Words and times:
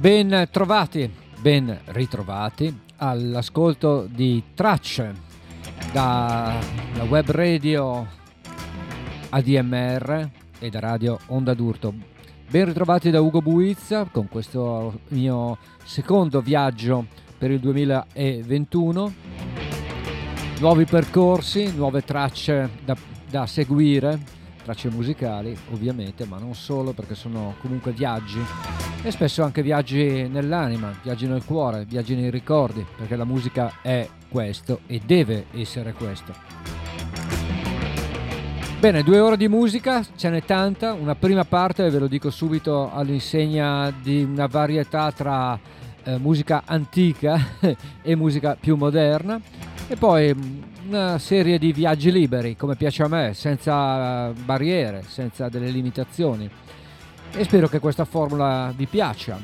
Ben 0.00 0.48
trovati, 0.50 1.12
ben 1.42 1.78
ritrovati 1.88 2.74
all'ascolto 2.96 4.08
di 4.10 4.42
tracce 4.54 5.12
dalla 5.92 6.58
web 7.06 7.30
radio 7.30 8.06
ADMR 9.28 10.30
e 10.58 10.70
da 10.70 10.80
radio 10.80 11.18
Onda 11.26 11.52
d'Urto. 11.52 11.92
Ben 12.48 12.64
ritrovati 12.64 13.10
da 13.10 13.20
Ugo 13.20 13.42
Buizza 13.42 14.06
con 14.10 14.26
questo 14.28 15.00
mio 15.08 15.58
secondo 15.84 16.40
viaggio 16.40 17.04
per 17.36 17.50
il 17.50 17.60
2021. 17.60 19.12
Nuovi 20.60 20.86
percorsi, 20.86 21.74
nuove 21.76 22.00
tracce 22.04 22.70
da, 22.86 22.96
da 23.28 23.44
seguire, 23.44 24.18
tracce 24.70 24.90
musicali 24.90 25.56
ovviamente, 25.72 26.24
ma 26.26 26.38
non 26.38 26.54
solo 26.54 26.92
perché 26.92 27.16
sono 27.16 27.54
comunque 27.60 27.92
viaggi. 27.92 28.40
E 29.02 29.10
spesso 29.10 29.42
anche 29.42 29.62
viaggi 29.62 30.28
nell'anima, 30.28 30.92
viaggi 31.02 31.26
nel 31.26 31.44
cuore, 31.44 31.84
viaggi 31.84 32.14
nei 32.14 32.30
ricordi, 32.30 32.84
perché 32.96 33.16
la 33.16 33.24
musica 33.24 33.80
è 33.82 34.06
questo 34.28 34.80
e 34.86 35.00
deve 35.04 35.46
essere 35.52 35.92
questo. 35.92 36.32
Bene, 38.78 39.02
due 39.02 39.18
ore 39.18 39.36
di 39.36 39.48
musica, 39.48 40.04
ce 40.16 40.30
n'è 40.30 40.44
tanta, 40.44 40.92
una 40.92 41.14
prima 41.14 41.44
parte, 41.44 41.90
ve 41.90 41.98
lo 41.98 42.06
dico 42.06 42.30
subito, 42.30 42.92
all'insegna 42.92 43.90
di 43.90 44.22
una 44.22 44.46
varietà 44.46 45.10
tra 45.12 45.58
eh, 46.04 46.16
musica 46.16 46.62
antica 46.64 47.56
e 48.00 48.14
musica 48.14 48.56
più 48.58 48.76
moderna 48.76 49.40
e 49.90 49.96
poi 49.96 50.32
mm, 50.32 50.62
una 50.86 51.18
serie 51.18 51.58
di 51.58 51.72
viaggi 51.72 52.12
liberi, 52.12 52.54
come 52.54 52.76
piace 52.76 53.02
a 53.02 53.08
me, 53.08 53.34
senza 53.34 54.30
barriere, 54.30 55.02
senza 55.04 55.48
delle 55.48 55.68
limitazioni 55.68 56.48
e 57.32 57.42
spero 57.42 57.66
che 57.66 57.80
questa 57.80 58.04
formula 58.04 58.72
vi 58.76 58.86
piaccia. 58.86 59.36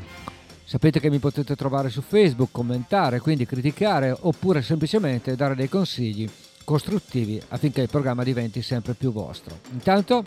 Sapete 0.63 1.01
che 1.01 1.11
mi 1.11 1.19
potete 1.19 1.57
trovare 1.57 1.91
su 1.91 2.01
Facebook, 2.01 2.51
commentare, 2.53 3.19
quindi 3.19 3.45
criticare 3.45 4.17
oppure 4.17 4.63
semplicemente 4.63 5.35
dare 5.35 5.57
dei 5.57 5.69
consigli 5.69 6.31
costruttivi 6.63 7.43
affinché 7.49 7.83
il 7.83 7.91
programma 7.91 8.23
diventi 8.23 8.63
sempre 8.63 8.95
più 8.95 9.11
vostro. 9.11 9.59
Intanto, 9.73 10.25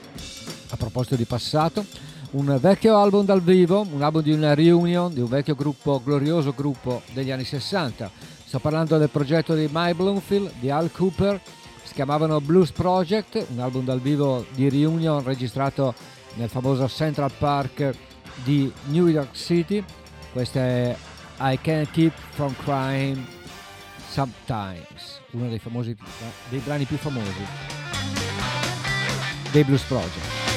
a 0.69 0.75
proposito 0.75 1.15
di 1.15 1.23
passato, 1.23 1.85
un 2.31 2.57
vecchio 2.59 2.97
album 2.97 3.23
dal 3.23 3.41
vivo, 3.41 3.87
un 3.89 4.03
album 4.03 4.21
di 4.21 4.33
una 4.33 4.53
reunion 4.53 5.13
di 5.13 5.21
un 5.21 5.29
vecchio 5.29 5.55
gruppo, 5.55 6.01
glorioso 6.03 6.53
gruppo 6.53 7.03
degli 7.13 7.31
anni 7.31 7.45
60. 7.45 8.37
Sto 8.49 8.57
parlando 8.57 8.97
del 8.97 9.11
progetto 9.11 9.53
di 9.53 9.69
Mike 9.71 9.93
Bloomfield, 9.93 10.53
di 10.57 10.71
Al 10.71 10.91
Cooper, 10.91 11.39
si 11.83 11.93
chiamavano 11.93 12.41
Blues 12.41 12.71
Project, 12.71 13.45
un 13.51 13.59
album 13.59 13.85
dal 13.85 14.01
vivo 14.01 14.43
di 14.55 14.67
reunion 14.69 15.23
registrato 15.23 15.93
nel 16.33 16.49
famoso 16.49 16.87
Central 16.87 17.31
Park 17.37 17.93
di 18.43 18.73
New 18.85 19.05
York 19.05 19.35
City. 19.35 19.83
Questa 20.31 20.59
è 20.61 20.97
I 21.41 21.59
Can't 21.61 21.91
Keep 21.91 22.13
From 22.31 22.55
Crying 22.63 23.23
Sometimes, 24.09 25.21
uno 25.33 25.47
dei, 25.47 25.59
famosi, 25.59 25.95
dei 26.49 26.57
brani 26.57 26.85
più 26.85 26.97
famosi 26.97 27.45
dei 29.51 29.63
Blues 29.63 29.83
Project. 29.83 30.48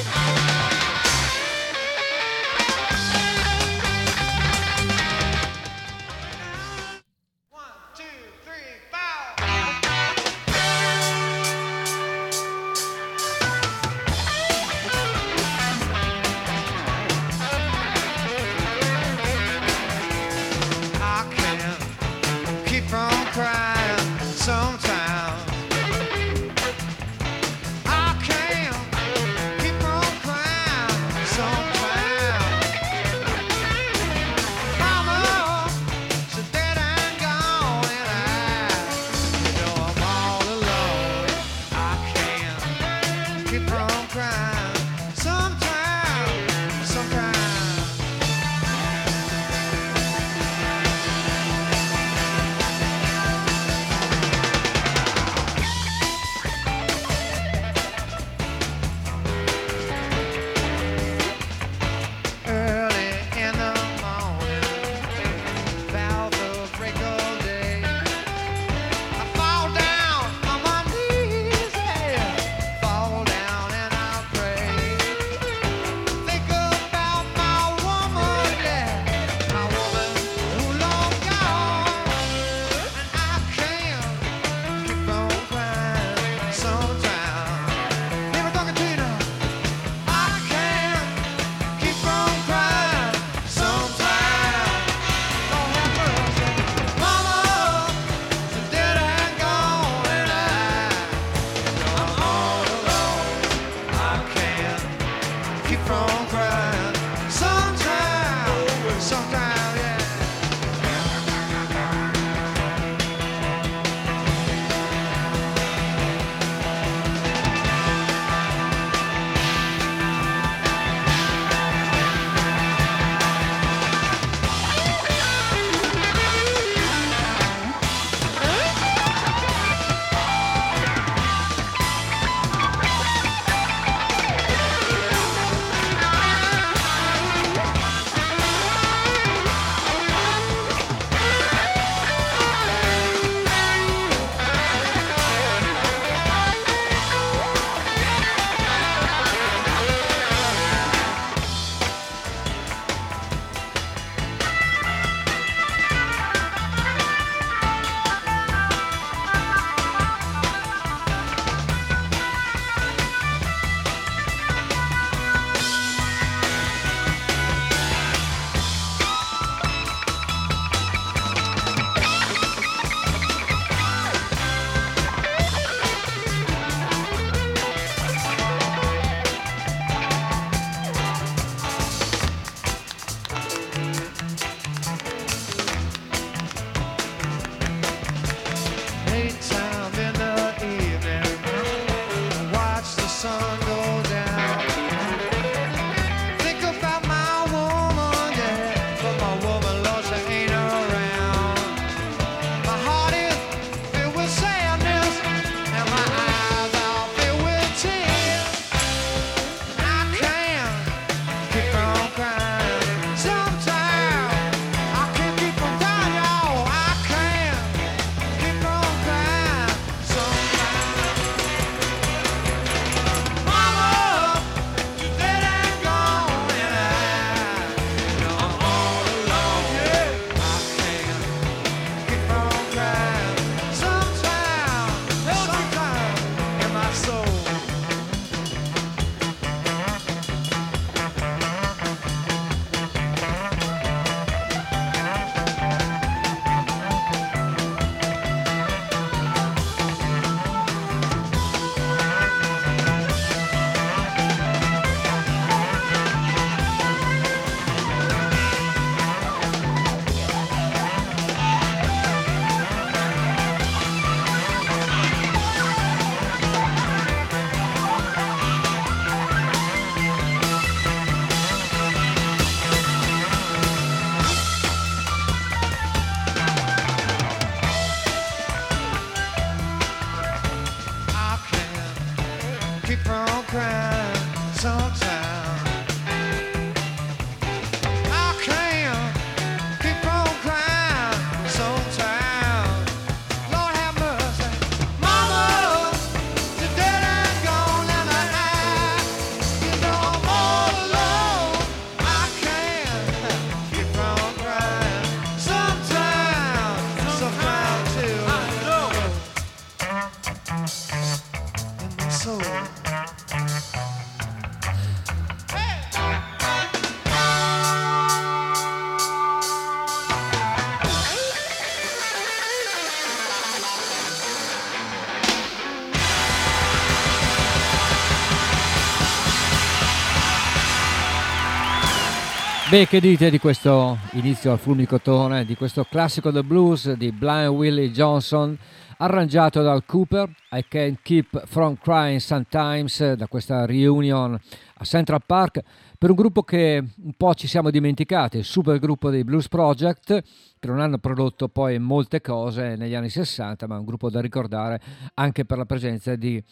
Beh, 332.73 332.87
che 332.87 332.99
dite 332.99 333.29
di 333.29 333.37
questo 333.37 333.99
inizio 334.13 334.51
al 334.51 334.57
fulmicotone, 334.57 335.45
di 335.45 335.55
questo 335.55 335.83
classico 335.83 336.31
del 336.31 336.43
blues 336.43 336.91
di 336.93 337.11
Blind 337.11 337.49
Willie 337.49 337.91
Johnson, 337.91 338.57
arrangiato 338.97 339.61
dal 339.61 339.85
Cooper, 339.85 340.27
I 340.53 340.65
Can't 340.67 340.97
Keep 341.03 341.45
From 341.45 341.77
Crying 341.79 342.19
Sometimes, 342.19 343.13
da 343.13 343.27
questa 343.27 343.67
reunion 343.67 344.33
a 344.33 344.83
Central 344.85 345.21
Park, 345.23 345.61
per 345.99 346.09
un 346.09 346.15
gruppo 346.15 346.41
che 346.41 346.83
un 347.03 347.13
po' 347.15 347.35
ci 347.35 347.45
siamo 347.45 347.69
dimenticati, 347.69 348.37
il 348.37 348.43
super 348.43 348.79
gruppo 348.79 349.11
dei 349.11 349.23
Blues 349.23 349.49
Project, 349.49 350.23
che 350.57 350.67
non 350.67 350.79
hanno 350.79 350.97
prodotto 350.97 351.49
poi 351.49 351.77
molte 351.77 352.21
cose 352.21 352.75
negli 352.75 352.95
anni 352.95 353.09
60, 353.09 353.67
ma 353.67 353.77
un 353.77 353.85
gruppo 353.85 354.09
da 354.09 354.19
ricordare 354.19 354.81
anche 355.13 355.45
per 355.45 355.59
la 355.59 355.65
presenza 355.65 356.15
di 356.15 356.43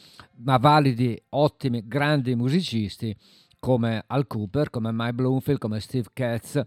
ma 0.43 0.57
validi, 0.57 1.19
ottimi, 1.29 1.87
grandi 1.87 2.35
musicisti 2.35 3.17
come 3.61 4.03
Al 4.07 4.25
Cooper, 4.25 4.71
come 4.71 4.89
Mike 4.91 5.13
Bloomfield, 5.13 5.59
come 5.59 5.79
Steve 5.79 6.09
Katz. 6.11 6.59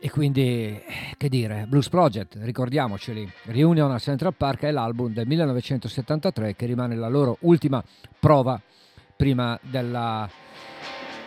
E 0.00 0.10
quindi, 0.10 0.78
che 1.16 1.28
dire, 1.28 1.64
Blues 1.66 1.88
Project, 1.88 2.36
ricordiamoceli, 2.42 3.32
Reunion 3.44 3.92
a 3.92 3.98
Central 3.98 4.34
Park 4.34 4.62
è 4.62 4.72
l'album 4.72 5.12
del 5.14 5.26
1973 5.26 6.56
che 6.56 6.66
rimane 6.66 6.96
la 6.96 7.08
loro 7.08 7.38
ultima 7.42 7.82
prova 8.18 8.60
prima 9.16 9.58
della 9.62 10.28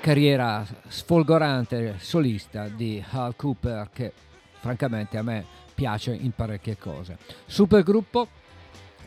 carriera 0.02 0.64
sfolgorante 0.90 1.96
solista 2.00 2.68
di 2.68 3.04
Al 3.12 3.36
Cooper 3.36 3.90
che 3.92 4.12
francamente 4.60 5.18
a 5.18 5.24
me 5.24 5.46
piace 5.74 6.14
in 6.14 6.32
parecchie 6.32 6.78
cose. 6.78 7.18
Supergruppo 7.46 8.28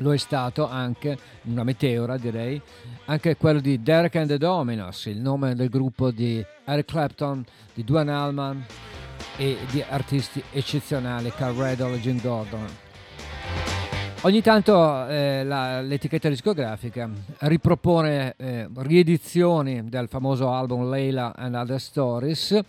lo 0.00 0.12
è 0.12 0.16
stato 0.18 0.68
anche, 0.68 1.18
una 1.44 1.64
meteora 1.64 2.16
direi, 2.16 2.60
anche 3.06 3.36
quello 3.36 3.60
di 3.60 3.82
Derek 3.82 4.16
and 4.16 4.28
the 4.28 4.38
Dominos, 4.38 5.06
il 5.06 5.20
nome 5.20 5.54
del 5.54 5.68
gruppo 5.68 6.10
di 6.10 6.44
Eric 6.64 6.86
Clapton, 6.86 7.44
di 7.72 7.84
Duane 7.84 8.12
Allman 8.12 8.64
e 9.36 9.56
di 9.70 9.82
artisti 9.88 10.42
eccezionali, 10.52 11.30
Carl 11.30 11.56
Riddle 11.56 11.94
e 11.94 12.00
Jim 12.00 12.20
Gordon. 12.20 12.66
Ogni 14.22 14.42
tanto 14.42 15.06
eh, 15.06 15.44
la, 15.44 15.80
l'etichetta 15.80 16.28
discografica 16.28 17.08
ripropone 17.38 18.34
eh, 18.36 18.68
riedizioni 18.76 19.88
del 19.88 20.08
famoso 20.08 20.52
album 20.52 20.90
Layla 20.90 21.34
and 21.34 21.54
Other 21.54 21.80
Stories 21.80 22.60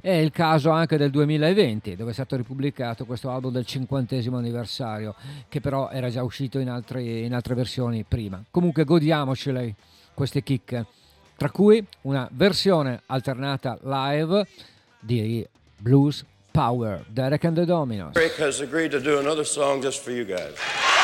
è 0.00 0.10
il 0.10 0.30
caso 0.30 0.70
anche 0.70 0.96
del 0.96 1.10
2020, 1.10 1.96
dove 1.96 2.10
è 2.10 2.14
stato 2.14 2.36
ripubblicato 2.36 3.04
questo 3.04 3.30
album 3.30 3.52
del 3.52 3.66
cinquantesimo 3.66 4.36
anniversario, 4.36 5.14
che 5.48 5.60
però 5.60 5.90
era 5.90 6.10
già 6.10 6.22
uscito 6.22 6.58
in, 6.58 6.68
altri, 6.68 7.24
in 7.24 7.34
altre 7.34 7.54
versioni 7.54 8.04
prima. 8.06 8.42
Comunque 8.50 8.84
godiamocele 8.84 9.74
queste 10.14 10.42
chicche, 10.42 10.86
tra 11.36 11.50
cui 11.50 11.84
una 12.02 12.28
versione 12.32 13.02
alternata 13.06 13.78
live 13.82 14.46
di 15.00 15.46
Blues 15.76 16.24
Power, 16.50 17.04
Derek 17.08 17.44
and 17.44 17.56
the 17.56 17.64
Dominos. 17.64 18.14
Rick 18.14 18.40
has 18.40 18.60
agreed 18.60 18.90
to 18.90 19.00
do 19.00 19.18
another 19.18 19.46
song 19.46 19.80
just 19.80 20.02
for 20.02 20.12
you 20.12 20.24
guys. 20.24 20.97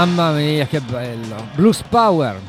Mamma 0.00 0.32
mia 0.32 0.64
che 0.64 0.80
bello! 0.80 1.36
Blues 1.54 1.82
Power, 1.82 2.40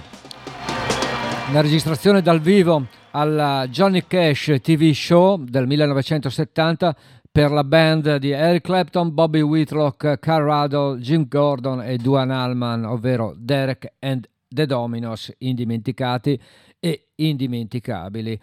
una 1.50 1.60
registrazione 1.60 2.22
dal 2.22 2.39
vivo 2.39 2.88
alla 3.12 3.67
Johnny 3.67 4.05
Cash 4.08 4.55
TV 4.62 4.93
show 4.93 5.36
del 5.43 5.67
1970 5.67 6.96
per 7.29 7.51
la 7.51 7.65
band 7.65 8.15
di 8.20 8.29
Eric 8.29 8.63
Clapton, 8.63 9.13
Bobby 9.13 9.41
Whitlock, 9.41 10.17
Carl 10.20 10.46
Ruddle, 10.46 11.00
Jim 11.00 11.27
Gordon 11.27 11.81
e 11.81 11.98
Duane 11.98 12.34
Allman, 12.34 12.86
ovvero 12.86 13.34
Derek 13.38 13.96
and 14.00 14.25
the 14.48 14.65
Dominos, 14.65 15.34
indimenticati 15.39 16.39
e 16.79 17.10
indimenticabili. 17.15 18.39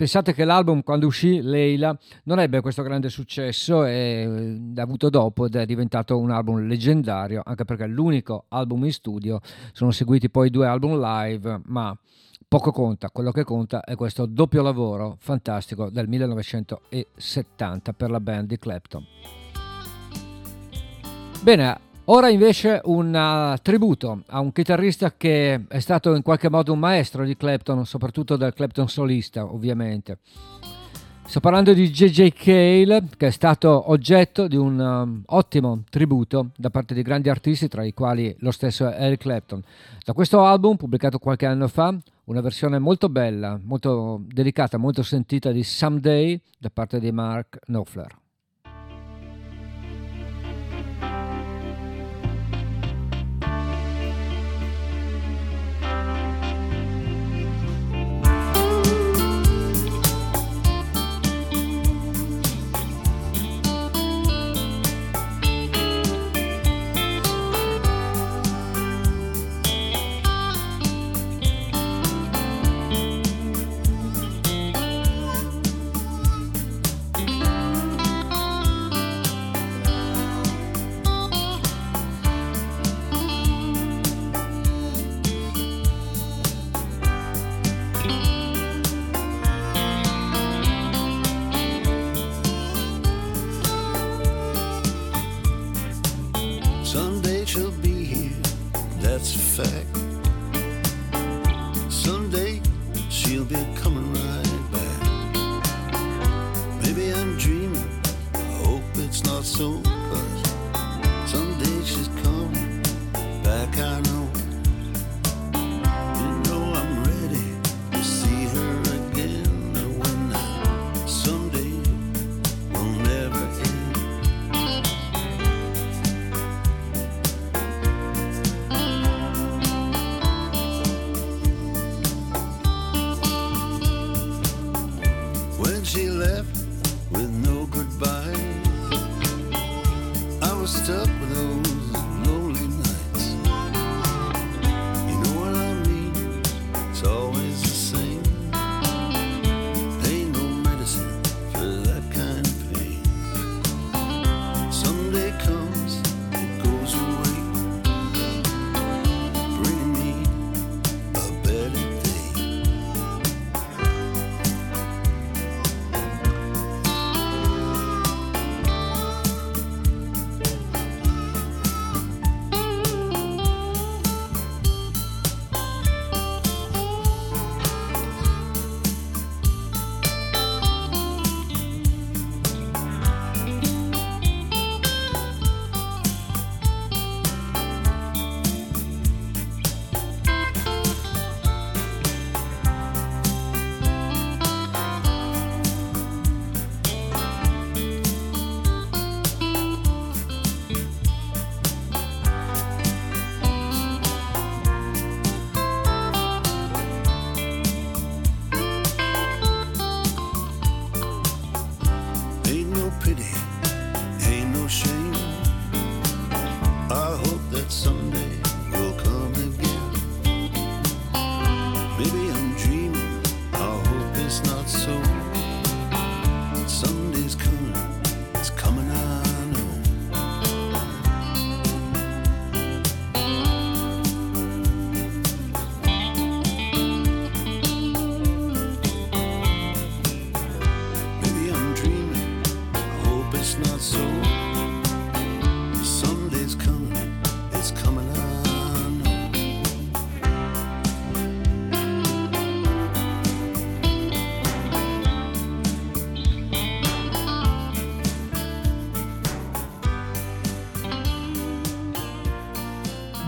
Pensate 0.00 0.32
che 0.32 0.46
l'album 0.46 0.82
quando 0.82 1.06
uscì, 1.06 1.42
Leila, 1.42 1.94
non 2.24 2.40
ebbe 2.40 2.62
questo 2.62 2.82
grande 2.82 3.10
successo 3.10 3.84
e 3.84 4.58
l'ha 4.74 4.82
avuto 4.82 5.10
dopo 5.10 5.44
ed 5.44 5.56
è 5.56 5.66
diventato 5.66 6.16
un 6.18 6.30
album 6.30 6.66
leggendario, 6.66 7.42
anche 7.44 7.66
perché 7.66 7.84
è 7.84 7.86
l'unico 7.86 8.46
album 8.48 8.86
in 8.86 8.94
studio, 8.94 9.40
sono 9.72 9.90
seguiti 9.90 10.30
poi 10.30 10.48
due 10.48 10.66
album 10.66 10.98
live, 10.98 11.60
ma 11.66 11.94
poco 12.48 12.72
conta, 12.72 13.10
quello 13.10 13.30
che 13.30 13.44
conta 13.44 13.84
è 13.84 13.94
questo 13.94 14.24
doppio 14.24 14.62
lavoro 14.62 15.16
fantastico 15.18 15.90
del 15.90 16.08
1970 16.08 17.92
per 17.92 18.10
la 18.10 18.20
band 18.20 18.48
di 18.48 18.56
Clapton. 18.56 19.04
Bene, 21.42 21.78
Ora 22.12 22.28
invece 22.28 22.80
un 22.86 23.14
uh, 23.14 23.56
tributo 23.62 24.24
a 24.26 24.40
un 24.40 24.50
chitarrista 24.50 25.14
che 25.16 25.66
è 25.68 25.78
stato 25.78 26.16
in 26.16 26.22
qualche 26.22 26.50
modo 26.50 26.72
un 26.72 26.80
maestro 26.80 27.24
di 27.24 27.36
Clapton, 27.36 27.86
soprattutto 27.86 28.36
del 28.36 28.52
Clapton 28.52 28.88
solista 28.88 29.44
ovviamente. 29.44 30.18
Sto 31.24 31.38
parlando 31.38 31.72
di 31.72 31.88
J.J. 31.88 32.32
Cale, 32.32 33.04
che 33.16 33.28
è 33.28 33.30
stato 33.30 33.92
oggetto 33.92 34.48
di 34.48 34.56
un 34.56 34.80
um, 34.80 35.22
ottimo 35.26 35.84
tributo 35.88 36.50
da 36.56 36.70
parte 36.70 36.94
di 36.94 37.02
grandi 37.02 37.28
artisti, 37.28 37.68
tra 37.68 37.84
i 37.84 37.94
quali 37.94 38.34
lo 38.40 38.50
stesso 38.50 38.90
Eric 38.90 39.20
Clapton. 39.20 39.62
Da 40.04 40.12
questo 40.12 40.44
album, 40.44 40.74
pubblicato 40.74 41.20
qualche 41.20 41.46
anno 41.46 41.68
fa, 41.68 41.96
una 42.24 42.40
versione 42.40 42.80
molto 42.80 43.08
bella, 43.08 43.56
molto 43.62 44.20
delicata, 44.26 44.78
molto 44.78 45.04
sentita 45.04 45.52
di 45.52 45.62
Someday 45.62 46.40
da 46.58 46.70
parte 46.70 46.98
di 46.98 47.12
Mark 47.12 47.60
Knopfler. 47.66 48.19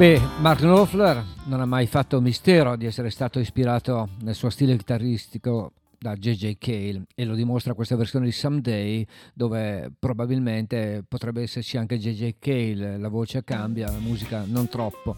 Beh, 0.02 0.20
Mark 0.40 0.58
Knopfler 0.58 1.24
non 1.44 1.60
ha 1.60 1.64
mai 1.64 1.86
fatto 1.86 2.20
mistero 2.20 2.74
di 2.74 2.86
essere 2.86 3.08
stato 3.08 3.38
ispirato 3.38 4.08
nel 4.22 4.34
suo 4.34 4.50
stile 4.50 4.76
chitarristico 4.76 5.74
da 5.96 6.16
JJ 6.16 6.56
Cale 6.58 7.04
e 7.14 7.24
lo 7.24 7.36
dimostra 7.36 7.74
questa 7.74 7.94
versione 7.94 8.24
di 8.24 8.32
Someday 8.32 9.06
dove 9.32 9.92
probabilmente 9.96 11.04
potrebbe 11.06 11.42
esserci 11.42 11.76
anche 11.76 12.00
JJ 12.00 12.34
Cale, 12.40 12.98
la 12.98 13.08
voce 13.08 13.44
cambia, 13.44 13.92
la 13.92 14.00
musica 14.00 14.42
non 14.44 14.66
troppo. 14.66 15.14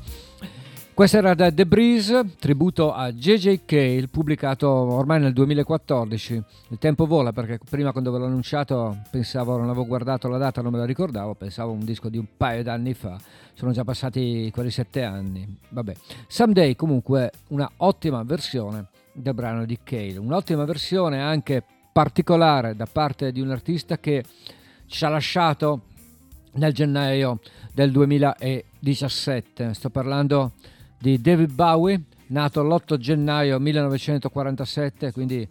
Questa 0.94 1.18
era 1.18 1.34
da 1.34 1.50
The 1.50 1.66
Breeze, 1.66 2.36
tributo 2.38 2.92
a 2.92 3.10
JJ 3.10 3.62
Cale, 3.64 4.06
pubblicato 4.06 4.68
ormai 4.68 5.18
nel 5.18 5.32
2014. 5.32 6.40
Il 6.68 6.78
tempo 6.78 7.06
vola 7.06 7.32
perché 7.32 7.58
prima 7.68 7.90
quando 7.90 8.12
ve 8.12 8.18
l'ho 8.18 8.26
annunciato 8.26 9.02
pensavo, 9.10 9.56
non 9.56 9.70
avevo 9.70 9.86
guardato 9.86 10.28
la 10.28 10.38
data, 10.38 10.62
non 10.62 10.70
me 10.70 10.78
la 10.78 10.84
ricordavo, 10.84 11.34
pensavo 11.34 11.72
un 11.72 11.84
disco 11.84 12.08
di 12.08 12.16
un 12.16 12.26
paio 12.36 12.62
d'anni 12.62 12.94
fa. 12.94 13.18
Sono 13.54 13.72
già 13.72 13.82
passati 13.82 14.48
quasi 14.52 14.70
sette 14.70 15.02
anni. 15.02 15.58
Vabbè. 15.70 15.94
Someday 16.28 16.76
comunque 16.76 17.32
una 17.48 17.68
ottima 17.78 18.22
versione 18.22 18.86
del 19.12 19.34
brano 19.34 19.64
di 19.64 19.76
Cale. 19.82 20.18
Un'ottima 20.18 20.64
versione 20.64 21.20
anche 21.20 21.64
particolare 21.92 22.76
da 22.76 22.86
parte 22.86 23.32
di 23.32 23.40
un 23.40 23.50
artista 23.50 23.98
che 23.98 24.22
ci 24.86 25.04
ha 25.04 25.08
lasciato 25.08 25.86
nel 26.52 26.72
gennaio 26.72 27.40
del 27.72 27.90
2017. 27.90 29.74
Sto 29.74 29.90
parlando 29.90 30.52
di 30.98 31.20
David 31.20 31.52
Bowie, 31.52 32.02
nato 32.28 32.62
l'8 32.62 32.96
gennaio 32.96 33.58
1947, 33.58 35.12
quindi 35.12 35.46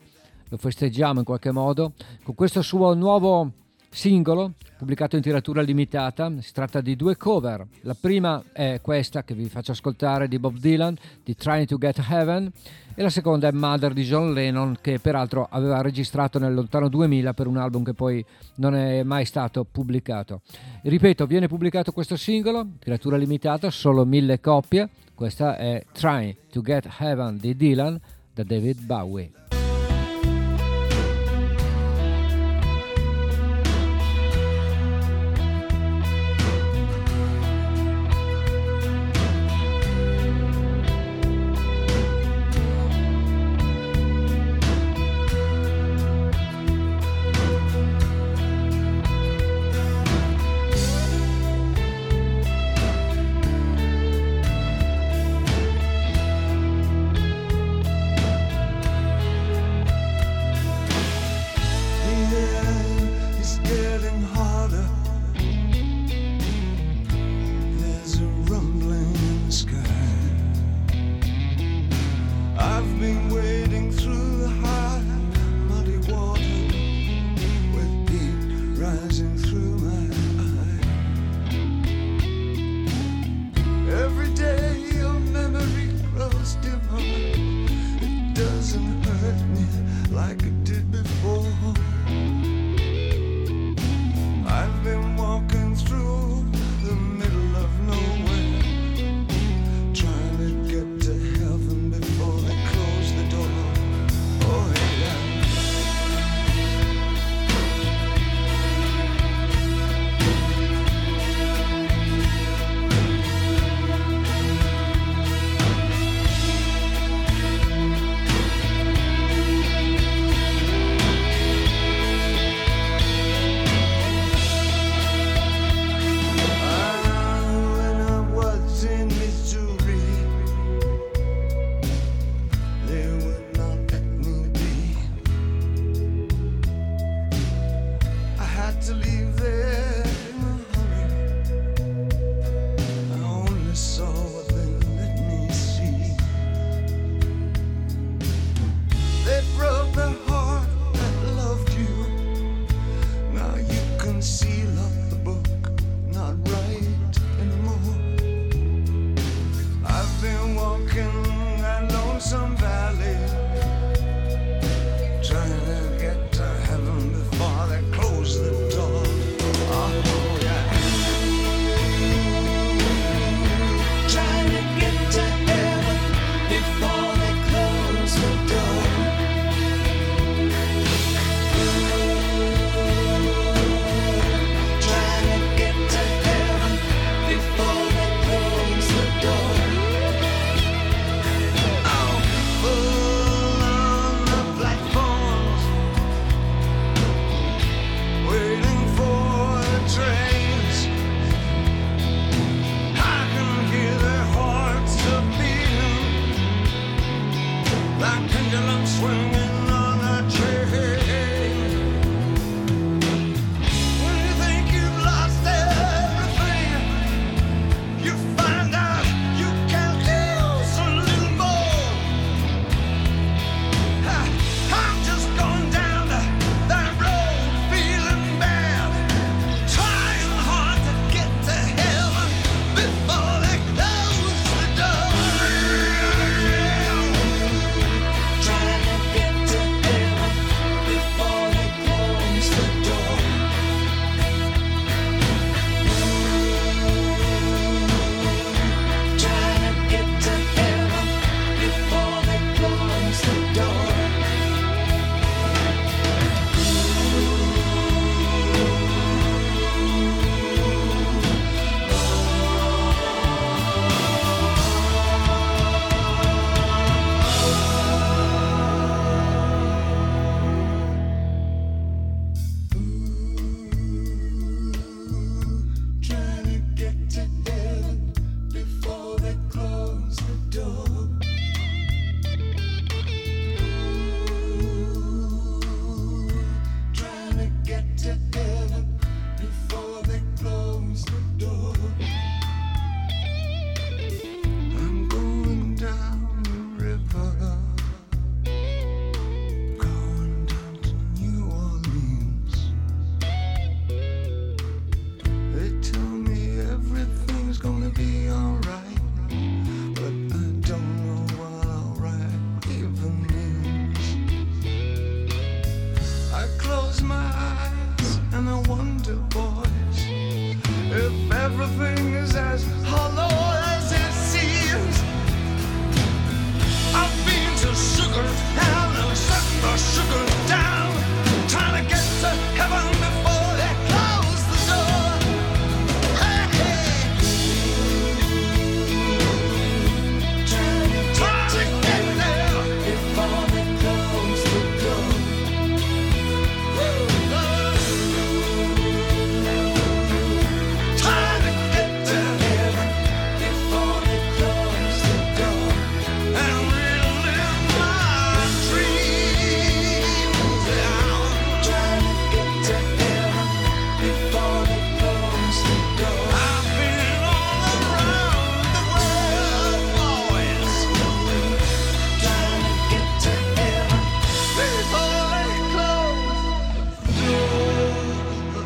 lo 0.50 0.58
festeggiamo 0.58 1.20
in 1.20 1.26
qualche 1.26 1.52
modo, 1.52 1.94
con 2.24 2.36
questo 2.36 2.62
suo 2.62 2.94
nuovo 2.94 3.52
singolo 3.90 4.54
pubblicato 4.78 5.16
in 5.16 5.22
tiratura 5.22 5.62
limitata. 5.62 6.32
Si 6.40 6.52
tratta 6.52 6.82
di 6.82 6.96
due 6.96 7.16
cover. 7.16 7.66
La 7.82 7.96
prima 8.00 8.44
è 8.52 8.80
questa 8.82 9.24
che 9.24 9.34
vi 9.34 9.48
faccio 9.48 9.72
ascoltare 9.72 10.28
di 10.28 10.40
Bob 10.40 10.58
Dylan, 10.58 10.96
di 11.24 11.36
Trying 11.36 11.68
to 11.68 11.78
Get 11.78 12.06
Heaven, 12.10 12.52
e 12.96 13.02
la 13.02 13.10
seconda 13.10 13.48
è 13.48 13.52
Mother 13.52 13.94
di 13.94 14.04
John 14.04 14.34
Lennon, 14.34 14.78
che 14.82 15.00
peraltro 15.00 15.48
aveva 15.50 15.82
registrato 15.82 16.38
nel 16.38 16.54
lontano 16.54 16.90
2000 16.90 17.34
per 17.34 17.48
un 17.48 17.58
album 17.58 17.84
che 17.84 17.94
poi 17.94 18.24
non 18.56 18.76
è 18.76 19.04
mai 19.04 19.26
stato 19.26 19.64
pubblicato. 19.64 20.42
ripeto, 20.82 21.26
viene 21.26 21.48
pubblicato 21.48 21.92
questo 21.92 22.18
singolo, 22.18 22.68
tiratura 22.80 23.16
limitata, 23.16 23.72
solo 23.72 24.06
mille 24.06 24.40
copie. 24.40 24.90
Questa 25.16 25.58
è 25.58 25.84
Trying 25.92 26.36
to 26.52 26.62
Get 26.62 26.88
Heaven 27.00 27.38
di 27.38 27.56
Dylan 27.56 28.00
da 28.34 28.44
David 28.44 28.82
Bowie. 28.82 29.32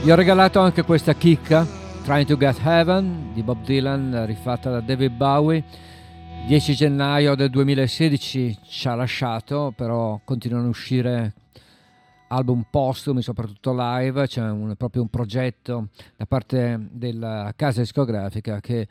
Vi 0.08 0.13
ho 0.13 0.15
regalato 0.15 0.62
anche 0.62 0.84
questa 0.84 1.15
chicca, 1.15 1.67
Trying 2.06 2.26
to 2.28 2.38
Get 2.38 2.62
Heaven 2.63 3.34
di 3.34 3.43
Bob 3.43 3.62
Dylan, 3.65 4.26
rifatta 4.26 4.70
da 4.70 4.80
David 4.80 5.12
Bowie. 5.12 5.62
10 6.48 6.76
gennaio 6.76 7.36
del 7.36 7.50
2016 7.50 8.58
ci 8.63 8.88
ha 8.88 8.96
lasciato, 8.96 9.74
però 9.76 10.17
continuano 10.24 10.67
a 10.67 10.70
uscire 10.70 11.34
album 12.30 12.63
postumi, 12.70 13.22
soprattutto 13.22 13.76
live, 13.76 14.28
c'è 14.28 14.50
un, 14.50 14.76
proprio 14.78 15.02
un 15.02 15.10
progetto 15.10 15.89
da 16.15 16.26
parte 16.26 16.88
della 16.89 17.52
casa 17.54 17.82
discografica 17.82 18.62
che 18.62 18.88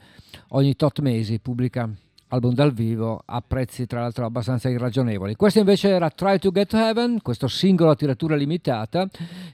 ogni 0.48 0.76
tot 0.76 1.00
mesi 1.00 1.38
pubblica 1.38 1.90
album 2.28 2.54
dal 2.54 2.72
vivo 2.72 3.22
a 3.24 3.40
prezzi 3.40 3.86
tra 3.86 4.00
l'altro 4.00 4.24
abbastanza 4.24 4.68
irragionevoli. 4.68 5.36
Questo 5.36 5.58
invece 5.60 5.88
era 5.88 6.10
Try 6.10 6.38
to 6.38 6.50
Get 6.50 6.72
Heaven, 6.74 7.22
questo 7.22 7.46
singolo 7.46 7.90
a 7.90 7.94
tiratura 7.94 8.34
limitata 8.34 9.08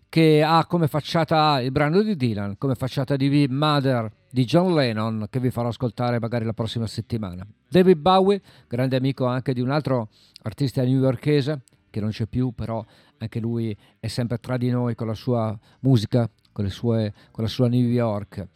che 0.08 0.42
ha 0.42 0.64
come 0.66 0.88
facciata 0.88 1.60
il 1.60 1.70
brano 1.70 2.02
di 2.02 2.16
Dylan, 2.16 2.56
come 2.58 2.74
facciata 2.74 3.16
di 3.16 3.46
Mother 3.48 4.10
di 4.30 4.44
John 4.44 4.74
Lennon 4.74 5.26
che 5.28 5.40
vi 5.40 5.50
farò 5.50 5.68
ascoltare 5.68 6.18
magari 6.18 6.44
la 6.44 6.54
prossima 6.54 6.86
settimana. 6.86 7.46
David 7.68 7.98
Bowie, 7.98 8.40
grande 8.66 8.96
amico 8.96 9.26
anche 9.26 9.52
di 9.52 9.60
un 9.60 9.70
altro 9.70 10.08
artista 10.42 10.82
newyorkese 10.82 11.60
che 11.90 12.00
non 12.00 12.10
c'è 12.10 12.26
più, 12.26 12.52
però 12.52 12.84
anche 13.18 13.38
lui 13.38 13.76
è 14.00 14.06
sempre 14.06 14.38
tra 14.38 14.56
di 14.56 14.70
noi 14.70 14.94
con 14.94 15.06
la 15.06 15.14
sua 15.14 15.56
musica, 15.80 16.28
con, 16.50 16.68
sue, 16.70 17.12
con 17.30 17.44
la 17.44 17.50
sua 17.50 17.68
New 17.68 17.84
York. 17.84 18.48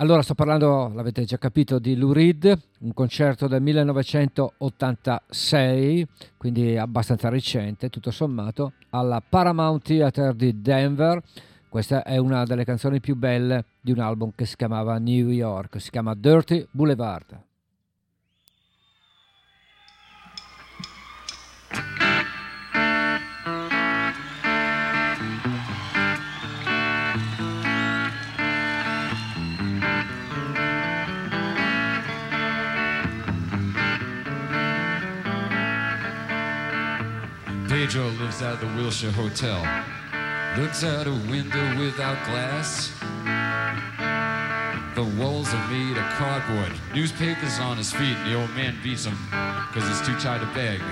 Allora 0.00 0.22
sto 0.22 0.34
parlando, 0.34 0.92
l'avete 0.94 1.24
già 1.24 1.38
capito, 1.38 1.80
di 1.80 1.96
Lou 1.96 2.12
Reed, 2.12 2.56
un 2.78 2.94
concerto 2.94 3.48
del 3.48 3.60
1986, 3.60 6.06
quindi 6.36 6.76
abbastanza 6.76 7.28
recente, 7.28 7.90
tutto 7.90 8.12
sommato, 8.12 8.74
alla 8.90 9.20
Paramount 9.28 9.82
Theater 9.82 10.34
di 10.34 10.62
Denver. 10.62 11.20
Questa 11.68 12.04
è 12.04 12.16
una 12.16 12.44
delle 12.44 12.64
canzoni 12.64 13.00
più 13.00 13.16
belle 13.16 13.64
di 13.80 13.90
un 13.90 13.98
album 13.98 14.30
che 14.36 14.46
si 14.46 14.54
chiamava 14.54 14.98
New 14.98 15.30
York, 15.30 15.80
si 15.80 15.90
chiama 15.90 16.14
Dirty 16.14 16.64
Boulevard. 16.70 17.46
Pedro 37.88 38.10
lives 38.20 38.42
at 38.42 38.60
the 38.60 38.66
Wilshire 38.76 39.10
Hotel. 39.12 39.56
Looks 40.60 40.84
out 40.84 41.06
a 41.06 41.12
window 41.32 41.80
without 41.80 42.22
glass. 42.26 42.92
The 44.94 45.04
walls 45.18 45.48
are 45.54 45.68
made 45.70 45.96
of 45.96 46.04
cardboard. 46.20 46.70
Newspapers 46.94 47.58
on 47.58 47.78
his 47.78 47.90
feet, 47.90 48.14
the 48.26 48.34
old 48.34 48.50
man 48.50 48.76
beats 48.82 49.06
him 49.06 49.16
because 49.72 49.88
he's 49.88 50.06
too 50.06 50.20
tired 50.20 50.42
to 50.42 50.46
beg. 50.52 50.82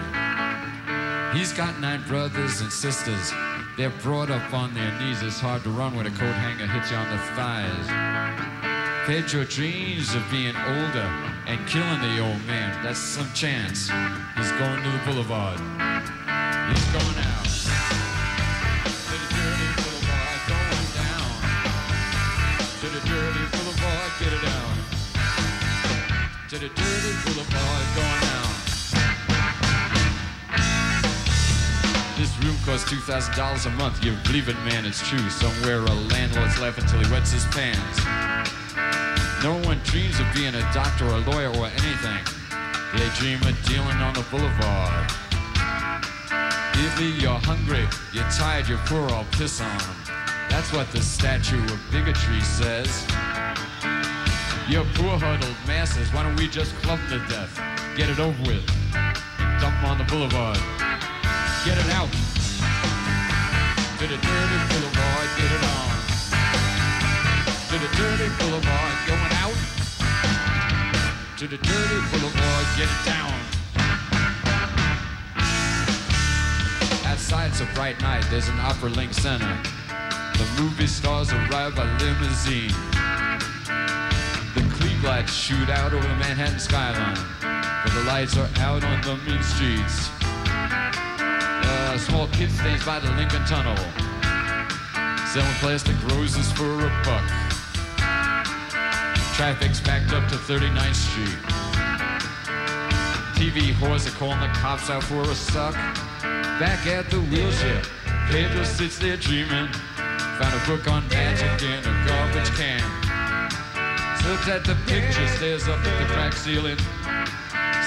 He's 1.36 1.52
got 1.52 1.78
nine 1.80 2.02
brothers 2.08 2.62
and 2.62 2.72
sisters. 2.72 3.30
They're 3.76 3.92
brought 4.00 4.30
up 4.30 4.54
on 4.54 4.72
their 4.72 4.98
knees. 4.98 5.22
It's 5.22 5.38
hard 5.38 5.64
to 5.64 5.68
run 5.68 5.94
when 5.96 6.06
a 6.06 6.10
coat 6.10 6.32
hanger 6.32 6.66
hits 6.66 6.90
you 6.90 6.96
on 6.96 7.10
the 7.10 7.18
thighs. 7.36 9.06
Pedro 9.06 9.44
dreams 9.44 10.14
of 10.14 10.24
being 10.30 10.56
older 10.56 11.12
and 11.46 11.60
killing 11.68 12.00
the 12.00 12.20
old 12.20 12.42
man. 12.46 12.82
That's 12.82 12.98
some 12.98 13.30
chance. 13.34 13.90
He's 14.34 14.52
going 14.52 14.82
to 14.82 14.90
the 14.90 15.02
boulevard. 15.04 15.60
He's 16.68 16.86
going 16.92 17.18
out. 17.22 17.46
To 19.06 19.14
the 19.16 19.28
dirty 19.34 19.68
boulevard, 19.78 20.38
going 20.50 20.88
down. 20.98 21.30
To 22.80 22.86
the 22.88 23.00
dirty 23.06 23.44
boulevard, 23.54 24.10
get 24.18 24.32
it 24.32 24.42
down. 24.42 24.72
To 26.48 26.56
the 26.58 26.68
dirty 26.68 27.12
boulevard, 27.24 27.84
going 27.94 28.20
down. 28.20 28.50
This 32.16 32.32
room 32.42 32.56
costs 32.64 32.88
two 32.90 33.00
thousand 33.00 33.36
dollars 33.36 33.66
a 33.66 33.70
month. 33.70 34.02
You 34.04 34.16
believe 34.24 34.48
it, 34.48 34.56
man? 34.64 34.86
It's 34.86 35.06
true. 35.06 35.28
Somewhere 35.30 35.80
a 35.80 35.94
landlord's 36.10 36.58
laughing 36.58 36.86
till 36.86 36.98
he 36.98 37.10
wets 37.12 37.30
his 37.30 37.44
pants. 37.46 38.00
No 39.44 39.54
one 39.68 39.78
dreams 39.84 40.18
of 40.18 40.26
being 40.34 40.54
a 40.54 40.62
doctor 40.72 41.04
or 41.06 41.16
a 41.16 41.20
lawyer 41.30 41.50
or 41.50 41.66
anything. 41.66 42.24
They 42.96 43.08
dream 43.20 43.42
of 43.42 43.54
dealing 43.68 43.98
on 43.98 44.14
the 44.14 44.24
boulevard. 44.30 45.25
If 46.78 47.22
you're 47.22 47.40
hungry, 47.40 47.88
you're 48.12 48.28
tired, 48.30 48.68
you're 48.68 48.76
poor, 48.84 49.08
I'll 49.08 49.24
piss 49.32 49.62
on. 49.62 49.80
That's 50.50 50.72
what 50.74 50.92
the 50.92 51.00
statue 51.00 51.62
of 51.64 51.80
bigotry 51.90 52.40
says. 52.42 53.04
You're 54.68 54.84
poor 54.92 55.16
huddled 55.16 55.56
masses, 55.66 56.12
why 56.12 56.22
don't 56.22 56.36
we 56.36 56.48
just 56.48 56.74
club 56.82 57.00
to 57.08 57.18
death? 57.32 57.56
Get 57.96 58.10
it 58.10 58.18
over 58.18 58.36
with. 58.44 58.66
Dump 59.60 59.72
them 59.80 59.84
on 59.88 59.96
the 59.96 60.04
boulevard. 60.04 60.58
Get 61.64 61.78
it 61.80 61.88
out. 61.96 62.12
To 63.96 64.04
the 64.04 64.20
dirty 64.20 64.58
boulevard, 64.68 65.28
get 65.40 65.48
it 65.48 65.64
on. 65.64 65.96
To 67.72 67.76
the 67.80 67.90
dirty 67.96 68.28
boulevard, 68.36 68.94
going 69.08 69.32
out. 69.40 69.56
To 71.38 71.46
the 71.48 71.56
dirty 71.56 72.00
boulevard, 72.12 72.66
get 72.76 72.88
it 72.88 73.02
down. 73.06 73.32
It's 77.28 77.60
a 77.60 77.66
bright 77.74 78.00
night, 78.02 78.24
there's 78.30 78.48
an 78.48 78.60
Opera 78.60 78.90
Link 78.90 79.12
Center. 79.12 79.58
The 79.88 80.46
movie 80.60 80.86
stars 80.86 81.32
arrive 81.32 81.74
by 81.74 81.82
limousine. 81.98 82.68
The 84.54 84.60
Klieg 84.70 85.02
lights 85.02 85.32
shoot 85.32 85.68
out 85.68 85.92
over 85.92 86.06
the 86.06 86.14
Manhattan 86.16 86.60
skyline. 86.60 87.16
But 87.40 87.92
the 87.94 88.04
lights 88.04 88.36
are 88.36 88.48
out 88.58 88.84
on 88.84 89.00
the 89.02 89.16
mean 89.24 89.42
streets. 89.42 90.10
A 91.94 91.98
small 91.98 92.28
kid 92.28 92.52
stands 92.52 92.84
by 92.86 93.00
the 93.00 93.10
Lincoln 93.12 93.44
Tunnel. 93.44 93.76
Selling 95.26 95.56
plastic 95.58 96.00
roses 96.12 96.52
for 96.52 96.86
a 96.86 97.02
buck. 97.02 97.26
Traffic's 99.34 99.80
backed 99.80 100.12
up 100.12 100.28
to 100.28 100.36
39th 100.36 100.94
Street. 100.94 101.38
TV 103.34 103.72
whores 103.72 104.06
are 104.06 104.16
calling 104.16 104.40
the 104.40 104.48
cops 104.58 104.90
out 104.90 105.02
for 105.02 105.22
a 105.22 105.34
suck. 105.34 105.74
Back 106.58 106.86
at 106.86 107.10
the 107.10 107.20
wheelchair, 107.20 107.82
Pedro 108.30 108.64
sits 108.64 108.98
there 108.98 109.18
dreaming. 109.18 109.68
Found 110.40 110.54
a 110.56 110.62
book 110.64 110.88
on 110.88 111.06
magic 111.08 111.52
in 111.60 111.84
a 111.84 111.94
garbage 112.08 112.48
can. 112.56 112.80
Looks 114.24 114.48
at 114.48 114.64
the 114.64 114.74
picture, 114.88 115.28
stares 115.36 115.68
up 115.68 115.84
at 115.84 115.98
the 116.00 116.06
cracked 116.14 116.38
ceiling. 116.38 116.78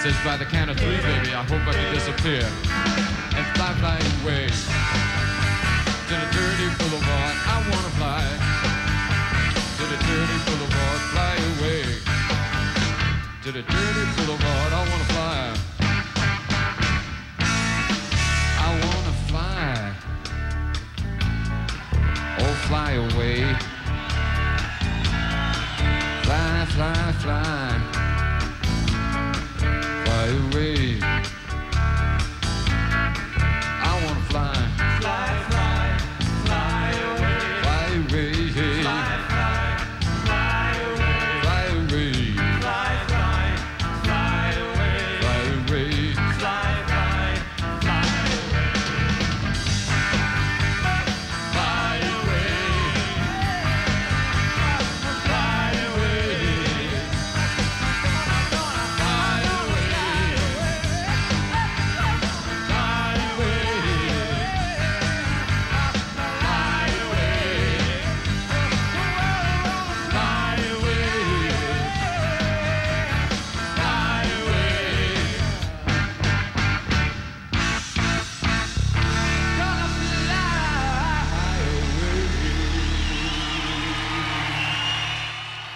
Says 0.06 0.14
by 0.24 0.38
the 0.38 0.46
count 0.46 0.70
of 0.70 0.78
three, 0.78 1.02
baby, 1.02 1.34
I 1.34 1.42
hope 1.50 1.66
I 1.66 1.74
can 1.74 1.94
disappear. 1.96 2.46
And 3.34 3.46
fly, 3.58 3.74
fly 3.82 3.98
away. 4.22 4.46
To 6.06 6.14
the 6.14 6.30
dirty 6.30 6.70
boulevard, 6.78 7.36
I 7.50 7.58
wanna 7.74 7.94
fly. 7.98 8.22
To 9.82 9.84
the 9.90 9.98
dirty 10.06 10.38
boulevard, 10.46 11.02
fly 11.10 11.34
away. 11.58 11.84
To 13.42 13.52
the 13.52 13.64
dirty 13.66 14.06
boulevard, 14.14 14.74
I 14.74 14.90
wanna 14.92 15.04
fly. 15.06 15.19
Fly 22.70 22.92
away. 22.92 23.42
Fly, 26.22 26.66
fly, 26.70 27.12
fly. 27.14 27.99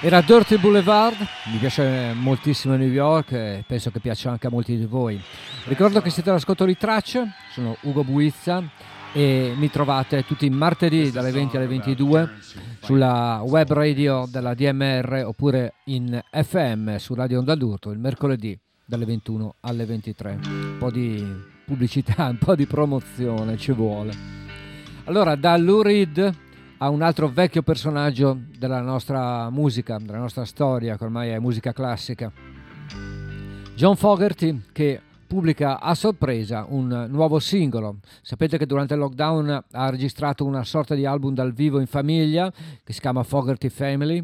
Era 0.05 0.19
Dirty 0.19 0.57
Boulevard, 0.57 1.15
mi 1.49 1.57
piace 1.59 2.11
moltissimo 2.13 2.75
New 2.75 2.89
York 2.89 3.31
e 3.31 3.63
penso 3.65 3.89
che 3.89 4.01
piaccia 4.01 4.31
anche 4.31 4.47
a 4.47 4.49
molti 4.49 4.75
di 4.75 4.83
voi. 4.83 5.17
Ricordo 5.63 6.01
che 6.01 6.09
siete 6.09 6.29
all'ascolto 6.29 6.65
di 6.65 6.75
Tracce, 6.75 7.25
sono 7.53 7.77
Ugo 7.83 8.03
Buizza 8.03 8.61
e 9.13 9.53
mi 9.55 9.69
trovate 9.69 10.25
tutti 10.25 10.45
i 10.45 10.49
martedì 10.49 11.09
dalle 11.09 11.31
20 11.31 11.55
alle 11.55 11.67
22 11.67 12.31
sulla 12.81 13.43
web 13.45 13.71
radio 13.71 14.27
della 14.29 14.53
DMR 14.53 15.23
oppure 15.25 15.75
in 15.85 16.21
FM 16.29 16.97
su 16.97 17.13
Radio 17.13 17.39
Onda 17.39 17.55
d'Urto 17.55 17.89
il 17.89 17.99
mercoledì 17.99 18.59
dalle 18.85 19.05
21 19.05 19.55
alle 19.61 19.85
23. 19.85 20.39
Un 20.43 20.75
po' 20.79 20.91
di 20.91 21.25
pubblicità, 21.63 22.25
un 22.29 22.39
po' 22.39 22.55
di 22.55 22.65
promozione 22.65 23.55
ci 23.55 23.71
vuole. 23.71 24.11
Allora, 25.05 25.35
da 25.35 25.55
Lou 25.55 25.81
Reed 25.81 26.41
a 26.83 26.89
un 26.89 27.01
altro 27.01 27.29
vecchio 27.29 27.61
personaggio 27.61 28.37
della 28.57 28.81
nostra 28.81 29.49
musica, 29.49 29.97
della 29.99 30.17
nostra 30.17 30.43
storia, 30.43 30.97
che 30.97 31.03
ormai 31.05 31.29
è 31.29 31.39
musica 31.39 31.71
classica. 31.71 32.29
John 33.73 33.95
Fogerty 33.95 34.63
che 34.73 34.99
pubblica 35.25 35.79
a 35.79 35.95
sorpresa 35.95 36.65
un 36.67 37.07
nuovo 37.09 37.39
singolo. 37.39 37.99
Sapete 38.21 38.57
che 38.57 38.65
durante 38.65 38.95
il 38.95 38.99
lockdown 38.99 39.63
ha 39.71 39.89
registrato 39.89 40.43
una 40.43 40.65
sorta 40.65 40.93
di 40.93 41.05
album 41.05 41.33
dal 41.33 41.53
vivo 41.53 41.79
in 41.79 41.87
famiglia 41.87 42.51
che 42.83 42.91
si 42.91 42.99
chiama 42.99 43.23
Fogerty 43.23 43.69
Family. 43.69 44.21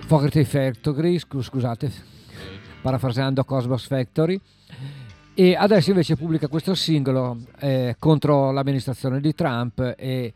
Fogerty 0.00 0.44
Factory, 0.44 1.18
scusate, 1.18 1.90
parafraseando 2.82 3.42
Cosmos 3.44 3.86
Factory. 3.86 4.38
E 5.32 5.54
adesso 5.54 5.88
invece 5.88 6.14
pubblica 6.14 6.46
questo 6.48 6.74
singolo 6.74 7.38
eh, 7.60 7.96
contro 7.98 8.50
l'amministrazione 8.50 9.18
di 9.18 9.34
Trump 9.34 9.94
e 9.96 10.34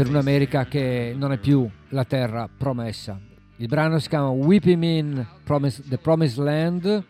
per 0.00 0.08
un'America 0.08 0.64
che 0.64 1.12
non 1.14 1.30
è 1.30 1.36
più 1.36 1.68
la 1.90 2.06
terra 2.06 2.48
promessa. 2.48 3.20
Il 3.56 3.68
brano 3.68 3.98
si 3.98 4.08
chiama 4.08 4.30
Weeping 4.30 4.82
in 4.82 5.26
Promise, 5.44 5.82
The 5.86 5.98
Promised 5.98 6.42
Land 6.42 7.04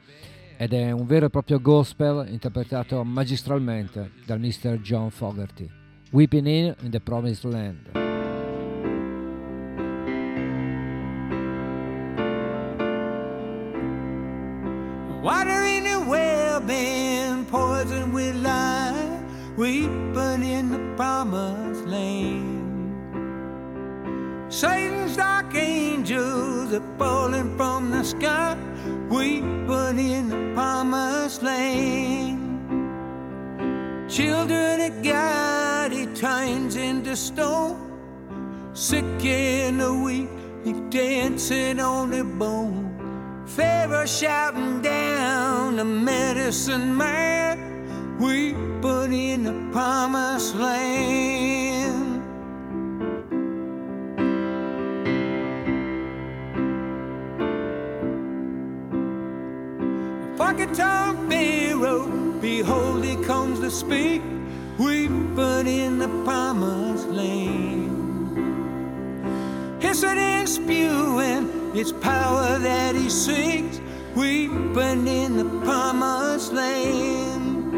ed 0.57 0.73
è 0.73 0.91
un 0.91 1.07
vero 1.07 1.27
e 1.27 1.31
proprio 1.31 1.61
gospel 1.61 2.27
interpretato 2.29 3.05
magistralmente 3.05 4.11
dal 4.27 4.41
Mr. 4.41 4.81
John 4.81 5.11
Fogerty. 5.11 5.71
Weeping 6.11 6.49
in, 6.49 6.75
in 6.83 6.91
the 6.91 6.99
Promised 6.99 7.45
Land. 7.45 7.91
Water 15.23 15.65
in 15.65 15.85
the 15.85 16.05
well 16.09 16.61
been 16.61 17.45
poisoned 17.45 18.13
with 18.13 18.35
lime, 18.43 19.55
weeping 19.57 20.43
in 20.43 20.71
the 20.73 20.95
promised 20.97 21.60
are 26.73 26.99
falling 26.99 27.57
from 27.57 27.91
the 27.91 28.05
sky, 28.05 28.57
weeping 29.09 29.99
in 29.99 30.29
the 30.29 30.55
promised 30.55 31.43
land. 31.43 32.39
Children 34.09 34.81
of 34.81 35.03
God, 35.03 35.93
he 35.93 36.07
turns 36.07 36.77
into 36.77 37.17
stone, 37.17 37.77
sick 38.73 39.05
and 39.25 39.81
the 39.81 39.93
weak, 39.93 40.29
he 40.65 40.73
dancing 40.91 41.81
on 41.81 42.11
the 42.11 42.25
bone. 42.25 43.45
Pharaoh 43.47 44.07
shouting 44.07 44.81
down 44.81 45.77
the 45.77 45.85
medicine 45.85 46.97
man, 46.97 48.19
weeping 48.19 49.13
in 49.13 49.43
the 49.43 49.73
promised 49.73 50.55
land. 50.55 51.40
He 62.63 63.17
comes 63.25 63.61
to 63.61 63.71
speak, 63.71 64.23
weeping 64.79 65.67
in 65.67 65.99
the 65.99 66.09
promised 66.25 67.09
land. 67.09 67.91
Hissing 69.83 70.19
and 70.19 70.49
spewing, 70.49 71.73
it's 71.75 71.93
power 71.93 72.59
that 72.59 72.95
he 72.95 73.09
seeks, 73.09 73.81
weeping 74.15 75.07
in 75.07 75.37
the 75.37 75.45
promised 75.65 76.53
land. 76.53 77.73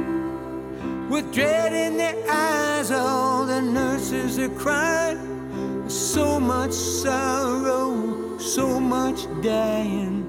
With 1.10 1.32
dread 1.32 1.72
in 1.72 1.96
their 1.96 2.16
eyes, 2.30 2.90
all 2.90 3.46
the 3.46 3.60
nurses 3.62 4.38
are 4.38 4.48
crying. 4.48 5.88
So 5.88 6.40
much 6.40 6.72
sorrow, 6.72 8.38
so 8.38 8.80
much 8.80 9.26
dying. 9.42 10.21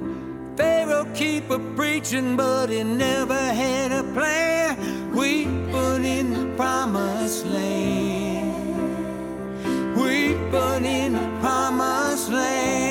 Pharaoh 0.55 1.07
keep 1.15 1.49
a 1.49 1.57
preaching, 1.75 2.35
but 2.37 2.69
he 2.69 2.83
never 2.83 3.33
had 3.33 3.91
a 3.91 4.03
plan. 4.13 5.11
We 5.11 5.45
put 5.71 6.01
in 6.03 6.33
the 6.33 6.55
promised 6.55 7.45
land. 7.47 8.53
We 9.95 10.35
put 10.51 10.83
in 10.83 11.13
the 11.13 11.39
promised 11.39 12.29
land. 12.29 12.83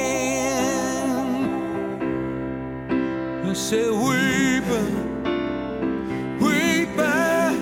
I 3.48 3.54
said, 3.54 3.90
weeping, 3.92 4.94
weeping, 6.40 7.58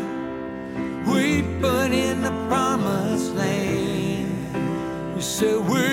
weeping 1.04 1.92
in 1.92 2.22
the 2.22 2.30
promised 2.48 3.34
land. 3.34 5.16
You 5.16 5.20
said, 5.20 5.58
weeping. 5.68 5.89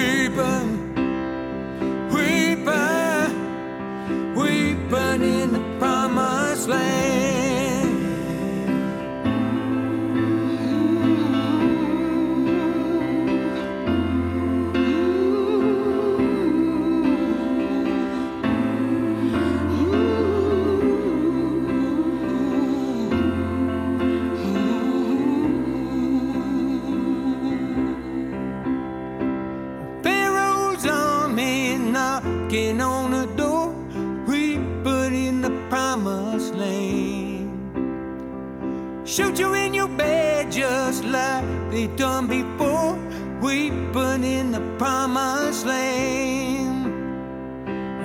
Shoot 39.18 39.39
you 39.39 39.55
in 39.55 39.74
your 39.74 39.88
bed 39.88 40.51
just 40.51 41.03
like 41.03 41.43
they 41.72 41.88
done 41.88 42.28
before, 42.28 42.93
weeping 43.41 44.24
in 44.24 44.51
the 44.51 44.61
promised 44.78 45.65
land. 45.65 46.86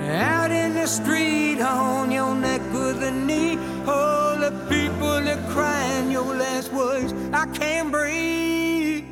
Out 0.09 0.49
in 0.49 0.73
the 0.73 0.87
street, 0.87 1.61
on 1.61 2.09
your 2.09 2.33
neck 2.33 2.61
with 2.73 3.03
a 3.03 3.11
knee, 3.11 3.59
all 3.85 4.39
the 4.39 4.49
people 4.67 5.29
are 5.29 5.53
crying 5.53 6.09
your 6.09 6.33
last 6.35 6.73
words. 6.73 7.13
I 7.31 7.45
can't 7.45 7.91
breathe. 7.91 9.05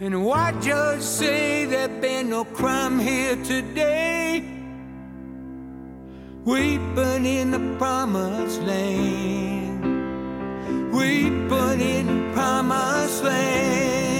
And 0.00 0.24
why 0.24 0.52
judge 0.62 1.02
say 1.02 1.66
there 1.66 1.90
been 2.00 2.30
no 2.30 2.46
crime 2.46 2.98
here 2.98 3.36
today? 3.44 4.42
Weeping 6.46 7.26
in 7.26 7.50
the 7.50 7.76
promised 7.76 8.62
land. 8.62 9.55
Weeping 10.96 11.80
in 11.80 12.06
the 12.06 12.32
promised 12.32 13.22
land. 13.22 14.16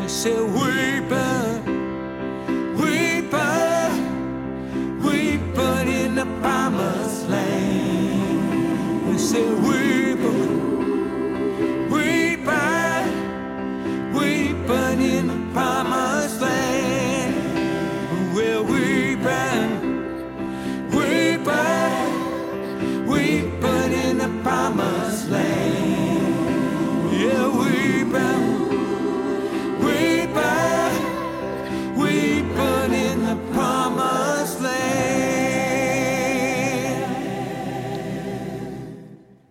I 0.00 0.06
said, 0.06 0.40
weeping, 0.58 1.64
weeping, 2.76 3.92
weeping 5.02 5.88
in 5.88 6.14
the 6.14 6.26
promised 6.40 7.28
land. 7.28 9.08
I 9.08 9.16
said, 9.16 9.52
weeping, 9.64 9.91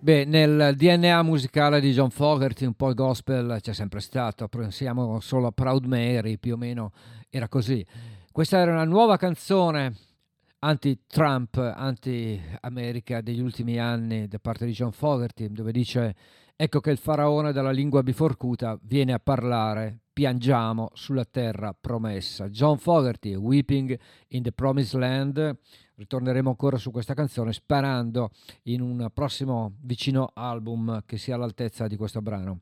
Beh, 0.04 0.26
nel 0.26 0.74
DNA 0.76 1.22
musicale 1.22 1.80
di 1.80 1.92
John 1.92 2.10
Fogerty 2.10 2.66
un 2.66 2.74
po' 2.74 2.90
il 2.90 2.96
gospel 2.96 3.60
c'è 3.62 3.72
sempre 3.72 4.00
stato, 4.00 4.48
pensiamo 4.48 5.20
solo 5.20 5.46
a 5.46 5.52
Proud 5.52 5.86
Mary, 5.86 6.40
più 6.40 6.56
o 6.56 6.58
meno 6.58 6.92
era 7.30 7.48
così. 7.48 7.86
Questa 8.32 8.58
era 8.58 8.72
una 8.72 8.84
nuova 8.84 9.18
canzone 9.18 9.96
anti-Trump, 10.58 11.56
anti-America 11.58 13.22
degli 13.22 13.42
ultimi 13.42 13.78
anni 13.78 14.28
da 14.28 14.40
parte 14.40 14.66
di 14.66 14.72
John 14.72 14.92
Fogerty, 14.92 15.48
dove 15.52 15.72
dice 15.72 16.16
ecco 16.56 16.80
che 16.80 16.90
il 16.90 16.98
faraone 16.98 17.52
dalla 17.52 17.70
lingua 17.70 18.02
biforcuta 18.02 18.80
viene 18.82 19.14
a 19.14 19.20
parlare, 19.20 20.00
piangiamo 20.12 20.90
sulla 20.94 21.26
terra 21.26 21.76
promessa. 21.80 22.50
John 22.50 22.80
Fogerty, 22.80 23.36
Weeping 23.36 23.96
in 24.30 24.42
the 24.42 24.52
Promised 24.52 25.00
Land, 25.00 25.58
ritorneremo 26.02 26.50
ancora 26.50 26.78
su 26.78 26.90
questa 26.90 27.14
canzone 27.14 27.54
sperando 27.54 28.32
in 28.64 28.82
un 28.82 29.10
prossimo 29.14 29.74
vicino 29.82 30.32
album 30.34 31.04
che 31.06 31.18
sia 31.18 31.36
all'altezza 31.36 31.88
di 31.88 31.96
questo 31.96 32.22
brano. 32.22 32.62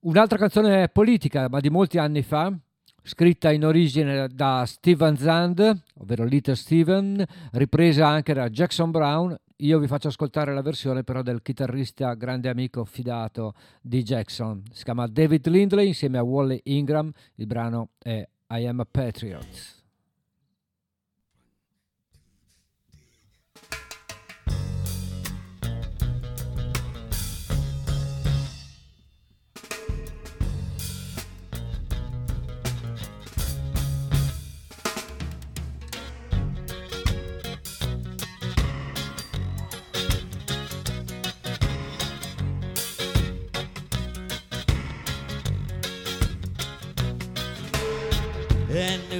Un'altra 0.00 0.38
canzone 0.38 0.88
politica, 0.88 1.48
ma 1.48 1.58
di 1.58 1.68
molti 1.68 1.98
anni 1.98 2.22
fa, 2.22 2.56
scritta 3.02 3.50
in 3.50 3.64
origine 3.64 4.28
da 4.28 4.64
Steven 4.64 5.16
Zand, 5.16 5.82
ovvero 5.96 6.24
Little 6.24 6.54
Steven, 6.54 7.24
ripresa 7.52 8.06
anche 8.06 8.32
da 8.32 8.48
Jackson 8.48 8.92
Brown. 8.92 9.36
Io 9.56 9.80
vi 9.80 9.88
faccio 9.88 10.06
ascoltare 10.06 10.54
la 10.54 10.62
versione 10.62 11.02
però 11.02 11.22
del 11.22 11.42
chitarrista 11.42 12.14
grande 12.14 12.48
amico 12.48 12.84
fidato 12.84 13.54
di 13.80 14.04
Jackson. 14.04 14.62
Si 14.70 14.84
chiama 14.84 15.08
David 15.08 15.48
Lindley 15.48 15.88
insieme 15.88 16.18
a 16.18 16.22
Wally 16.22 16.60
Ingram. 16.64 17.10
Il 17.34 17.46
brano 17.46 17.88
è 17.98 18.26
I 18.50 18.66
Am 18.66 18.78
a 18.78 18.86
Patriot. 18.88 19.77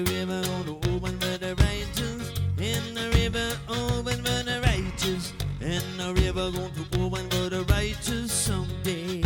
The 0.04 0.12
river 0.12 0.42
gonna 0.42 0.76
open 0.94 1.18
for 1.18 1.38
the 1.38 1.54
righteous. 1.56 2.32
And 2.58 2.96
the 2.96 3.10
river 3.16 3.58
open 3.68 4.16
for 4.18 4.42
the 4.44 4.60
righteous. 4.64 5.32
And 5.60 5.84
the 5.98 6.14
river 6.14 6.50
gonna 6.50 7.04
open 7.04 7.28
for 7.30 7.48
the 7.48 7.64
righteous 7.68 8.30
someday. 8.30 9.22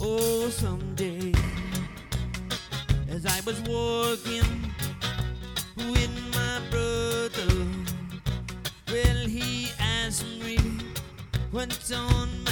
Oh, 0.00 0.48
someday. 0.48 1.34
As 3.08 3.26
I 3.26 3.40
was 3.44 3.60
walking 3.62 4.72
with 5.76 6.14
my 6.32 6.60
brother, 6.70 7.52
well, 8.88 9.26
he 9.26 9.68
asked 9.78 10.26
me 10.42 10.58
what's 11.50 11.92
on 11.92 12.43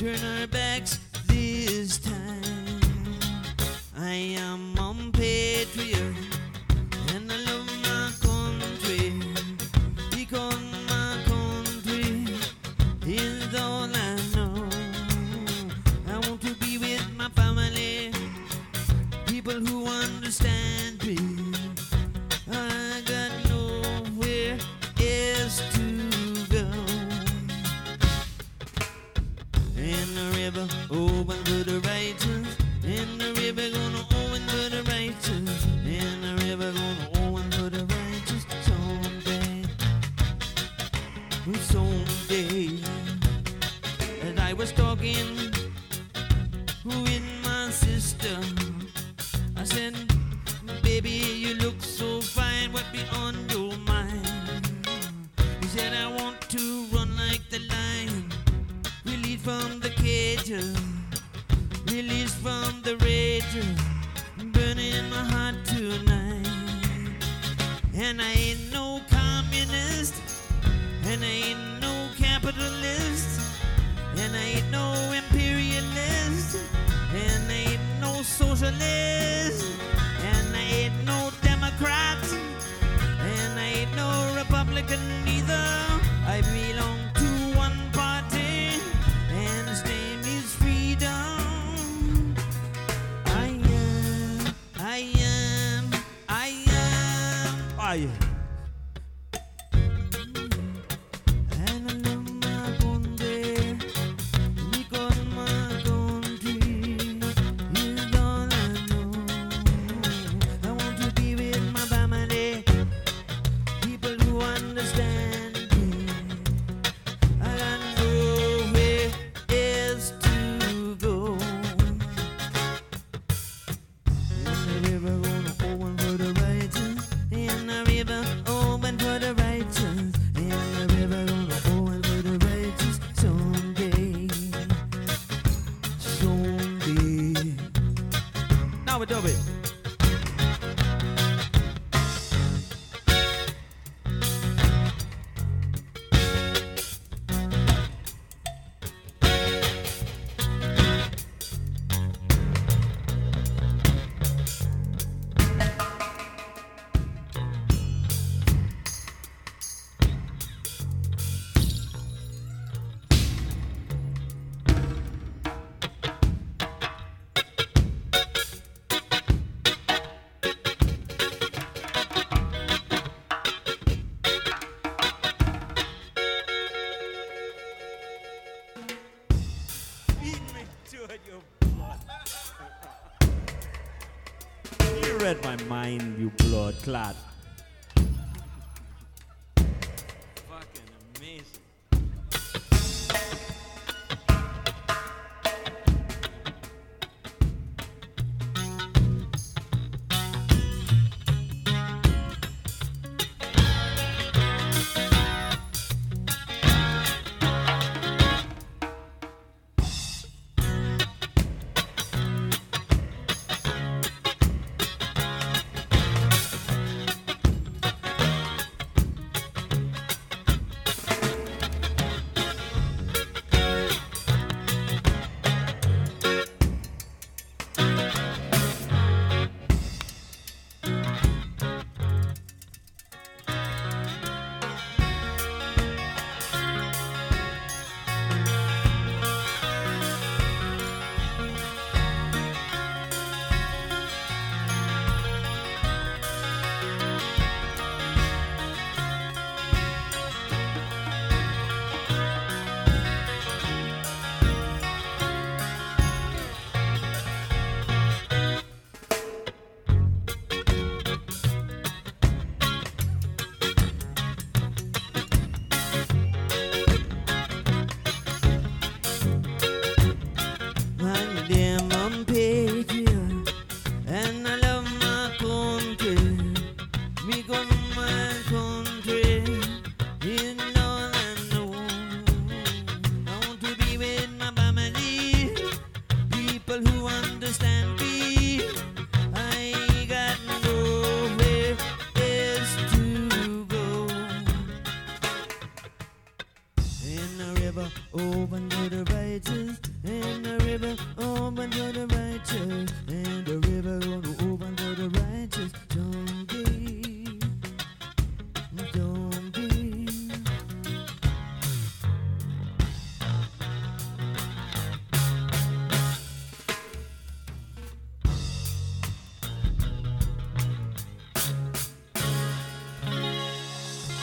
turn 0.00 0.40
our 0.40 0.46
backs 0.46 0.99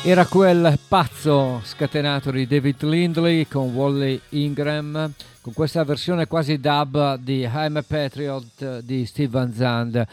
Era 0.07 0.25
quel 0.25 0.79
pazzo 0.87 1.59
scatenato 1.65 2.31
di 2.31 2.47
David 2.47 2.81
Lindley 2.83 3.45
con 3.45 3.73
Wally 3.73 4.17
Ingram, 4.29 5.11
con 5.41 5.51
questa 5.51 5.83
versione 5.83 6.27
quasi 6.27 6.61
dub 6.61 7.17
di 7.17 7.41
I'm 7.41 7.75
a 7.75 7.83
Patriot 7.85 8.79
di 8.83 9.05
Steve 9.05 9.27
Van 9.27 9.51
Zandt. 9.51 10.07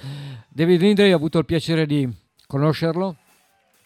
David 0.49 0.80
Lindley 0.80 1.12
ho 1.12 1.16
avuto 1.16 1.38
il 1.38 1.45
piacere 1.45 1.86
di 1.86 2.12
conoscerlo, 2.49 3.14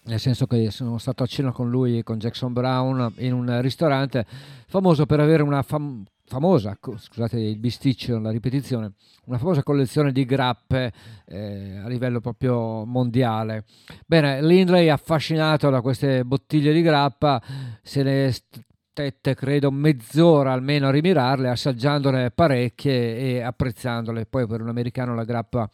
nel 0.04 0.18
senso 0.18 0.46
che 0.46 0.70
sono 0.70 0.96
stato 0.96 1.24
a 1.24 1.26
cena 1.26 1.52
con 1.52 1.68
lui 1.68 1.98
e 1.98 2.02
con 2.04 2.16
Jackson 2.16 2.54
Brown 2.54 3.12
in 3.18 3.34
un 3.34 3.60
ristorante 3.60 4.24
famoso 4.66 5.04
per 5.04 5.20
avere 5.20 5.42
una 5.42 5.60
fam- 5.60 6.06
famosa, 6.28 6.78
scusate 6.80 7.40
il 7.40 7.58
bisticcio, 7.58 8.18
la 8.18 8.30
ripetizione, 8.30 8.92
una 9.24 9.38
famosa 9.38 9.62
collezione 9.62 10.12
di 10.12 10.24
grappe 10.24 10.92
eh, 11.26 11.78
a 11.78 11.88
livello 11.88 12.20
proprio 12.20 12.84
mondiale. 12.84 13.64
Bene, 14.06 14.42
Lindley 14.42 14.88
affascinato 14.88 15.70
da 15.70 15.80
queste 15.80 16.24
bottiglie 16.24 16.72
di 16.72 16.82
grappa 16.82 17.42
se 17.82 18.02
ne 18.02 18.30
stette 18.30 19.34
credo 19.34 19.70
mezz'ora 19.70 20.52
almeno 20.52 20.88
a 20.88 20.90
rimirarle, 20.90 21.48
assaggiandone 21.48 22.30
parecchie 22.30 23.16
e 23.16 23.40
apprezzandole. 23.40 24.26
Poi 24.26 24.46
per 24.46 24.60
un 24.60 24.68
americano 24.68 25.14
la 25.14 25.24
grappa 25.24 25.68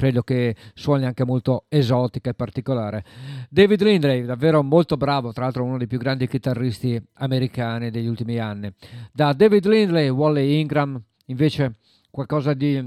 credo 0.00 0.22
che 0.22 0.56
suoni 0.72 1.04
anche 1.04 1.26
molto 1.26 1.66
esotica 1.68 2.30
e 2.30 2.34
particolare. 2.34 3.04
David 3.50 3.82
Lindley, 3.82 4.24
davvero 4.24 4.62
molto 4.62 4.96
bravo, 4.96 5.30
tra 5.30 5.44
l'altro 5.44 5.62
uno 5.62 5.76
dei 5.76 5.86
più 5.86 5.98
grandi 5.98 6.26
chitarristi 6.26 6.98
americani 7.16 7.90
degli 7.90 8.06
ultimi 8.06 8.38
anni. 8.38 8.72
Da 9.12 9.34
David 9.34 9.66
Lindley, 9.66 10.08
Wally 10.08 10.58
Ingram, 10.58 10.98
invece 11.26 11.74
qualcosa 12.10 12.54
di 12.54 12.82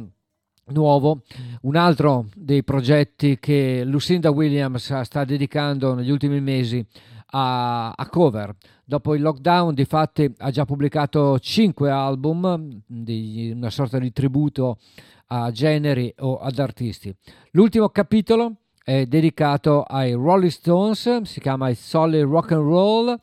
nuovo, 0.70 1.22
un 1.62 1.76
altro 1.76 2.30
dei 2.36 2.64
progetti 2.64 3.38
che 3.38 3.84
Lucinda 3.86 4.32
Williams 4.32 5.02
sta 5.02 5.24
dedicando 5.24 5.94
negli 5.94 6.10
ultimi 6.10 6.42
mesi 6.42 6.84
a, 7.28 7.92
a 7.92 8.10
cover. 8.10 8.56
Dopo 8.84 9.14
il 9.14 9.22
lockdown, 9.22 9.76
di 9.76 9.86
fatti, 9.86 10.34
ha 10.40 10.50
già 10.50 10.66
pubblicato 10.66 11.38
cinque 11.38 11.92
album, 11.92 12.82
di 12.88 13.52
una 13.56 13.70
sorta 13.70 14.00
di 14.00 14.12
tributo 14.12 14.80
a 15.28 15.52
generi 15.52 16.14
o 16.20 16.38
ad 16.38 16.60
artisti. 16.60 17.16
L'ultimo 17.52 17.90
capitolo 17.90 18.58
è 18.84 19.06
dedicato 19.06 19.84
ai 19.84 20.12
Rolling 20.14 20.52
Stones, 20.52 21.22
si 21.22 21.40
chiama 21.40 21.70
It's 21.70 21.88
Solid 21.88 22.24
Rock 22.24 22.52
and 22.52 22.64
Roll. 22.64 23.20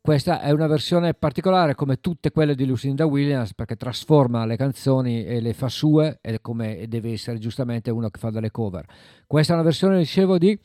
Questa 0.00 0.40
è 0.40 0.50
una 0.50 0.66
versione 0.66 1.14
particolare 1.14 1.74
come 1.74 2.00
tutte 2.00 2.30
quelle 2.30 2.54
di 2.54 2.66
Lucinda 2.66 3.06
Williams 3.06 3.54
perché 3.54 3.76
trasforma 3.76 4.44
le 4.44 4.56
canzoni 4.56 5.24
e 5.24 5.40
le 5.40 5.54
fa 5.54 5.68
sue 5.68 6.18
e 6.20 6.40
come 6.42 6.86
deve 6.88 7.12
essere 7.12 7.38
giustamente 7.38 7.90
uno 7.90 8.10
che 8.10 8.18
fa 8.18 8.30
delle 8.30 8.50
cover. 8.50 8.84
Questa 9.26 9.52
è 9.52 9.56
una 9.56 9.64
versione, 9.64 9.96
dicevo, 9.96 10.36
di 10.36 10.58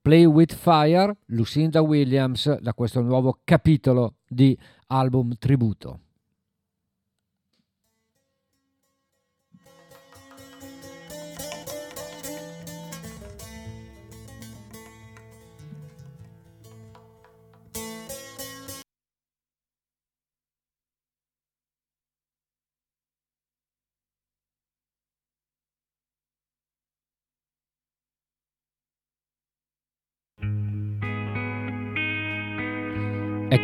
Play 0.00 0.24
with 0.24 0.54
Fire, 0.54 1.14
Lucinda 1.26 1.82
Williams, 1.82 2.58
da 2.60 2.72
questo 2.72 3.02
nuovo 3.02 3.40
capitolo 3.44 4.14
di 4.26 4.56
album 4.86 5.34
tributo. 5.36 6.05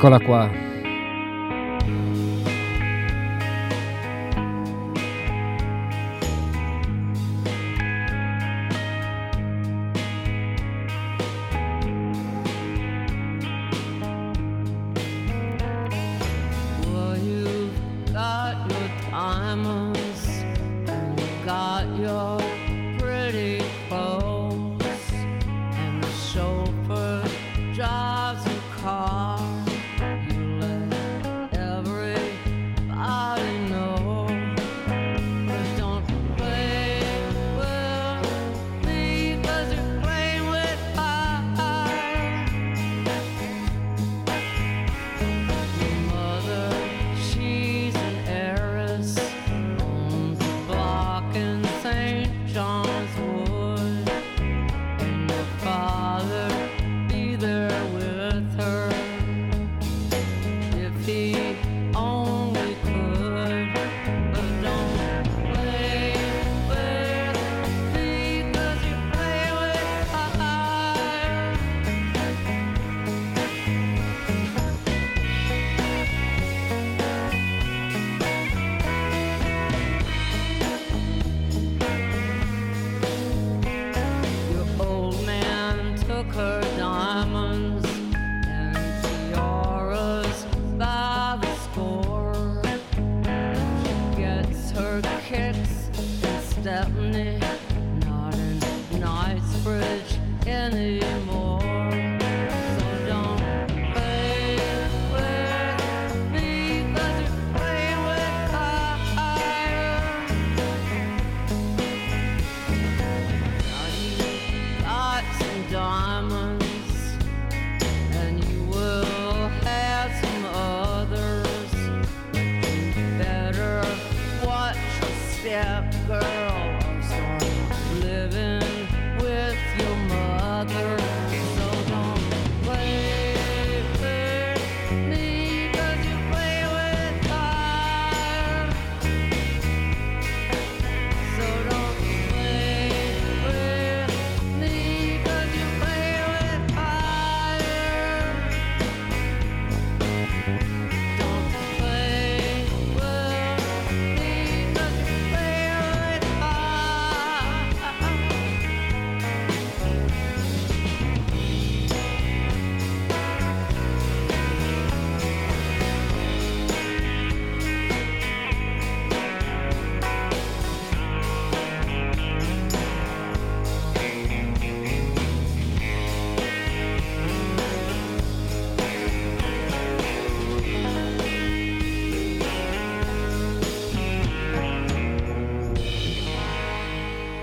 Eccola 0.02 0.18
qua. 0.18 0.71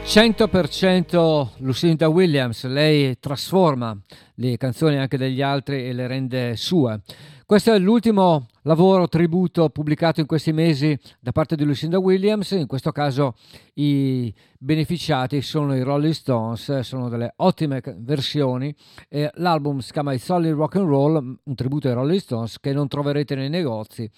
...100% 0.10 1.50
Lucinda 1.58 2.10
Williams, 2.10 2.66
lei 2.66 3.20
trasforma 3.20 3.96
le 4.36 4.58
canzoni 4.58 4.98
anche 4.98 5.20
degli 5.20 5.40
altri 5.40 5.86
e 5.86 5.94
le 5.94 6.08
rende 6.08 6.56
sue. 6.56 7.02
Questo 7.46 7.72
è 7.74 7.78
l'ultimo 7.78 8.48
lavoro 8.64 9.08
tributo 9.08 9.70
pubblicato 9.70 10.20
in 10.20 10.26
questi 10.26 10.52
mesi 10.52 10.98
da 11.20 11.32
parte 11.32 11.56
di 11.56 11.64
Lucinda 11.64 12.00
Williams, 12.00 12.52
in 12.52 12.66
questo 12.66 12.92
caso 12.92 13.36
i 13.76 14.34
beneficiati 14.58 15.44
sono 15.44 15.76
i 15.76 15.84
Rolling 15.84 16.14
Stones, 16.14 16.80
sono 16.80 17.08
delle 17.08 17.34
ottime 17.36 17.80
versioni. 17.98 18.76
L'album 19.36 19.78
si 19.78 19.92
chiama 19.92 20.14
I 20.14 20.18
Solid 20.18 20.54
Rock 20.54 20.78
and 20.78 20.88
Roll, 20.88 21.38
un 21.44 21.56
tributo 21.56 21.88
ai 21.88 21.94
Rolling 21.94 22.20
Stones 22.20 22.60
che 22.60 22.74
non 22.74 22.88
troverete 22.88 23.36
nei 23.36 23.50
negozi 23.50 24.10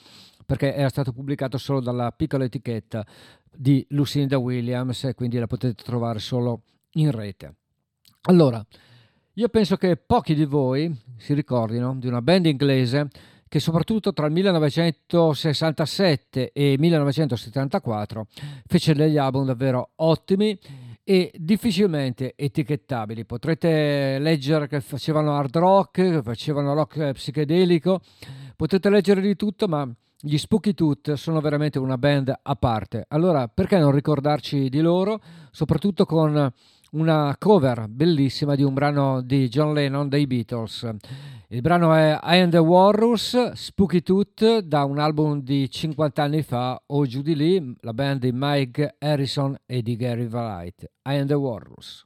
perché 0.51 0.75
era 0.75 0.89
stato 0.89 1.13
pubblicato 1.13 1.57
solo 1.57 1.79
dalla 1.79 2.11
piccola 2.11 2.43
etichetta 2.43 3.05
di 3.53 3.85
Lucinda 3.89 4.37
Williams 4.37 5.03
e 5.03 5.13
quindi 5.13 5.37
la 5.37 5.47
potete 5.47 5.83
trovare 5.83 6.19
solo 6.19 6.61
in 6.93 7.11
rete. 7.11 7.55
Allora, 8.23 8.65
io 9.33 9.47
penso 9.49 9.77
che 9.77 9.95
pochi 9.97 10.35
di 10.35 10.45
voi 10.45 10.95
si 11.17 11.33
ricordino 11.33 11.95
di 11.97 12.07
una 12.07 12.21
band 12.21 12.45
inglese 12.45 13.09
che 13.47 13.59
soprattutto 13.59 14.13
tra 14.13 14.27
il 14.27 14.31
1967 14.31 16.51
e 16.53 16.71
il 16.71 16.79
1974 16.79 18.27
fece 18.65 18.93
degli 18.93 19.17
album 19.17 19.45
davvero 19.45 19.89
ottimi 19.95 20.57
e 21.03 21.31
difficilmente 21.35 22.33
etichettabili. 22.35 23.25
Potrete 23.25 24.19
leggere 24.19 24.67
che 24.67 24.79
facevano 24.79 25.35
hard 25.35 25.57
rock, 25.57 25.91
che 25.91 26.21
facevano 26.21 26.73
rock 26.73 27.11
psichedelico, 27.11 27.99
potete 28.55 28.89
leggere 28.89 29.19
di 29.19 29.35
tutto, 29.35 29.67
ma 29.67 29.91
gli 30.21 30.37
Spooky 30.37 30.73
Tooth 30.73 31.13
sono 31.13 31.41
veramente 31.41 31.79
una 31.79 31.97
band 31.97 32.31
a 32.41 32.55
parte. 32.55 33.05
Allora, 33.09 33.47
perché 33.47 33.79
non 33.79 33.91
ricordarci 33.91 34.69
di 34.69 34.79
loro, 34.79 35.19
soprattutto 35.49 36.05
con 36.05 36.51
una 36.91 37.35
cover 37.39 37.87
bellissima 37.87 38.55
di 38.55 38.63
un 38.63 38.73
brano 38.73 39.21
di 39.21 39.47
John 39.49 39.73
Lennon 39.73 40.09
dei 40.09 40.27
Beatles. 40.27 40.89
Il 41.47 41.61
brano 41.61 41.93
è 41.93 42.19
I 42.21 42.39
and 42.39 42.51
the 42.51 42.59
Walrus, 42.59 43.51
Spooky 43.53 44.01
Tooth, 44.01 44.59
da 44.59 44.83
un 44.83 44.99
album 44.99 45.41
di 45.41 45.69
50 45.69 46.23
anni 46.23 46.43
fa, 46.43 46.81
o 46.85 47.05
giù 47.05 47.21
di 47.21 47.35
lì, 47.35 47.75
la 47.81 47.93
band 47.93 48.21
di 48.21 48.31
Mike 48.33 48.95
Harrison 48.99 49.57
e 49.65 49.81
di 49.81 49.95
Gary 49.95 50.27
Wright. 50.27 50.83
I 51.05 51.17
and 51.17 51.27
the 51.27 51.33
Walrus. 51.33 52.05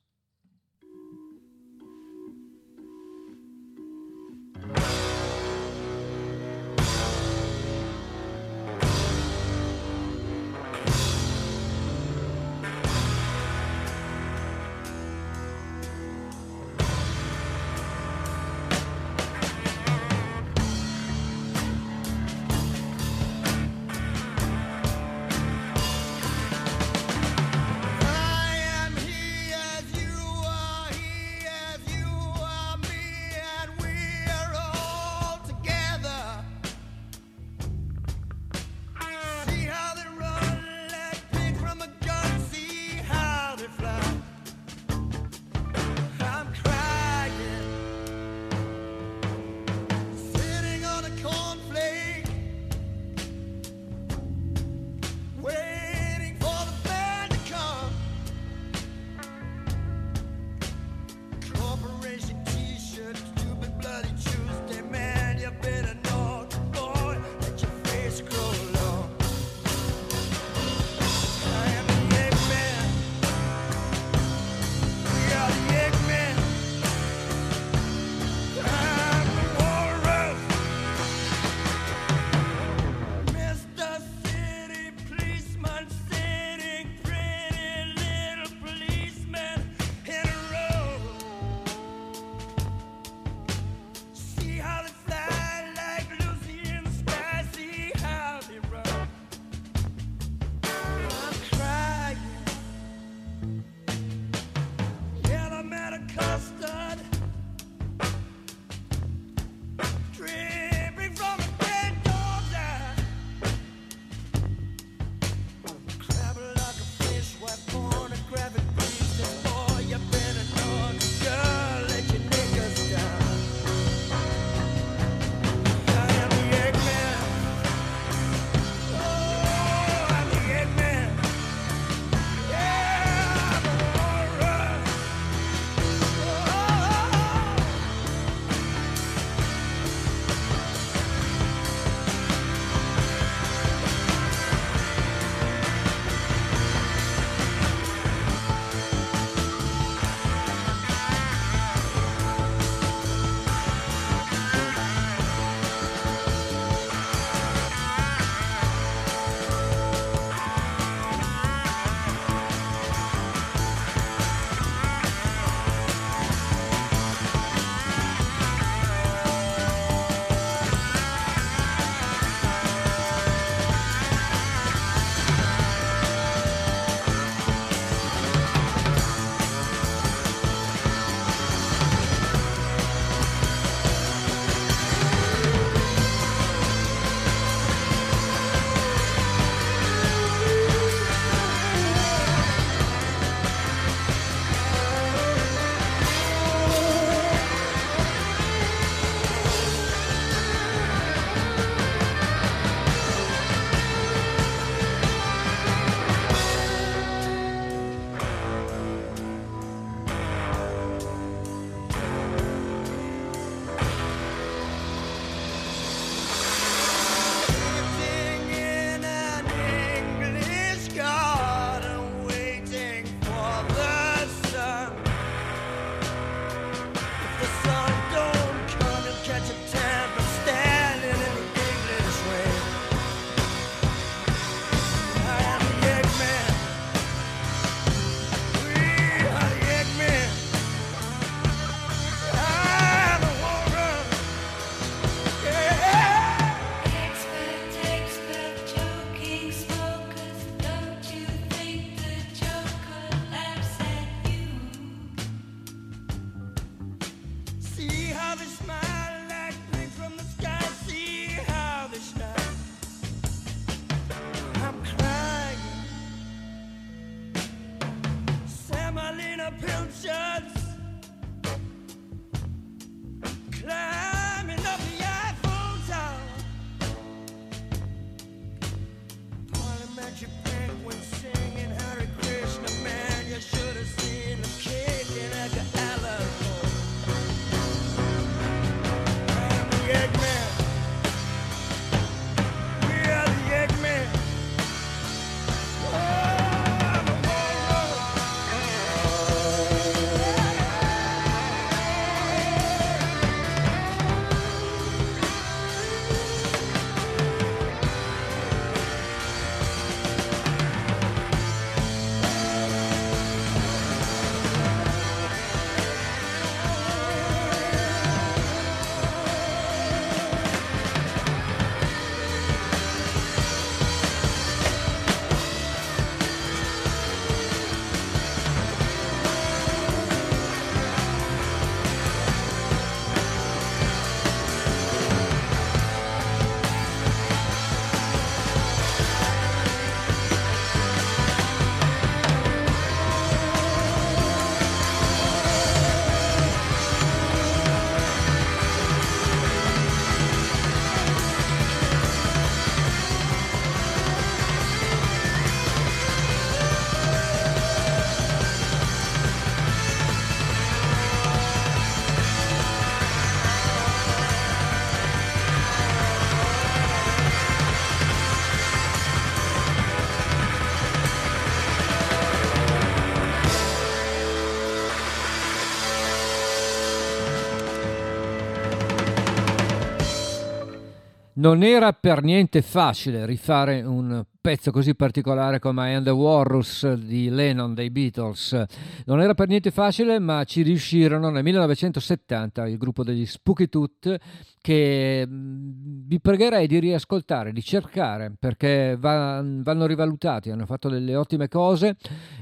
Non 381.45 381.61
era 381.61 381.93
per 381.93 382.23
niente 382.23 382.63
facile 382.63 383.23
rifare 383.27 383.83
un 383.83 384.25
pezzo 384.41 384.71
così 384.71 384.95
particolare 384.95 385.59
come 385.59 385.91
I 385.91 385.93
Am 385.93 386.03
the 386.03 386.09
Walrus 386.09 386.91
di 386.93 387.29
Lennon 387.29 387.75
dei 387.75 387.91
Beatles. 387.91 388.63
Non 389.05 389.21
era 389.21 389.35
per 389.35 389.47
niente 389.47 389.69
facile, 389.69 390.17
ma 390.17 390.43
ci 390.43 390.63
riuscirono 390.63 391.29
nel 391.29 391.43
1970 391.43 392.65
il 392.65 392.79
gruppo 392.79 393.03
degli 393.03 393.27
Spooky 393.27 393.69
Tooth 393.69 394.17
che 394.59 395.27
vi 395.29 396.19
pregherei 396.19 396.65
di 396.65 396.79
riascoltare, 396.79 397.53
di 397.53 397.61
cercare 397.61 398.33
perché 398.39 398.97
va- 398.97 399.43
vanno 399.45 399.85
rivalutati, 399.85 400.49
hanno 400.49 400.65
fatto 400.65 400.89
delle 400.89 401.15
ottime 401.15 401.47
cose 401.47 401.95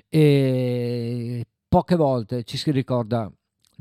e 0.08 1.46
poche 1.68 1.96
volte 1.98 2.46
ci 2.46 2.56
si 2.56 2.72
ricorda 2.72 3.30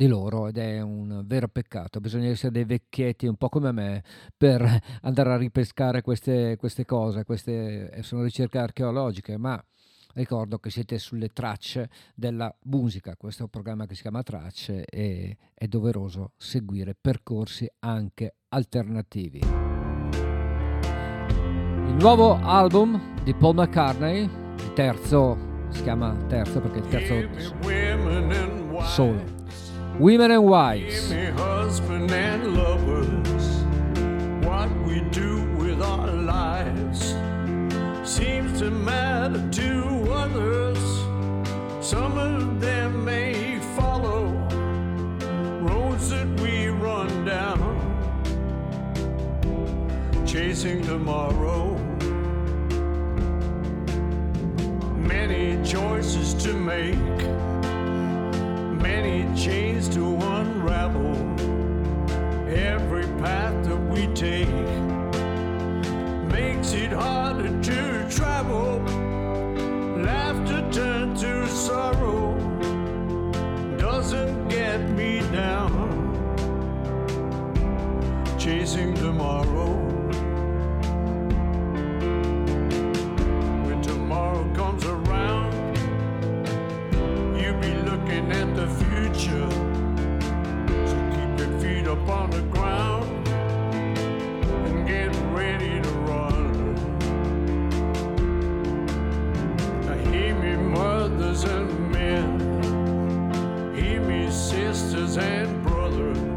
di 0.03 0.09
loro 0.09 0.49
ed 0.49 0.59
è 0.59 0.81
un 0.81 1.23
vero 1.25 1.49
peccato. 1.49 2.01
Bisogna 2.01 2.29
essere 2.29 2.51
dei 2.51 2.65
vecchietti 2.65 3.27
un 3.27 3.37
po' 3.37 3.49
come 3.49 3.71
me 3.73 4.03
per 4.37 4.63
andare 5.03 5.33
a 5.33 5.37
ripescare 5.37 6.03
queste, 6.03 6.57
queste 6.57 6.85
cose. 6.85 7.25
Queste 7.25 7.91
eh, 7.91 8.03
sono 8.03 8.25
ricerche 8.25 8.59
archeologiche, 8.59 9.37
ma 9.37 9.63
ricordo 10.15 10.59
che 10.59 10.71
siete 10.71 10.99
sulle 10.99 11.29
tracce 11.29 11.89
della 12.15 12.53
musica. 12.65 13.17
Questo 13.17 13.43
è 13.43 13.45
un 13.45 13.51
programma 13.51 13.87
che 13.87 13.95
si 13.95 14.03
chiama 14.03 14.23
Tracce 14.23 14.85
e 14.85 15.37
è 15.55 15.67
doveroso 15.67 16.33
seguire 16.37 16.97
percorsi 17.01 17.71
anche 17.81 18.35
alternativi. 18.49 19.41
Il 21.87 21.99
nuovo 21.99 22.35
album 22.37 23.23
di 23.23 23.35
Paul 23.35 23.55
McCartney, 23.55 24.25
il 24.25 24.73
terzo, 24.75 25.67
si 25.69 25.83
chiama 25.83 26.17
terzo 26.27 26.61
perché 26.61 26.79
il 26.79 26.89
terzo 26.89 27.15
solo. 28.85 29.41
Women 29.99 30.31
and 30.31 30.45
Wives. 30.45 31.13
and 31.13 32.55
lovers. 32.55 33.65
What 34.47 34.71
we 34.87 35.01
do 35.11 35.45
with 35.57 35.83
our 35.83 36.11
lives 36.11 37.15
seems 38.03 38.59
to 38.61 38.71
matter 38.71 39.47
to 39.51 40.13
others. 40.13 40.79
Some 41.87 42.17
of 42.17 42.61
them 42.61 43.05
may 43.05 43.59
follow 43.77 44.25
roads 45.61 46.09
that 46.11 46.29
we 46.41 46.69
run 46.69 47.25
down, 47.27 47.61
chasing 50.27 50.83
tomorrow. 50.83 51.77
Many 54.97 55.63
choices 55.65 56.35
to 56.45 56.55
make 56.55 56.97
many 58.83 59.25
chains 59.37 59.89
to 59.91 60.17
unravel. 60.17 61.15
Every 62.49 63.07
path 63.23 63.65
that 63.65 63.77
we 63.77 64.09
take 64.09 64.49
makes 66.29 66.73
it 66.73 66.93
harder 66.93 67.51
to 67.63 68.09
travel. 68.11 68.83
Laughter 70.03 70.69
turned 70.73 71.17
to 71.19 71.47
sorrow 71.47 72.37
doesn't 73.79 74.49
get 74.49 74.81
me 74.91 75.21
down. 75.31 75.91
Chasing 78.37 78.95
tomorrow. 78.95 79.71
When 83.65 83.81
tomorrow 83.81 84.53
comes 84.55 84.85
around, 84.85 85.52
be 87.63 87.75
looking 87.75 88.33
at 88.33 88.57
the 88.57 88.67
future. 88.83 89.51
So 90.89 90.97
keep 91.15 91.33
your 91.39 91.61
feet 91.61 91.87
up 91.87 92.09
on 92.09 92.31
the 92.31 92.43
ground 92.51 93.29
and 94.67 94.87
get 94.87 95.15
ready 95.31 95.81
to 95.81 95.91
run. 96.11 96.75
Now, 99.87 99.97
hear 100.11 100.35
me, 100.35 100.57
mothers 100.57 101.45
and 101.45 101.93
men. 101.93 102.41
Hear 103.77 104.01
me, 104.01 104.29
sisters 104.33 105.17
and 105.17 105.63
brothers. 105.63 106.32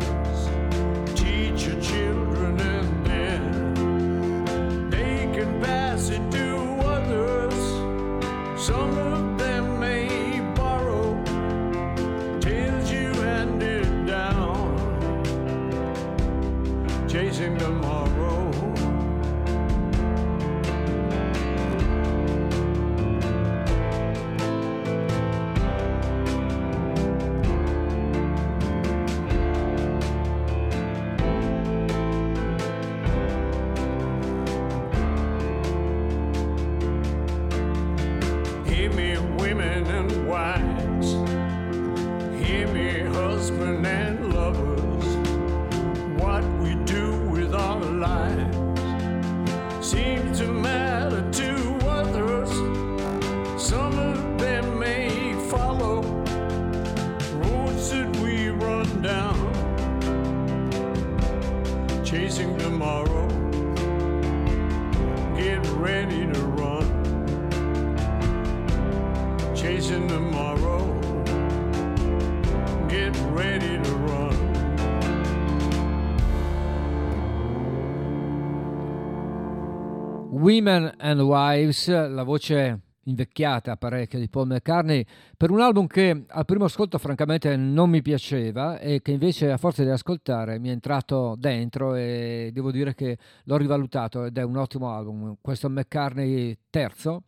Women 80.55 80.93
and 80.99 81.19
Wives, 81.19 81.89
la 81.89 82.23
voce 82.23 82.79
invecchiata 83.03 83.75
parecchio 83.75 84.19
di 84.19 84.29
Paul 84.29 84.47
McCartney, 84.47 85.05
per 85.35 85.51
un 85.51 85.59
album 85.59 85.85
che 85.85 86.23
al 86.25 86.45
primo 86.45 86.63
ascolto 86.63 86.97
francamente 86.97 87.57
non 87.57 87.89
mi 87.89 88.01
piaceva 88.01 88.79
e 88.79 89.01
che 89.01 89.11
invece 89.11 89.51
a 89.51 89.57
forza 89.57 89.83
di 89.83 89.89
ascoltare 89.89 90.57
mi 90.57 90.69
è 90.69 90.71
entrato 90.71 91.35
dentro 91.37 91.95
e 91.95 92.51
devo 92.53 92.71
dire 92.71 92.95
che 92.95 93.17
l'ho 93.43 93.57
rivalutato 93.57 94.23
ed 94.23 94.37
è 94.37 94.43
un 94.43 94.55
ottimo 94.55 94.93
album. 94.95 95.35
Questo 95.41 95.69
McCartney 95.69 96.57
terzo 96.69 97.23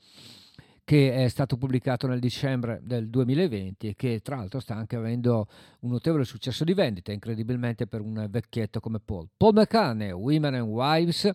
che 0.85 1.25
è 1.25 1.27
stato 1.27 1.57
pubblicato 1.57 2.07
nel 2.07 2.21
dicembre 2.21 2.79
del 2.81 3.09
2020 3.09 3.89
e 3.89 3.95
che 3.97 4.21
tra 4.21 4.37
l'altro 4.37 4.61
sta 4.61 4.75
anche 4.75 4.95
avendo 4.95 5.47
un 5.81 5.91
notevole 5.91 6.23
successo 6.23 6.63
di 6.63 6.73
vendita, 6.73 7.11
incredibilmente 7.11 7.87
per 7.87 7.99
un 7.99 8.25
vecchietto 8.29 8.79
come 8.79 9.01
Paul. 9.03 9.27
Paul 9.35 9.53
McCartney, 9.53 10.11
Women 10.11 10.53
and 10.53 10.69
Wives, 10.69 11.29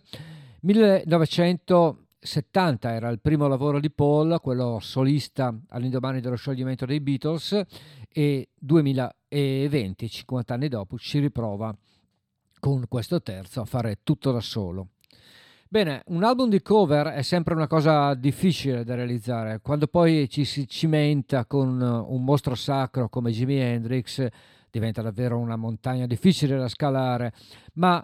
1970 0.63 2.93
era 2.93 3.09
il 3.09 3.19
primo 3.19 3.47
lavoro 3.47 3.81
di 3.81 3.91
Paul, 3.91 4.39
quello 4.41 4.79
solista 4.79 5.53
all'indomani 5.69 6.21
dello 6.21 6.35
scioglimento 6.35 6.85
dei 6.85 7.01
Beatles 7.01 7.61
e 8.07 8.47
2020, 8.57 10.09
50 10.09 10.53
anni 10.53 10.69
dopo, 10.69 10.97
ci 10.97 11.19
riprova 11.19 11.75
con 12.59 12.85
questo 12.87 13.21
terzo 13.21 13.59
a 13.59 13.65
fare 13.65 13.99
tutto 14.03 14.31
da 14.31 14.39
solo. 14.39 14.91
Bene, 15.67 16.01
un 16.07 16.23
album 16.23 16.47
di 16.47 16.61
cover 16.61 17.07
è 17.07 17.23
sempre 17.23 17.55
una 17.55 17.67
cosa 17.67 18.13
difficile 18.13 18.85
da 18.85 18.95
realizzare. 18.95 19.59
Quando 19.59 19.87
poi 19.87 20.29
ci 20.29 20.45
si 20.45 20.65
cimenta 20.65 21.45
con 21.45 21.81
un 21.81 22.23
mostro 22.23 22.55
sacro 22.55 23.09
come 23.09 23.31
Jimi 23.31 23.57
Hendrix, 23.57 24.25
diventa 24.71 25.01
davvero 25.01 25.37
una 25.37 25.57
montagna 25.57 26.05
difficile 26.05 26.57
da 26.57 26.69
scalare, 26.69 27.33
ma 27.73 28.01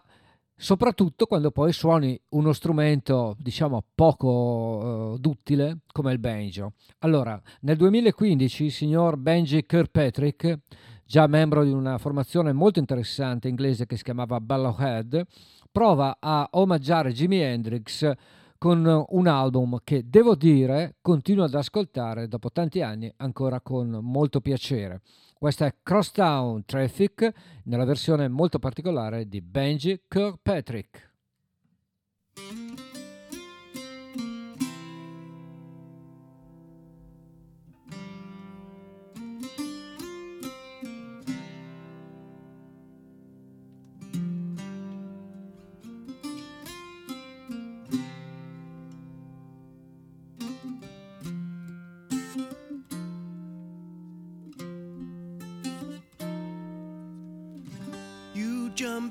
soprattutto 0.60 1.26
quando 1.26 1.52
poi 1.52 1.72
suoni 1.72 2.20
uno 2.30 2.52
strumento, 2.52 3.36
diciamo, 3.40 3.82
poco 3.96 5.14
eh, 5.16 5.20
duttile 5.20 5.80
come 5.92 6.12
il 6.12 6.20
banjo. 6.20 6.74
Allora, 7.00 7.42
nel 7.62 7.78
2015 7.78 8.66
il 8.66 8.72
signor 8.72 9.16
Benji 9.16 9.66
Kirkpatrick, 9.66 10.60
già 11.06 11.26
membro 11.28 11.64
di 11.64 11.72
una 11.72 11.98
formazione 11.98 12.52
molto 12.52 12.80
interessante 12.80 13.48
inglese 13.48 13.86
che 13.86 13.96
si 13.96 14.04
chiamava 14.04 14.42
Ballowhead, 14.42 15.26
prova 15.72 16.18
a 16.20 16.50
omaggiare 16.52 17.14
Jimi 17.14 17.40
Hendrix 17.40 18.12
con 18.58 19.06
un 19.08 19.28
album 19.28 19.80
che 19.86 20.04
devo 20.10 20.36
dire 20.36 20.98
continuo 21.02 21.46
ad 21.46 21.54
ascoltare 21.54 22.28
dopo 22.28 22.52
tanti 22.52 22.82
anni 22.82 23.12
ancora 23.18 23.62
con 23.62 24.00
molto 24.02 24.42
piacere. 24.42 25.02
Questa 25.40 25.68
è 25.68 25.76
Crosstown 25.82 26.66
Traffic 26.66 27.32
nella 27.64 27.86
versione 27.86 28.28
molto 28.28 28.60
particolare 28.60 29.30
di 29.30 29.40
Benji 29.40 30.02
Kirkpatrick. 30.06 31.09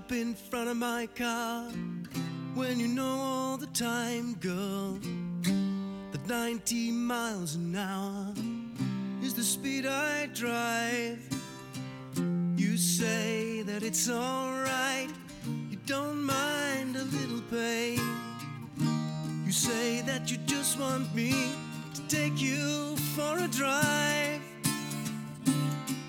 Jump 0.08 0.20
in 0.20 0.34
front 0.34 0.70
of 0.70 0.76
my 0.78 1.06
car 1.14 1.64
when 2.54 2.80
you 2.80 2.88
know 2.88 3.18
all 3.20 3.56
the 3.58 3.66
time, 3.66 4.34
girl, 4.40 4.98
that 6.12 6.26
90 6.26 6.92
miles 6.92 7.56
an 7.56 7.76
hour 7.76 8.32
is 9.22 9.34
the 9.34 9.42
speed 9.42 9.84
I 9.84 10.26
drive. 10.32 11.18
You 12.56 12.78
say 12.78 13.60
that 13.62 13.82
it's 13.82 14.08
alright, 14.08 15.10
you 15.68 15.76
don't 15.84 16.22
mind 16.22 16.96
a 16.96 17.04
little 17.04 17.42
pain. 17.50 18.00
You 19.44 19.52
say 19.52 20.00
that 20.02 20.30
you 20.30 20.38
just 20.46 20.78
want 20.78 21.14
me 21.14 21.52
to 21.94 22.02
take 22.08 22.40
you 22.40 22.96
for 23.14 23.36
a 23.44 23.48
drive. 23.48 24.40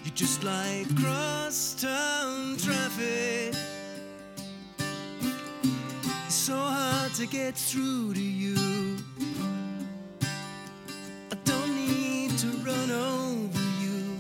You 0.06 0.12
just 0.14 0.44
like 0.44 0.88
cross 0.96 1.76
town 1.82 2.56
traffic. 2.58 3.56
So 6.50 6.58
hard 6.58 7.14
to 7.14 7.28
get 7.28 7.54
through 7.54 8.16
to 8.16 8.20
you. 8.20 8.98
I 11.32 11.36
don't 11.46 11.76
need 11.76 12.36
to 12.40 12.48
run 12.66 12.90
over 12.90 13.60
you. 13.84 14.18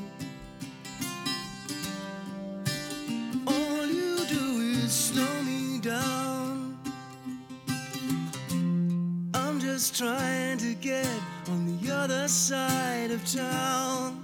All 3.47 3.84
you 3.88 4.17
do 4.27 4.59
is 4.77 4.91
slow 4.91 5.41
me 5.41 5.80
down. 5.80 6.77
I'm 9.34 9.59
just 9.59 9.97
trying 9.97 10.59
to 10.59 10.75
get 10.75 11.09
on 11.47 11.80
the 11.80 11.91
other 11.91 12.27
side 12.27 13.09
of 13.09 13.25
town. 13.25 14.23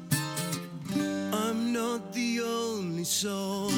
I'm 1.34 1.74
not 1.74 2.14
the 2.14 2.42
only 2.42 3.04
soul 3.04 3.72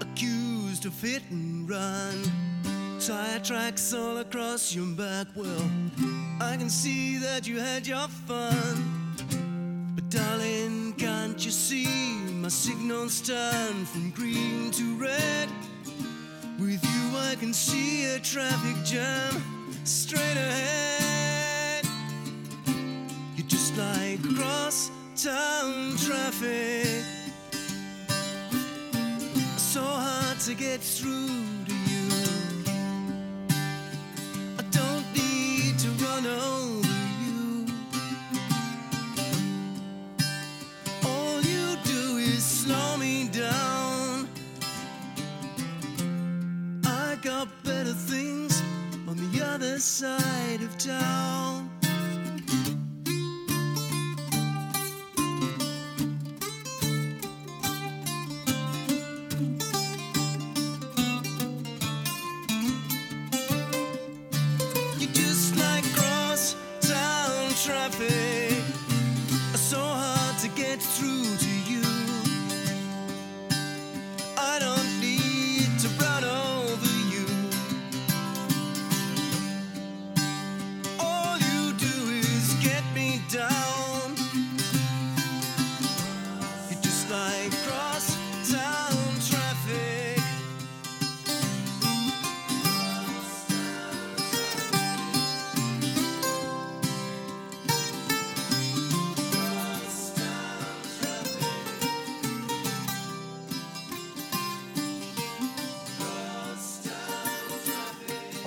accused 0.00 0.86
of 0.86 0.98
hit 0.98 1.24
and 1.28 1.68
run. 1.68 2.41
Tire 3.06 3.40
tracks 3.40 3.92
all 3.92 4.18
across 4.18 4.72
your 4.72 4.86
back. 4.86 5.26
Well, 5.34 5.68
I 6.40 6.56
can 6.56 6.70
see 6.70 7.18
that 7.18 7.48
you 7.48 7.58
had 7.58 7.84
your 7.84 8.06
fun. 8.06 9.16
But 9.96 10.08
darling, 10.08 10.94
can't 10.98 11.44
you 11.44 11.50
see 11.50 11.88
my 12.30 12.46
signals 12.46 13.20
turn 13.20 13.86
from 13.86 14.10
green 14.10 14.70
to 14.70 14.94
red? 14.98 15.48
With 16.60 16.84
you, 16.84 17.18
I 17.18 17.34
can 17.40 17.52
see 17.52 18.04
a 18.04 18.20
traffic 18.20 18.76
jam 18.84 19.42
straight 19.82 20.36
ahead. 20.36 21.84
You're 23.34 23.48
just 23.48 23.76
like 23.76 24.22
cross 24.36 24.92
town 25.16 25.96
traffic. 25.96 27.02
So 29.56 29.80
hard 29.82 30.38
to 30.40 30.54
get 30.54 30.80
through 30.80 31.61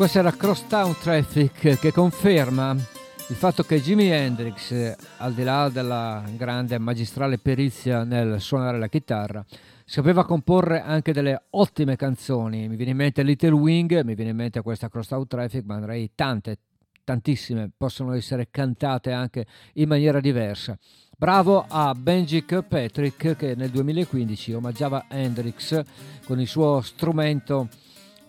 Questa 0.06 0.22
era 0.22 0.38
Crosstown 0.38 0.95
Traffic 0.99 1.80
che 1.80 1.91
conferma 1.91 2.74
il 2.74 3.36
fatto 3.36 3.64
che 3.64 3.82
Jimi 3.82 4.08
Hendrix, 4.08 4.95
al 5.18 5.34
di 5.34 5.41
là 5.41 5.68
della 5.70 6.24
grande 6.38 6.78
magistrale 6.78 7.39
perizia 7.39 8.03
nel 8.03 8.39
suonare 8.39 8.78
la 8.78 8.88
chitarra, 8.88 9.43
sapeva 9.84 10.24
comporre 10.24 10.80
anche 10.80 11.12
delle 11.12 11.45
ottime 11.49 11.95
canzoni. 11.95 12.68
Mi 12.68 12.76
viene 12.76 12.91
in 12.91 12.97
mente 12.97 13.24
Little 13.24 13.49
Wing, 13.49 14.03
mi 14.03 14.14
viene 14.14 14.30
in 14.30 14.38
mente 14.38 14.62
questa 14.62 14.89
Crosstown 14.89 15.26
Traffic, 15.26 15.64
ma 15.66 15.74
andrei 15.74 16.12
tante, 16.14 16.60
tantissime, 17.03 17.72
possono 17.76 18.14
essere 18.14 18.49
cantate 18.51 19.12
anche 19.12 19.47
in 19.74 19.88
maniera 19.88 20.20
diversa. 20.20 20.78
Bravo 21.18 21.66
a 21.68 21.95
Benji 21.95 22.45
Kirkpatrick 22.45 23.36
che 23.36 23.56
nel 23.56 23.72
2015 23.72 24.53
omaggiava 24.53 25.06
Hendrix 25.10 25.82
con 26.28 26.39
il 26.39 26.47
suo 26.47 26.82
strumento 26.82 27.70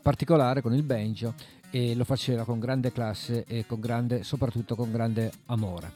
particolare, 0.07 0.63
con 0.63 0.73
il 0.73 0.85
banjo, 0.85 1.35
e 1.77 1.95
lo 1.95 2.05
faceva 2.05 2.45
con 2.45 2.59
grande 2.59 2.91
classe 2.91 3.45
e 3.47 3.67
con 3.67 3.81
grande, 3.81 4.25
soprattutto 4.25 4.75
con 4.75 4.91
grande 4.91 5.31
amore. 5.47 5.93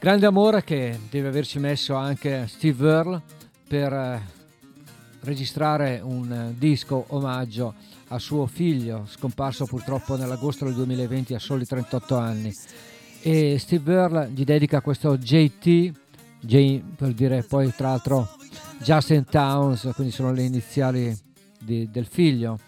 Grande 0.00 0.26
amore 0.26 0.64
che 0.64 0.98
deve 1.08 1.28
averci 1.28 1.60
messo 1.60 1.94
anche 1.94 2.48
Steve 2.48 2.88
Earle 2.88 3.22
per 3.68 3.92
eh, 3.92 4.20
registrare 5.20 6.00
un 6.02 6.30
eh, 6.32 6.54
disco 6.58 7.04
omaggio 7.10 7.72
a 8.08 8.18
suo 8.18 8.46
figlio, 8.46 9.06
scomparso 9.08 9.64
purtroppo 9.64 10.16
nell'agosto 10.16 10.64
del 10.64 10.74
2020 10.74 11.34
a 11.34 11.38
soli 11.38 11.64
38 11.64 12.16
anni. 12.16 12.52
E 13.22 13.58
Steve 13.60 13.92
Earle 13.92 14.30
gli 14.30 14.42
dedica 14.42 14.80
questo 14.80 15.16
JT, 15.16 15.92
J 16.40 16.82
per 16.96 17.12
dire 17.12 17.44
poi 17.44 17.72
tra 17.72 17.90
l'altro 17.90 18.28
Justin 18.80 19.24
Towns, 19.24 19.88
quindi 19.94 20.12
sono 20.12 20.32
le 20.32 20.42
iniziali 20.42 21.16
di- 21.60 21.88
del 21.92 22.06
figlio. 22.06 22.58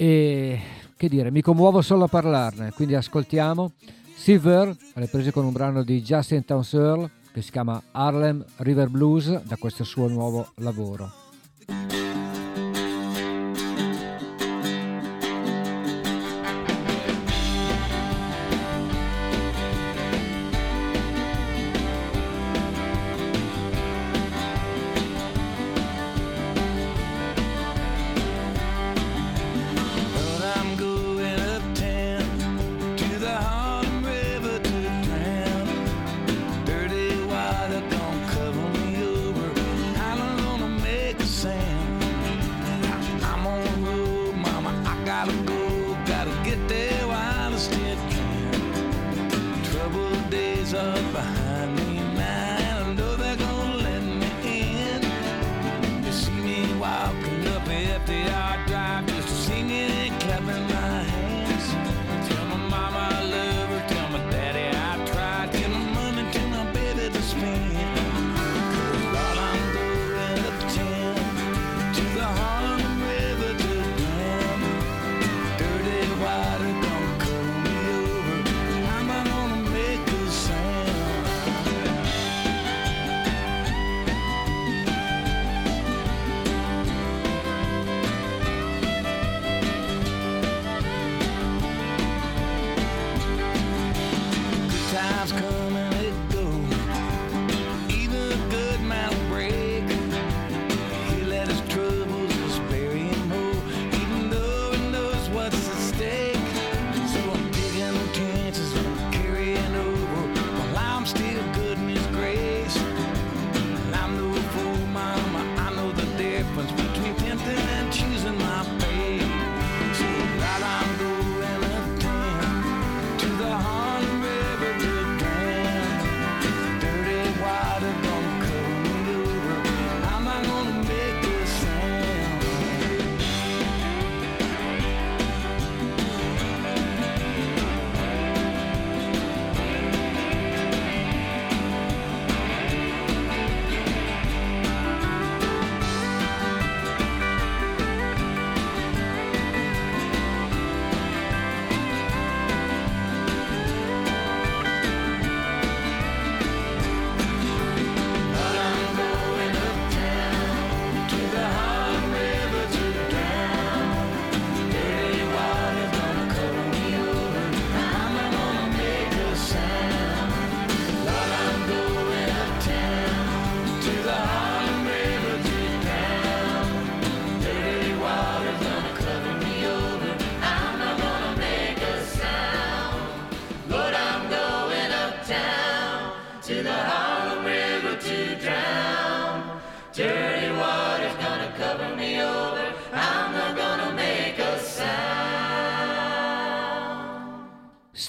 E 0.00 0.60
che 0.96 1.08
dire, 1.08 1.32
mi 1.32 1.42
commuovo 1.42 1.82
solo 1.82 2.04
a 2.04 2.08
parlarne, 2.08 2.70
quindi 2.70 2.94
ascoltiamo 2.94 3.72
Earle, 4.14 4.76
alle 4.94 5.08
prese 5.08 5.32
con 5.32 5.44
un 5.44 5.52
brano 5.52 5.82
di 5.82 6.00
Justin 6.02 6.44
Towns 6.44 6.72
Earle 6.72 7.10
che 7.32 7.42
si 7.42 7.50
chiama 7.50 7.82
Harlem 7.90 8.44
River 8.58 8.90
Blues 8.90 9.42
da 9.42 9.56
questo 9.56 9.82
suo 9.82 10.06
nuovo 10.06 10.52
lavoro. 10.58 11.10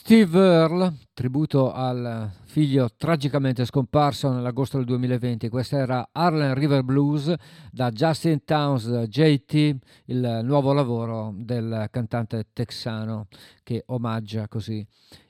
Steve 0.10 0.40
Earle, 0.40 0.94
tributo 1.14 1.72
al 1.72 2.31
figlio 2.45 2.90
tragicamente 2.98 3.64
scomparso 3.64 4.31
nell'agosto 4.31 4.77
del 4.77 4.88
2020. 4.88 5.49
Questa 5.49 5.77
era 5.77 6.10
Harlem 6.11 6.56
River 6.56 6.81
Blues 6.81 7.31
da 7.72 7.91
Justin 7.91 8.44
Towns 8.44 8.88
JT, 8.88 9.76
il 10.06 10.40
nuovo 10.41 10.73
lavoro 10.73 11.31
del 11.38 11.90
cantante 11.91 12.48
texano 12.53 13.27
che 13.61 13.84
omaggia 13.86 14.48
così 14.48 14.84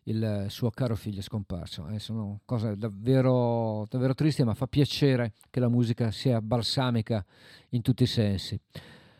il 0.04 0.46
suo 0.48 0.70
caro 0.70 0.96
figlio 0.96 1.22
scomparso. 1.22 1.90
Eh, 1.90 2.00
sono 2.00 2.40
cose 2.46 2.78
davvero, 2.78 3.86
davvero 3.90 4.14
tristi, 4.14 4.46
ma 4.46 4.54
fa 4.54 4.68
piacere 4.68 5.34
che 5.50 5.60
la 5.60 5.68
musica 5.68 6.10
sia 6.12 6.40
balsamica 6.40 7.22
in 7.72 7.82
tutti 7.82 8.04
i 8.04 8.08
sensi. 8.08 8.58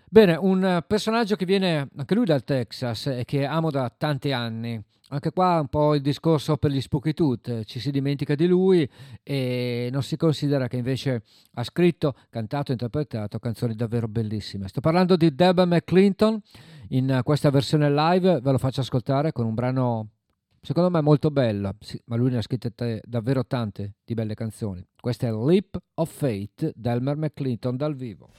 Bene, 0.08 0.38
un 0.40 0.82
personaggio 0.88 1.36
che 1.36 1.44
viene 1.44 1.90
anche 1.98 2.16
lui 2.16 2.24
dal 2.24 2.46
Texas 2.46 3.08
e 3.08 3.26
che 3.26 3.46
amo 3.46 3.70
da 3.70 3.94
tanti 3.96 4.32
anni, 4.32 4.82
Anche 5.12 5.32
qua 5.32 5.60
un 5.60 5.68
po' 5.68 5.96
il 5.96 6.02
discorso 6.02 6.58
per 6.58 6.70
gli 6.70 6.80
Spooky 6.80 7.14
Tooth, 7.14 7.64
ci 7.64 7.80
si 7.80 7.90
dimentica 7.90 8.36
di 8.36 8.46
lui 8.46 8.88
e 9.24 9.90
non 9.92 10.04
si 10.04 10.16
considera 10.18 10.68
che 10.68 10.78
invece 10.78 11.24
ha 11.54 11.64
scritto, 11.64 12.14
cantato 12.30 12.70
e 12.70 12.74
interpretato 12.74 13.40
canzoni 13.40 13.74
davvero 13.74 14.08
bellissime. 14.08 14.68
Sto 14.68 14.82
parlando 14.82 15.16
di 15.16 15.34
Deb 15.34 15.64
McClinton, 15.64 16.40
in 16.90 17.22
questa 17.24 17.50
versione 17.50 17.90
live 17.90 18.40
ve 18.40 18.52
lo 18.52 18.60
faccio 18.60 18.82
ascoltare 18.82 19.32
con 19.32 19.48
un 19.48 19.56
brano 19.56 20.10
secondo 20.62 20.92
me 20.92 21.02
molto 21.02 21.32
bello, 21.32 21.72
sì, 21.80 22.00
ma 22.06 22.16
lui 22.16 22.30
ne 22.30 22.38
ha 22.38 22.42
scritte 22.42 22.76
te- 22.76 23.02
davvero 23.04 23.44
tante 23.46 23.96
di 24.04 24.14
belle 24.14 24.36
canzoni. 24.36 24.86
Questa 25.00 25.26
è 25.26 25.32
Leap 25.32 25.76
of 25.96 26.12
Fate, 26.12 26.72
Delmer 26.76 27.18
McClinton 27.18 27.76
dal 27.78 27.96
vivo. 27.96 28.30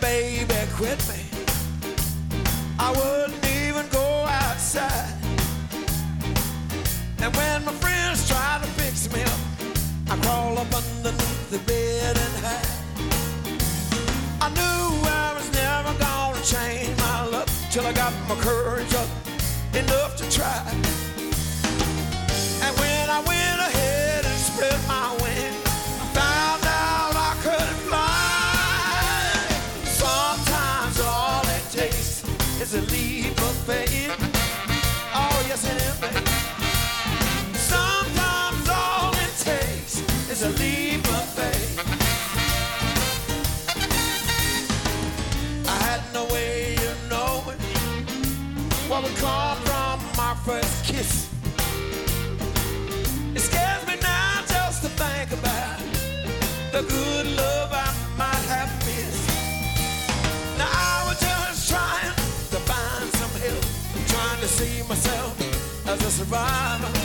Baby 0.00 0.54
quit 0.74 0.98
me, 1.08 1.20
I 2.78 2.90
wouldn't 2.90 3.44
even 3.46 3.88
go 3.88 4.26
outside. 4.28 5.12
And 7.18 7.34
when 7.36 7.64
my 7.64 7.72
friends 7.72 8.28
tried 8.28 8.62
to 8.62 8.68
fix 8.80 9.12
me 9.12 9.22
up, 9.22 9.40
I 10.10 10.16
crawl 10.22 10.58
up 10.58 10.72
underneath 10.74 11.50
the 11.50 11.58
bed 11.60 12.16
and 12.16 12.34
hide. 12.44 12.68
I 14.40 14.48
knew 14.50 15.08
I 15.08 15.32
was 15.36 15.50
never 15.52 15.92
gonna 15.98 16.42
change 16.42 16.96
my 16.98 17.26
luck 17.26 17.48
till 17.70 17.86
I 17.86 17.92
got 17.92 18.12
my 18.28 18.36
courage 18.36 18.94
up 18.94 19.08
enough 19.74 20.16
to 20.16 20.30
try. 20.30 20.62
And 22.64 22.72
when 22.78 23.10
I 23.10 23.20
went 23.26 23.60
ahead 23.68 24.24
and 24.24 24.38
spread 24.38 24.78
my 24.86 25.12
wings, 25.22 25.25
first 50.46 50.84
kiss. 50.84 51.28
It 53.34 53.40
scares 53.40 53.84
me 53.88 53.96
now 54.00 54.44
just 54.46 54.80
to 54.84 54.88
think 54.90 55.32
about 55.32 55.80
the 56.70 56.82
good 56.82 57.26
love 57.36 57.70
I 57.72 57.88
might 58.16 58.46
have 58.54 58.70
missed. 58.86 59.28
Now 60.56 60.70
I 60.70 61.04
was 61.08 61.18
just 61.18 61.68
trying 61.68 62.14
to 62.52 62.58
find 62.70 63.08
some 63.20 63.34
help, 63.42 63.64
trying 64.06 64.40
to 64.40 64.46
see 64.46 64.86
myself 64.88 65.34
as 65.88 66.00
a 66.04 66.10
survivor. 66.12 66.95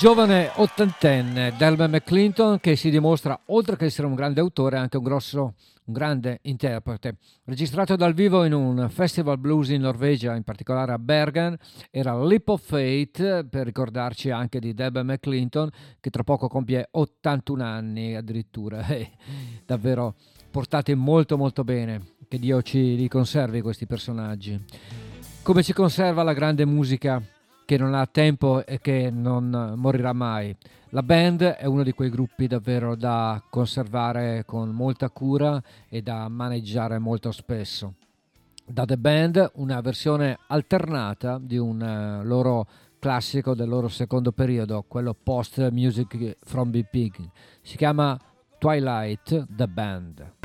Giovane 0.00 0.50
ottantenne 0.54 1.52
Delman 1.58 1.90
McClinton 1.90 2.58
che 2.58 2.74
si 2.74 2.88
dimostra, 2.88 3.38
oltre 3.48 3.76
che 3.76 3.84
essere 3.84 4.06
un 4.06 4.14
grande 4.14 4.40
autore, 4.40 4.78
anche 4.78 4.96
un 4.96 5.02
grosso, 5.02 5.52
un 5.84 5.92
grande 5.92 6.38
interprete. 6.44 7.18
Registrato 7.44 7.96
dal 7.96 8.14
vivo 8.14 8.44
in 8.44 8.54
un 8.54 8.88
festival 8.88 9.36
blues 9.36 9.68
in 9.68 9.82
Norvegia, 9.82 10.34
in 10.34 10.42
particolare 10.42 10.92
a 10.92 10.98
Bergen, 10.98 11.54
era 11.90 12.18
Leap 12.18 12.48
of 12.48 12.62
Fate, 12.64 13.44
per 13.44 13.66
ricordarci 13.66 14.30
anche 14.30 14.58
di 14.58 14.72
Delman 14.72 15.04
McClinton, 15.04 15.68
che 16.00 16.08
tra 16.08 16.24
poco 16.24 16.48
compie 16.48 16.88
81 16.92 17.62
anni 17.62 18.14
addirittura. 18.14 18.78
Eh, 18.90 19.10
davvero 19.66 20.14
portati 20.50 20.94
molto 20.94 21.36
molto 21.36 21.62
bene. 21.62 22.14
Che 22.26 22.38
Dio 22.38 22.62
ci 22.62 22.96
li 22.96 23.06
conservi 23.06 23.60
questi 23.60 23.84
personaggi. 23.84 24.58
Come 25.42 25.62
ci 25.62 25.74
conserva 25.74 26.22
la 26.22 26.32
grande 26.32 26.64
musica 26.64 27.22
che 27.70 27.78
non 27.78 27.94
ha 27.94 28.04
tempo 28.06 28.66
e 28.66 28.80
che 28.80 29.10
non 29.12 29.74
morirà 29.76 30.12
mai. 30.12 30.52
La 30.88 31.04
band 31.04 31.42
è 31.42 31.66
uno 31.66 31.84
di 31.84 31.92
quei 31.92 32.10
gruppi 32.10 32.48
davvero 32.48 32.96
da 32.96 33.40
conservare 33.48 34.42
con 34.44 34.70
molta 34.70 35.08
cura 35.08 35.62
e 35.88 36.02
da 36.02 36.26
maneggiare 36.26 36.98
molto 36.98 37.30
spesso. 37.30 37.94
Da 38.66 38.84
The 38.84 38.98
Band 38.98 39.52
una 39.54 39.80
versione 39.82 40.36
alternata 40.48 41.38
di 41.40 41.58
un 41.58 41.80
eh, 41.80 42.24
loro 42.24 42.66
classico 42.98 43.54
del 43.54 43.68
loro 43.68 43.86
secondo 43.86 44.32
periodo, 44.32 44.84
quello 44.88 45.14
post 45.14 45.70
Music 45.70 46.38
from 46.40 46.70
Big 46.70 46.88
Pig. 46.90 47.14
Si 47.62 47.76
chiama 47.76 48.18
Twilight 48.58 49.46
The 49.48 49.68
Band. 49.68 50.39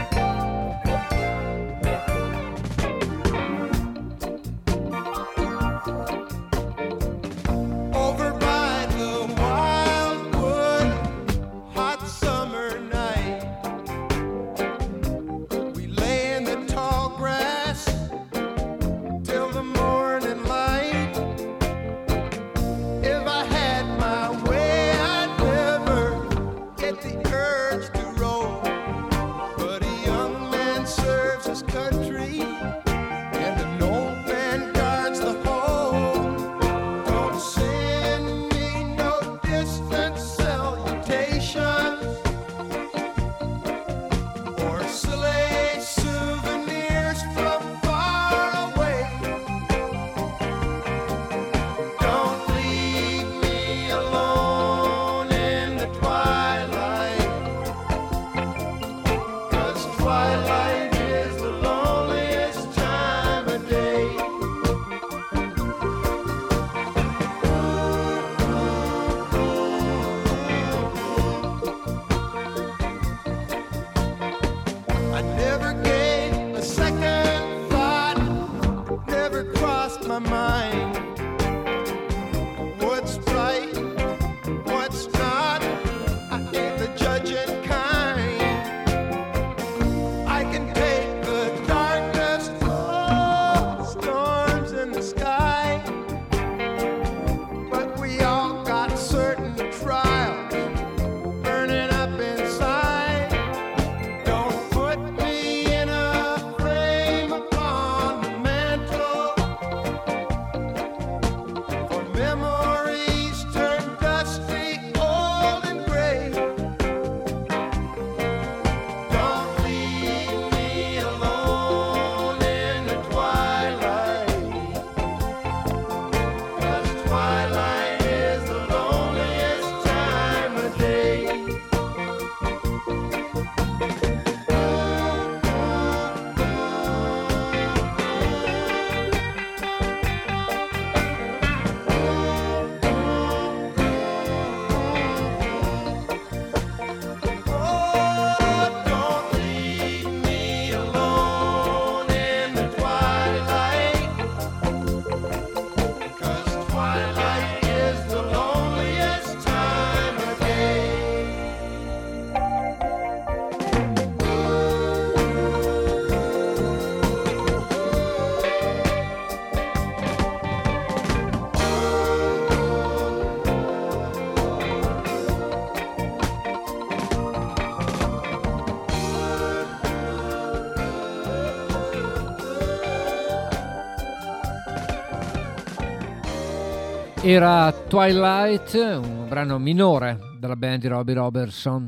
Era 187.27 187.71
Twilight, 187.71 188.75
un 188.75 189.25
brano 189.27 189.57
minore 189.57 190.19
della 190.37 190.55
band 190.55 190.81
di 190.81 190.87
Robbie 190.87 191.15
Robertson, 191.15 191.87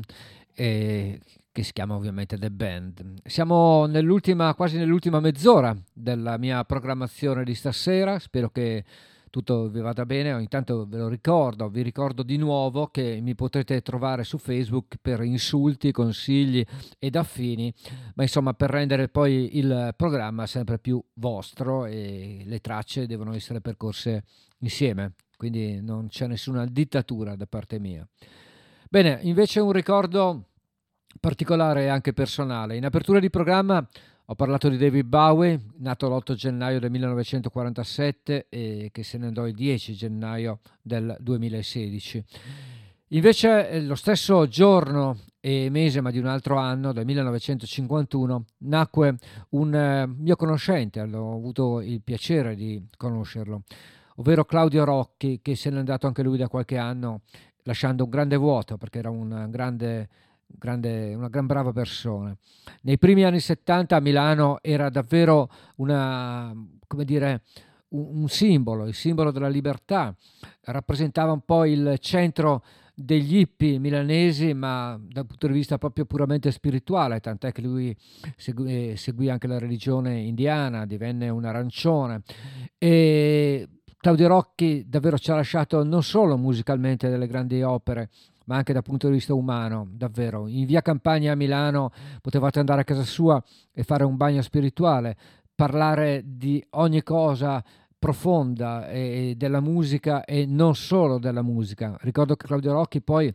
eh, 0.52 1.20
che 1.52 1.62
si 1.62 1.72
chiama 1.72 1.94
ovviamente 1.94 2.36
The 2.36 2.50
Band. 2.50 3.20
Siamo 3.22 3.86
nell'ultima, 3.86 4.52
quasi 4.56 4.78
nell'ultima 4.78 5.20
mezz'ora 5.20 5.76
della 5.92 6.38
mia 6.38 6.64
programmazione 6.64 7.44
di 7.44 7.54
stasera, 7.54 8.18
spero 8.18 8.50
che 8.50 8.84
tutto 9.30 9.68
vi 9.68 9.78
vada 9.78 10.04
bene. 10.04 10.32
Ogni 10.32 10.48
tanto 10.48 10.84
ve 10.88 10.98
lo 10.98 11.06
ricordo, 11.06 11.68
vi 11.68 11.82
ricordo 11.82 12.24
di 12.24 12.36
nuovo 12.36 12.88
che 12.88 13.20
mi 13.22 13.36
potrete 13.36 13.80
trovare 13.80 14.24
su 14.24 14.38
Facebook 14.38 14.96
per 15.00 15.22
insulti, 15.22 15.92
consigli 15.92 16.66
ed 16.98 17.14
affini, 17.14 17.72
ma 18.16 18.24
insomma 18.24 18.54
per 18.54 18.70
rendere 18.70 19.08
poi 19.08 19.56
il 19.56 19.94
programma 19.96 20.46
sempre 20.46 20.80
più 20.80 21.00
vostro 21.14 21.86
e 21.86 22.42
le 22.44 22.58
tracce 22.58 23.06
devono 23.06 23.34
essere 23.34 23.60
percorse 23.60 24.24
insieme, 24.60 25.14
quindi 25.38 25.80
non 25.80 26.08
c'è 26.08 26.26
nessuna 26.26 26.66
dittatura 26.66 27.36
da 27.36 27.46
parte 27.46 27.78
mia. 27.78 28.06
Bene, 28.90 29.20
invece 29.22 29.60
un 29.60 29.70
ricordo 29.70 30.48
particolare 31.20 31.84
e 31.84 31.88
anche 31.88 32.12
personale. 32.12 32.76
In 32.76 32.84
apertura 32.84 33.20
di 33.20 33.30
programma 33.30 33.86
ho 34.26 34.34
parlato 34.34 34.68
di 34.68 34.76
David 34.76 35.06
Bowie, 35.06 35.58
nato 35.76 36.08
l'8 36.08 36.34
gennaio 36.34 36.80
del 36.80 36.90
1947 36.90 38.46
e 38.48 38.88
che 38.92 39.02
se 39.04 39.16
ne 39.16 39.28
andò 39.28 39.46
il 39.46 39.54
10 39.54 39.94
gennaio 39.94 40.58
del 40.82 41.16
2016. 41.20 42.24
Invece 43.12 43.70
eh, 43.70 43.80
lo 43.82 43.94
stesso 43.94 44.48
giorno 44.48 45.18
e 45.40 45.70
mese, 45.70 46.00
ma 46.00 46.10
di 46.10 46.18
un 46.18 46.26
altro 46.26 46.56
anno, 46.56 46.92
del 46.92 47.06
1951, 47.06 48.44
nacque 48.58 49.16
un 49.50 49.74
eh, 49.74 50.06
mio 50.06 50.34
conoscente, 50.34 51.00
ho 51.00 51.34
avuto 51.34 51.80
il 51.80 52.02
piacere 52.02 52.56
di 52.56 52.84
conoscerlo, 52.96 53.62
ovvero 54.18 54.44
Claudio 54.44 54.84
Rocchi, 54.84 55.40
che 55.42 55.56
se 55.56 55.70
n'è 55.70 55.78
andato 55.78 56.06
anche 56.06 56.22
lui 56.22 56.36
da 56.36 56.48
qualche 56.48 56.76
anno 56.76 57.22
lasciando 57.62 58.04
un 58.04 58.10
grande 58.10 58.36
vuoto 58.36 58.76
perché 58.76 58.98
era 58.98 59.10
una 59.10 59.46
grande, 59.46 60.08
grande- 60.46 61.14
una 61.14 61.28
gran 61.28 61.46
brava 61.46 61.72
persona. 61.72 62.36
Nei 62.82 62.98
primi 62.98 63.24
anni 63.24 63.40
70 63.40 63.96
a 63.96 64.00
Milano 64.00 64.58
era 64.62 64.88
davvero 64.88 65.48
una, 65.76 66.52
come 66.86 67.04
dire, 67.04 67.42
un, 67.88 68.22
un 68.22 68.28
simbolo, 68.28 68.86
il 68.86 68.94
simbolo 68.94 69.30
della 69.30 69.48
libertà, 69.48 70.14
rappresentava 70.62 71.32
un 71.32 71.42
po' 71.44 71.64
il 71.64 71.96
centro 72.00 72.64
degli 72.94 73.36
hippie 73.38 73.78
milanesi, 73.78 74.52
ma 74.54 74.98
dal 75.00 75.24
punto 75.24 75.46
di 75.46 75.52
vista 75.52 75.78
proprio 75.78 76.04
puramente 76.04 76.50
spirituale, 76.50 77.20
tant'è 77.20 77.52
che 77.52 77.62
lui 77.62 77.96
segui, 78.36 78.96
seguì 78.96 79.30
anche 79.30 79.46
la 79.46 79.60
religione 79.60 80.18
indiana, 80.18 80.84
divenne 80.84 81.28
un 81.28 81.44
arancione. 81.44 82.22
E 82.76 83.68
Claudio 84.00 84.28
Rocchi 84.28 84.84
davvero 84.88 85.18
ci 85.18 85.32
ha 85.32 85.34
lasciato 85.34 85.82
non 85.82 86.04
solo 86.04 86.36
musicalmente 86.36 87.08
delle 87.08 87.26
grandi 87.26 87.60
opere, 87.62 88.10
ma 88.44 88.54
anche 88.54 88.72
dal 88.72 88.84
punto 88.84 89.08
di 89.08 89.14
vista 89.14 89.34
umano, 89.34 89.88
davvero. 89.90 90.46
In 90.46 90.66
via 90.66 90.82
Campagna 90.82 91.32
a 91.32 91.34
Milano 91.34 91.90
potevate 92.20 92.60
andare 92.60 92.82
a 92.82 92.84
casa 92.84 93.02
sua 93.02 93.42
e 93.72 93.82
fare 93.82 94.04
un 94.04 94.16
bagno 94.16 94.40
spirituale, 94.40 95.16
parlare 95.52 96.22
di 96.24 96.64
ogni 96.70 97.02
cosa 97.02 97.60
profonda 97.98 98.88
e 98.88 99.34
della 99.36 99.60
musica 99.60 100.24
e 100.24 100.46
non 100.46 100.76
solo 100.76 101.18
della 101.18 101.42
musica. 101.42 101.96
Ricordo 102.02 102.36
che 102.36 102.46
Claudio 102.46 102.74
Rocchi 102.74 103.02
poi 103.02 103.34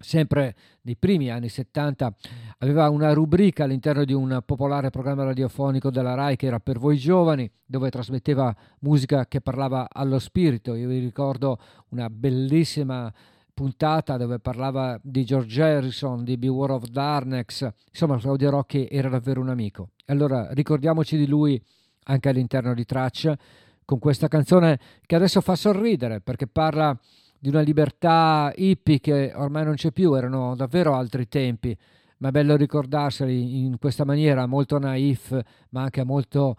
sempre 0.00 0.56
nei 0.82 0.96
primi 0.96 1.30
anni 1.30 1.48
70 1.48 2.14
aveva 2.58 2.88
una 2.88 3.12
rubrica 3.12 3.64
all'interno 3.64 4.04
di 4.04 4.14
un 4.14 4.42
popolare 4.44 4.90
programma 4.90 5.24
radiofonico 5.24 5.90
della 5.90 6.14
RAI 6.14 6.36
che 6.36 6.46
era 6.46 6.58
per 6.58 6.78
voi 6.78 6.96
giovani 6.96 7.48
dove 7.66 7.90
trasmetteva 7.90 8.54
musica 8.80 9.26
che 9.26 9.42
parlava 9.42 9.88
allo 9.92 10.18
spirito 10.18 10.74
io 10.74 10.88
vi 10.88 10.98
ricordo 10.98 11.58
una 11.90 12.08
bellissima 12.08 13.12
puntata 13.60 14.16
dove 14.16 14.38
parlava 14.38 14.98
di 15.02 15.22
George 15.22 15.62
Harrison, 15.62 16.24
di 16.24 16.38
Beware 16.38 16.72
of 16.72 16.84
Darkness, 16.84 17.68
insomma 17.90 18.16
Claudio 18.16 18.48
Rocchi 18.48 18.88
era 18.90 19.10
davvero 19.10 19.42
un 19.42 19.50
amico. 19.50 19.90
Allora 20.06 20.48
ricordiamoci 20.52 21.18
di 21.18 21.26
lui 21.26 21.62
anche 22.04 22.30
all'interno 22.30 22.72
di 22.72 22.86
Traccia 22.86 23.36
con 23.84 23.98
questa 23.98 24.28
canzone 24.28 24.78
che 25.04 25.14
adesso 25.14 25.42
fa 25.42 25.56
sorridere 25.56 26.22
perché 26.22 26.46
parla 26.46 26.98
di 27.40 27.48
una 27.48 27.62
libertà 27.62 28.52
hippie 28.54 29.00
che 29.00 29.32
ormai 29.34 29.64
non 29.64 29.74
c'è 29.74 29.92
più, 29.92 30.12
erano 30.12 30.54
davvero 30.54 30.94
altri 30.94 31.26
tempi, 31.26 31.76
ma 32.18 32.28
è 32.28 32.30
bello 32.30 32.54
ricordarseli 32.54 33.64
in 33.64 33.78
questa 33.78 34.04
maniera 34.04 34.44
molto 34.44 34.78
naif, 34.78 35.40
ma 35.70 35.82
anche 35.82 36.04
molto, 36.04 36.56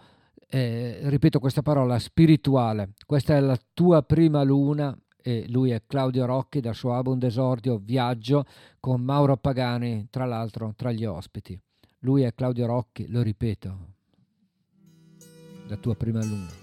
eh, 0.49 1.01
ripeto 1.03 1.39
questa 1.39 1.61
parola, 1.61 1.99
spirituale. 1.99 2.93
Questa 3.05 3.35
è 3.35 3.39
la 3.39 3.57
tua 3.73 4.01
prima 4.01 4.41
luna 4.41 4.97
e 5.21 5.45
lui 5.49 5.69
è 5.69 5.83
Claudio 5.85 6.25
Rocchi 6.25 6.61
dal 6.61 6.73
suo 6.73 6.93
album 6.93 7.19
d'esordio 7.19 7.77
Viaggio 7.77 8.43
con 8.79 9.01
Mauro 9.01 9.37
Pagani, 9.37 10.07
tra 10.09 10.25
l'altro 10.25 10.73
tra 10.75 10.91
gli 10.91 11.05
ospiti. 11.05 11.59
Lui 11.99 12.23
è 12.23 12.33
Claudio 12.33 12.65
Rocchi, 12.65 13.07
lo 13.07 13.21
ripeto, 13.21 13.77
la 15.67 15.77
tua 15.77 15.95
prima 15.95 16.23
luna. 16.25 16.60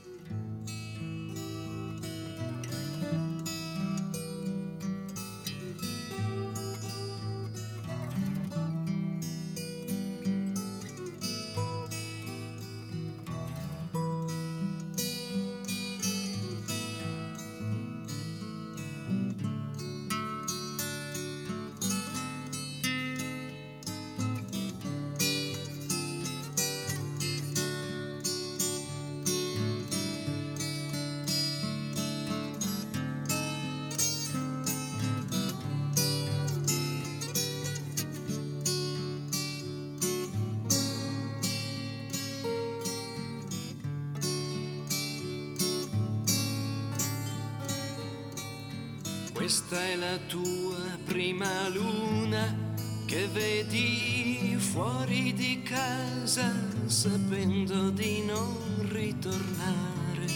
Sapendo 56.98 57.90
di 57.90 58.24
non 58.24 58.56
ritornare. 58.88 60.26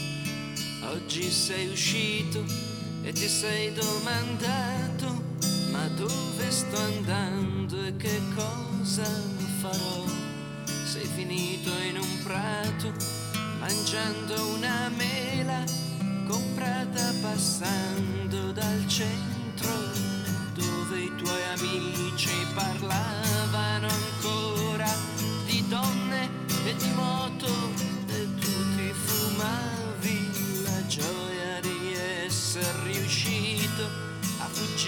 Oggi 0.92 1.28
sei 1.28 1.66
uscito 1.66 2.44
e 3.02 3.12
ti 3.12 3.26
sei 3.26 3.72
domandato 3.72 5.24
ma 5.72 5.88
dove 5.88 6.50
sto 6.50 6.76
andando 6.76 7.84
e 7.84 7.96
che 7.96 8.20
cosa 8.36 9.10
farò? 9.60 10.04
Sei 10.64 11.04
finito 11.04 11.70
in 11.78 11.98
un 11.98 12.22
prato 12.22 12.92
mangiando 13.58 14.54
una 14.54 14.88
mela 14.96 15.64
comprata 16.28 17.12
passando 17.20 18.52
dal 18.52 18.86
centro 18.86 19.72
dove 20.54 21.00
i 21.00 21.12
tuoi 21.16 21.42
amici 21.56 22.30
parlavano 22.54 23.31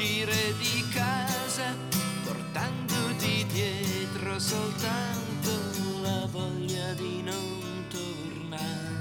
a 0.04 0.06
fuggire 0.06 0.54
di 0.58 0.84
casa 0.92 1.74
portandoti 2.24 3.46
dietro 3.46 4.38
soltanto 4.38 5.50
la 6.02 6.26
voglia 6.30 6.92
di 6.92 7.22
non 7.22 7.86
tornare. 7.88 8.92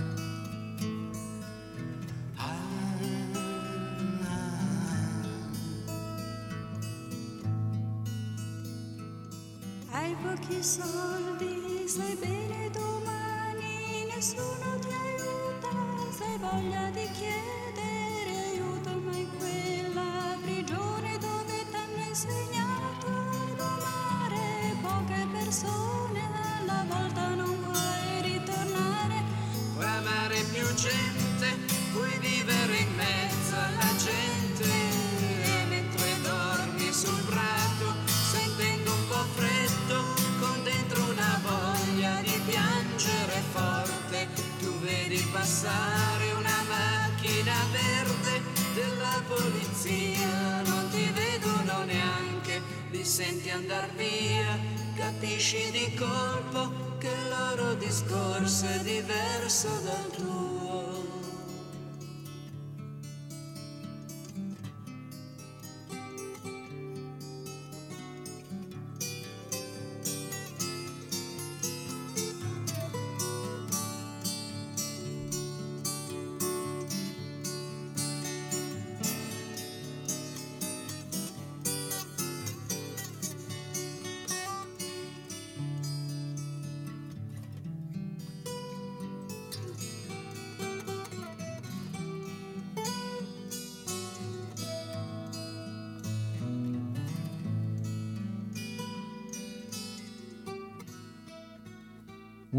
Hai 9.92 10.16
pochi 10.24 10.64
soldi, 10.64 11.88
sai 11.88 12.16
bene 12.16 12.70
domani 12.72 14.06
nessuno 14.16 14.80
ti 14.80 14.88
aiuta, 14.88 15.70
sai 16.18 16.38
voglia 16.38 16.90
di 16.92 17.08
chiedere 17.12 17.63
senti 53.04 53.50
andar 53.50 53.90
via, 53.96 54.58
capisci 54.96 55.70
di 55.72 55.94
colpo 55.96 56.98
che 56.98 57.08
il 57.08 57.30
loro 57.30 57.74
discorso 57.74 58.66
è 58.66 58.80
diverso 58.80 59.68
dal 59.84 60.10
tuo. 60.12 60.93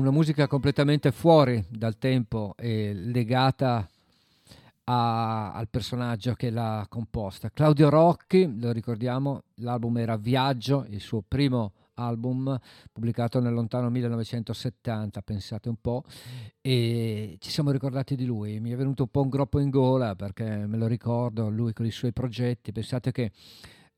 Una 0.05 0.12
musica 0.12 0.47
completamente 0.47 1.12
fuori 1.12 1.64
dal 1.66 1.97
tempo 1.97 2.52
e 2.59 2.93
legata 2.93 3.89
a- 4.85 5.52
al 5.55 5.68
personaggio 5.70 6.35
che 6.35 6.51
l'ha 6.51 6.85
composta. 6.90 7.48
Claudio 7.48 7.89
Rocchi, 7.89 8.60
lo 8.60 8.70
ricordiamo, 8.70 9.44
l'album 9.56 9.97
era 9.97 10.16
Viaggio, 10.18 10.85
il 10.90 11.01
suo 11.01 11.24
primo 11.26 11.72
album 11.94 12.60
pubblicato 12.93 13.40
nel 13.40 13.55
lontano 13.55 13.89
1970, 13.89 15.22
pensate 15.22 15.70
un 15.70 15.76
po', 15.81 16.02
e 16.60 17.39
ci 17.40 17.51
siamo 17.51 17.70
ricordati 17.70 18.14
di 18.14 18.26
lui. 18.26 18.60
Mi 18.60 18.72
è 18.72 18.76
venuto 18.76 19.05
un 19.05 19.09
po' 19.09 19.22
un 19.22 19.31
groppo 19.31 19.59
in 19.59 19.70
gola 19.70 20.14
perché 20.14 20.44
me 20.44 20.76
lo 20.76 20.86
ricordo, 20.86 21.48
lui 21.48 21.72
con 21.72 21.86
i 21.86 21.90
suoi 21.90 22.12
progetti, 22.12 22.72
pensate 22.72 23.10
che 23.10 23.32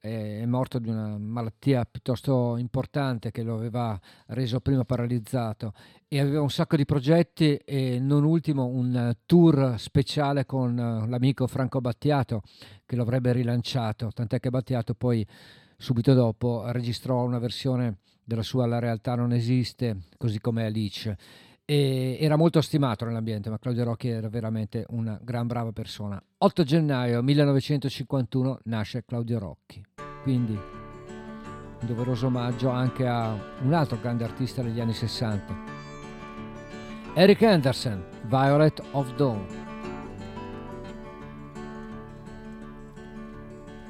è 0.06 0.46
morto 0.46 0.78
di 0.78 0.88
una 0.88 1.18
malattia 1.18 1.84
piuttosto 1.84 2.56
importante 2.56 3.30
che 3.30 3.42
lo 3.42 3.54
aveva 3.54 3.98
reso 4.26 4.60
prima 4.60 4.84
paralizzato 4.84 5.72
e 6.08 6.20
aveva 6.20 6.40
un 6.40 6.50
sacco 6.50 6.76
di 6.76 6.84
progetti 6.84 7.56
e 7.56 7.98
non 7.98 8.24
ultimo 8.24 8.66
un 8.66 9.14
tour 9.26 9.74
speciale 9.78 10.46
con 10.46 10.78
eh, 10.78 11.08
l'amico 11.08 11.46
Franco 11.46 11.80
Battiato 11.80 12.42
che 12.84 12.96
lo 12.96 13.02
avrebbe 13.02 13.32
rilanciato, 13.32 14.10
tant'è 14.12 14.38
che 14.38 14.50
Battiato 14.50 14.94
poi 14.94 15.26
subito 15.76 16.14
dopo 16.14 16.64
registrò 16.70 17.24
una 17.24 17.38
versione 17.38 17.98
della 18.22 18.42
sua 18.42 18.66
La 18.66 18.78
realtà 18.78 19.14
non 19.14 19.32
esiste, 19.32 20.02
così 20.16 20.40
come 20.40 20.64
Alice. 20.64 21.16
E 21.64 22.16
era 22.20 22.36
molto 22.36 22.60
stimato 22.60 23.04
nell'ambiente, 23.04 23.50
ma 23.50 23.58
Claudio 23.58 23.84
Rocchi 23.84 24.08
era 24.08 24.28
veramente 24.28 24.84
una 24.90 25.18
gran 25.20 25.46
brava 25.46 25.72
persona. 25.72 26.22
8 26.38 26.62
gennaio 26.62 27.22
1951 27.22 28.60
nasce 28.64 29.04
Claudio 29.04 29.38
Rocchi, 29.40 29.84
quindi 30.26 30.54
un 30.54 31.86
doveroso 31.86 32.26
omaggio 32.26 32.68
anche 32.68 33.06
a 33.06 33.32
un 33.62 33.72
altro 33.72 33.96
grande 34.00 34.24
artista 34.24 34.60
degli 34.60 34.80
anni 34.80 34.92
60. 34.92 35.54
Eric 37.14 37.42
Anderson, 37.44 38.04
Violet 38.22 38.82
of 38.90 39.14
Dawn. 39.14 39.46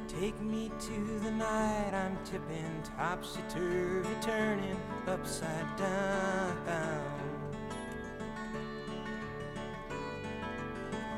Take 0.06 0.34
me 0.42 0.68
to 0.78 1.22
the 1.22 1.30
night 1.30 1.94
I'm 1.94 2.18
tipping 2.24 2.82
topsy 2.82 3.40
turvy, 3.48 4.14
turning 4.20 4.76
upside 5.06 5.74
down. 5.78 7.15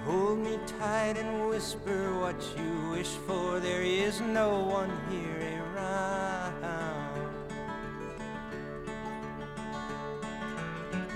Hold 0.09 0.39
me 0.39 0.59
tight 0.81 1.19
and 1.19 1.51
whisper 1.51 2.19
what 2.19 2.41
you 2.57 2.93
wish 2.93 3.11
for. 3.27 3.61
There 3.61 3.83
is 3.83 4.23
no 4.23 4.61
one 4.61 4.91
here 5.11 5.63
around. 5.77 7.29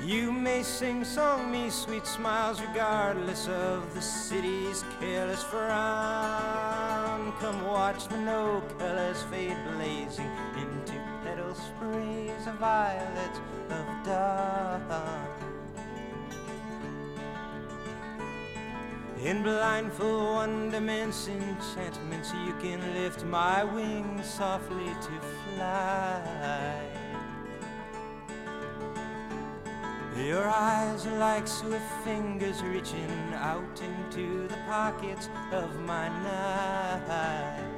You 0.05 0.31
may 0.31 0.63
sing 0.63 1.05
song 1.05 1.51
me 1.51 1.71
sweet 1.71 2.07
smiles 2.07 2.61
regardless 2.61 3.49
of 3.49 3.95
the 3.95 4.03
city's 4.03 4.85
careless 5.01 5.43
frown. 5.43 7.33
Come 7.41 7.67
watch 7.67 8.09
the 8.09 8.19
no 8.19 8.63
colors 8.79 9.23
fade 9.31 9.57
blazing 9.75 10.31
into 10.59 11.01
petal 11.25 11.55
sprays 11.55 12.47
of 12.47 12.57
violets 12.57 13.41
of 13.71 13.87
dawn. 14.05 15.42
In 19.25 19.45
blindfold 19.45 20.35
wonderments, 20.35 21.29
enchantments, 21.29 22.33
you 22.45 22.55
can 22.55 22.81
lift 22.95 23.25
my 23.25 23.63
wings 23.63 24.27
softly 24.27 24.87
to 24.87 25.21
fly. 25.55 26.89
Your 30.17 30.49
eyes 30.49 31.07
are 31.07 31.19
like 31.19 31.47
swift 31.47 31.85
fingers 32.05 32.63
reaching 32.63 33.33
out 33.35 33.81
into 33.81 34.49
the 34.49 34.59
pockets 34.67 35.29
of 35.53 35.79
my 35.83 36.09
night. 36.25 37.72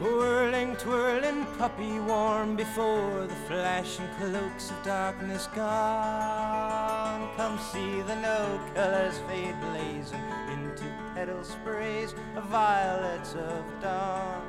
Whirling, 0.00 0.76
twirling, 0.76 1.46
puppy 1.58 1.98
warm 2.00 2.56
before 2.56 3.26
the 3.26 3.34
flashing 3.46 4.08
cloaks 4.18 4.70
of 4.70 4.82
darkness 4.84 5.48
gone. 5.54 7.28
Come 7.36 7.58
see 7.58 8.02
the 8.02 8.16
no 8.16 8.60
colors 8.74 9.18
fade 9.28 9.54
blazing 9.60 10.20
into 10.52 10.84
petal 11.14 11.42
sprays 11.44 12.14
of 12.36 12.44
violets 12.44 13.34
of 13.34 13.64
dawn. 13.80 14.42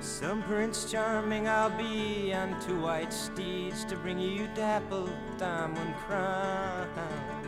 Some 0.00 0.42
prince 0.42 0.90
charming 0.90 1.48
I'll 1.48 1.70
be 1.76 2.32
on 2.34 2.60
two 2.60 2.80
white 2.80 3.12
steeds 3.12 3.84
to 3.86 3.96
bring 3.96 4.18
you 4.18 4.48
dappled 4.54 5.10
diamond 5.38 5.94
crowns. 6.06 7.41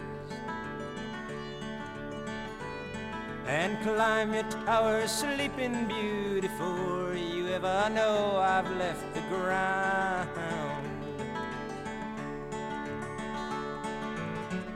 And 3.47 3.79
climb 3.83 4.33
your 4.33 4.45
tower, 4.65 5.07
sleeping 5.07 5.87
beauty, 5.87 6.49
before 6.49 7.15
you 7.15 7.49
ever 7.49 7.91
know 7.91 8.39
I've 8.39 8.71
left 8.77 9.15
the 9.15 9.21
ground. 9.23 10.89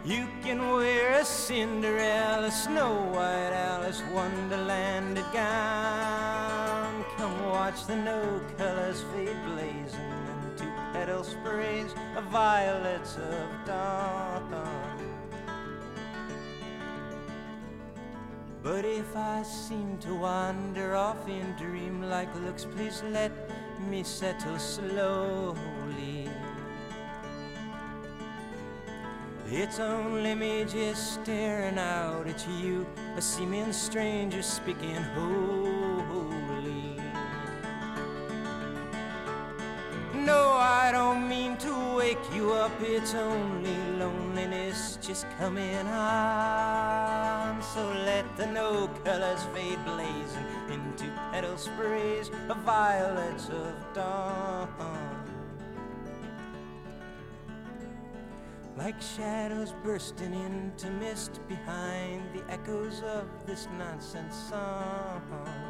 You 0.05 0.27
can 0.43 0.71
wear 0.71 1.21
a 1.21 1.25
Cinderella, 1.25 2.51
Snow 2.51 2.95
White 3.13 3.53
Alice, 3.53 4.03
Wonderland 4.13 5.17
gown. 5.33 7.05
Come 7.17 7.47
watch 7.47 7.87
the 7.87 7.97
no 7.97 8.41
colors 8.59 9.03
fade 9.15 9.37
blazing 9.47 10.13
into 10.51 10.65
petal 10.93 11.25
sprays 11.25 11.93
of 12.17 12.25
violets 12.25 13.17
of 13.17 13.67
dawn. 13.67 14.88
But 18.69 18.85
if 18.85 19.17
I 19.17 19.43
seem 19.45 19.97
to 20.01 20.15
wander 20.15 20.95
off 20.95 21.27
in 21.27 21.55
dreamlike 21.57 22.29
looks, 22.45 22.67
please 22.67 23.03
let 23.03 23.33
me 23.89 24.03
settle 24.03 24.59
slowly. 24.59 26.29
It's 29.51 29.81
only 29.81 30.35
me 30.35 30.67
just 30.69 31.15
staring 31.15 31.79
out 31.79 32.27
at 32.27 32.47
you, 32.61 32.87
a 33.17 33.23
seeming 33.23 33.73
stranger 33.73 34.43
speaking 34.43 35.03
holy. 35.17 35.78
Wake 42.09 42.35
you 42.35 42.53
up, 42.53 42.73
it's 42.81 43.13
only 43.13 43.77
loneliness 43.99 44.99
just 45.03 45.27
coming 45.39 45.87
on. 45.89 47.63
So 47.63 47.87
let 48.07 48.25
the 48.39 48.47
no 48.47 48.89
colors 49.05 49.45
fade 49.55 49.79
blazing 49.85 50.47
into 50.71 51.05
petal 51.31 51.59
sprays 51.59 52.31
of 52.49 52.57
violets 52.59 53.51
of 53.51 53.75
dawn. 53.93 54.69
Like 58.79 59.03
shadows 59.03 59.75
bursting 59.85 60.33
into 60.33 60.89
mist 60.91 61.41
behind 61.47 62.23
the 62.33 62.43
echoes 62.51 63.03
of 63.03 63.27
this 63.45 63.69
nonsense 63.77 64.35
song. 64.49 65.68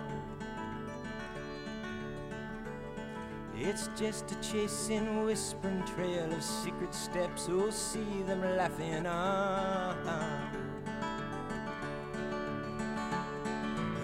It's 3.60 3.90
just 3.98 4.30
a 4.30 4.36
chasing, 4.36 5.24
whispering 5.24 5.82
trail 5.84 6.32
of 6.32 6.44
secret 6.44 6.94
steps. 6.94 7.48
Oh, 7.50 7.70
see 7.70 8.22
them 8.24 8.40
laughing 8.56 9.04
on. 9.04 9.96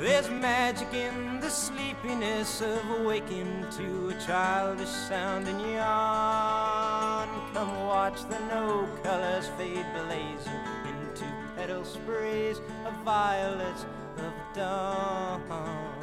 There's 0.00 0.28
magic 0.28 0.92
in 0.92 1.38
the 1.40 1.48
sleepiness 1.48 2.62
of 2.62 2.82
awaking 2.98 3.64
to 3.78 4.08
a 4.08 4.14
childish 4.26 4.88
sound 4.88 5.46
in 5.46 5.60
yawn. 5.60 7.28
Come 7.54 7.86
watch 7.86 8.22
the 8.28 8.40
no 8.50 8.88
colors 9.04 9.48
fade 9.56 9.86
blazing 9.94 10.64
into 10.84 11.24
petal 11.56 11.84
sprays 11.84 12.58
of 12.84 12.92
violets 13.04 13.86
of 14.18 14.34
dawn. 14.52 15.93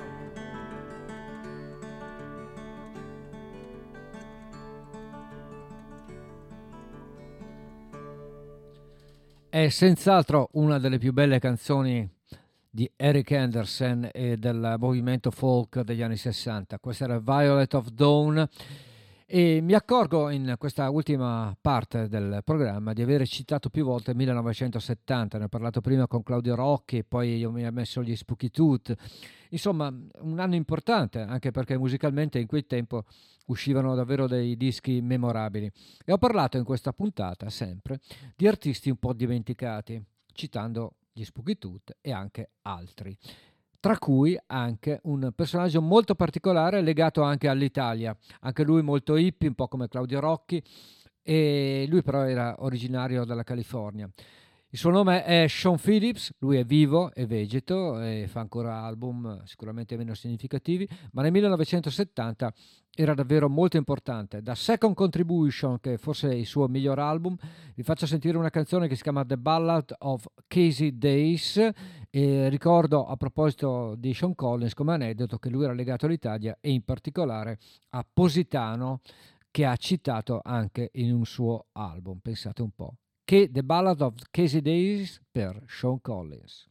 È 9.53 9.67
senz'altro 9.67 10.47
una 10.53 10.79
delle 10.79 10.97
più 10.97 11.11
belle 11.11 11.37
canzoni 11.37 12.09
di 12.69 12.89
Eric 12.95 13.33
Anderson 13.33 14.07
e 14.13 14.37
del 14.37 14.75
movimento 14.79 15.29
folk 15.29 15.81
degli 15.81 16.01
anni 16.01 16.15
60. 16.15 16.79
Questa 16.79 17.03
era 17.03 17.19
Violet 17.19 17.73
of 17.73 17.89
Dawn 17.89 18.47
E 19.25 19.59
mi 19.61 19.73
accorgo 19.73 20.29
in 20.29 20.55
questa 20.57 20.89
ultima 20.89 21.53
parte 21.59 22.07
del 22.07 22.39
programma 22.45 22.93
di 22.93 23.01
aver 23.01 23.27
citato 23.27 23.69
più 23.69 23.83
volte 23.83 24.11
il 24.11 24.17
1970, 24.17 25.37
ne 25.37 25.43
ho 25.43 25.49
parlato 25.49 25.81
prima 25.81 26.07
con 26.07 26.23
Claudio 26.23 26.55
Rocchi, 26.55 27.03
poi 27.03 27.35
io 27.35 27.51
mi 27.51 27.65
ho 27.65 27.71
messo 27.73 28.01
gli 28.01 28.15
Spooky 28.15 28.49
Tooth. 28.49 28.95
Insomma, 29.53 29.93
un 30.19 30.39
anno 30.39 30.55
importante, 30.55 31.19
anche 31.21 31.51
perché 31.51 31.77
musicalmente 31.77 32.39
in 32.39 32.47
quel 32.47 32.67
tempo 32.67 33.05
uscivano 33.47 33.95
davvero 33.95 34.27
dei 34.27 34.55
dischi 34.55 35.01
memorabili. 35.01 35.71
E 36.05 36.11
ho 36.11 36.17
parlato 36.17 36.57
in 36.57 36.63
questa 36.63 36.93
puntata, 36.93 37.49
sempre, 37.49 37.99
di 38.35 38.47
artisti 38.47 38.89
un 38.89 38.97
po' 38.97 39.13
dimenticati, 39.13 40.01
citando 40.33 40.95
gli 41.11 41.23
Spooky 41.23 41.57
Tooth 41.57 41.97
e 42.01 42.11
anche 42.11 42.51
altri 42.61 43.17
tra 43.81 43.97
cui 43.97 44.39
anche 44.45 44.99
un 45.05 45.31
personaggio 45.35 45.81
molto 45.81 46.13
particolare 46.13 46.81
legato 46.81 47.23
anche 47.23 47.47
all'Italia, 47.47 48.15
anche 48.41 48.63
lui 48.63 48.83
molto 48.83 49.17
hippie, 49.17 49.47
un 49.47 49.55
po' 49.55 49.67
come 49.67 49.87
Claudio 49.87 50.19
Rocchi, 50.19 50.63
e 51.23 51.85
lui 51.89 52.03
però 52.03 52.21
era 52.27 52.57
originario 52.59 53.25
dalla 53.25 53.43
California. 53.43 54.07
Il 54.73 54.77
suo 54.77 54.89
nome 54.89 55.25
è 55.25 55.47
Sean 55.49 55.77
Phillips, 55.77 56.33
lui 56.37 56.55
è 56.55 56.63
vivo, 56.63 57.13
è 57.13 57.25
vegeto 57.25 57.99
e 58.01 58.25
fa 58.29 58.39
ancora 58.39 58.83
album 58.83 59.43
sicuramente 59.43 59.97
meno 59.97 60.13
significativi, 60.13 60.87
ma 61.11 61.21
nel 61.23 61.33
1970 61.33 62.53
era 62.95 63.13
davvero 63.13 63.49
molto 63.49 63.75
importante. 63.75 64.41
Da 64.41 64.55
Second 64.55 64.95
Contribution, 64.95 65.81
che 65.81 65.97
forse 65.97 66.29
è 66.29 66.35
il 66.35 66.45
suo 66.45 66.69
miglior 66.69 66.99
album, 66.99 67.35
vi 67.75 67.83
faccio 67.83 68.05
sentire 68.05 68.37
una 68.37 68.49
canzone 68.49 68.87
che 68.87 68.95
si 68.95 69.01
chiama 69.03 69.25
The 69.25 69.37
Ballad 69.37 69.93
of 69.99 70.25
Casey 70.47 70.97
Days 70.97 71.69
e 72.09 72.47
ricordo 72.47 73.07
a 73.07 73.17
proposito 73.17 73.95
di 73.97 74.13
Sean 74.13 74.35
Collins 74.35 74.73
come 74.73 74.93
aneddoto 74.93 75.37
che 75.37 75.49
lui 75.49 75.65
era 75.65 75.73
legato 75.73 76.05
all'Italia 76.05 76.57
e 76.61 76.71
in 76.71 76.85
particolare 76.85 77.59
a 77.89 78.05
Positano 78.09 79.01
che 79.51 79.65
ha 79.65 79.75
citato 79.75 80.39
anche 80.41 80.91
in 80.93 81.13
un 81.13 81.25
suo 81.25 81.65
album, 81.73 82.19
pensate 82.19 82.61
un 82.61 82.71
po'. 82.73 82.95
Che 83.31 83.49
The 83.49 83.63
Ballad 83.63 84.01
of 84.01 84.15
Casey 84.29 84.59
Days 84.59 85.21
per 85.31 85.63
Sean 85.65 86.01
Collins. 86.01 86.69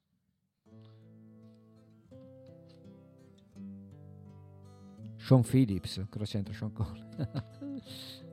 Sean 5.16 5.42
Phillips, 5.42 6.04
cosa 6.10 6.26
c'entra 6.26 6.52
Sean 6.52 6.70
Collins? 6.74 8.24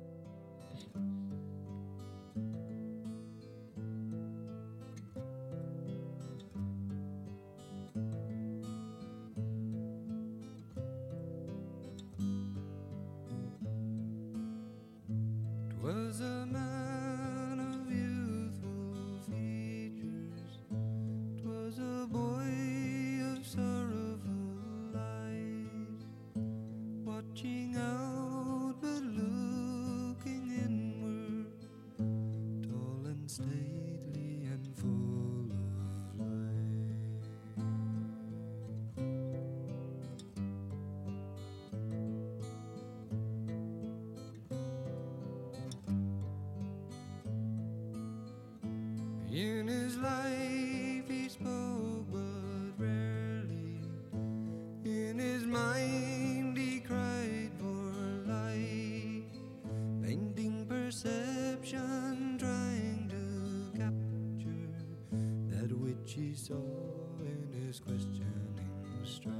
in 66.56 67.66
his 67.66 67.80
questioning 67.80 68.56
stride. 69.04 69.34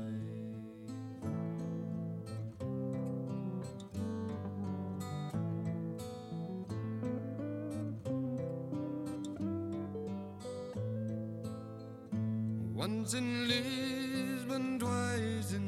Once 12.74 13.14
in 13.14 13.48
Lisbon, 13.48 14.80
twice 14.80 15.54
in 15.54 15.67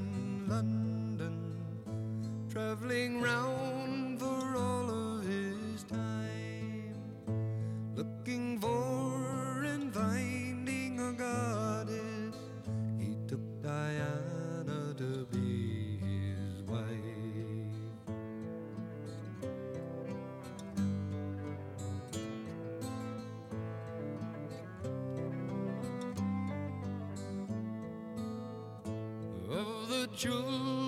of 30.26 30.79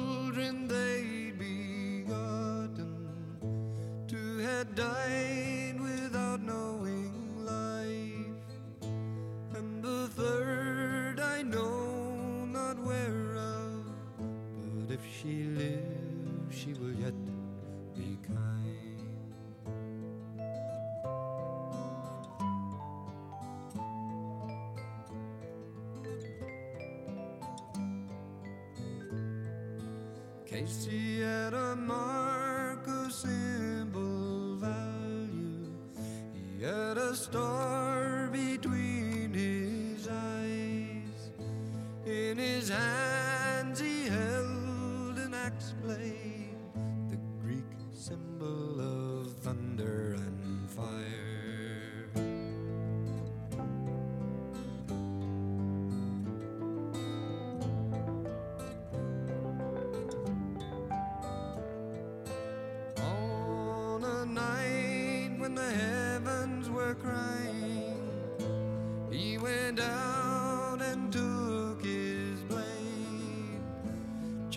Casey 30.61 31.21
had 31.21 31.55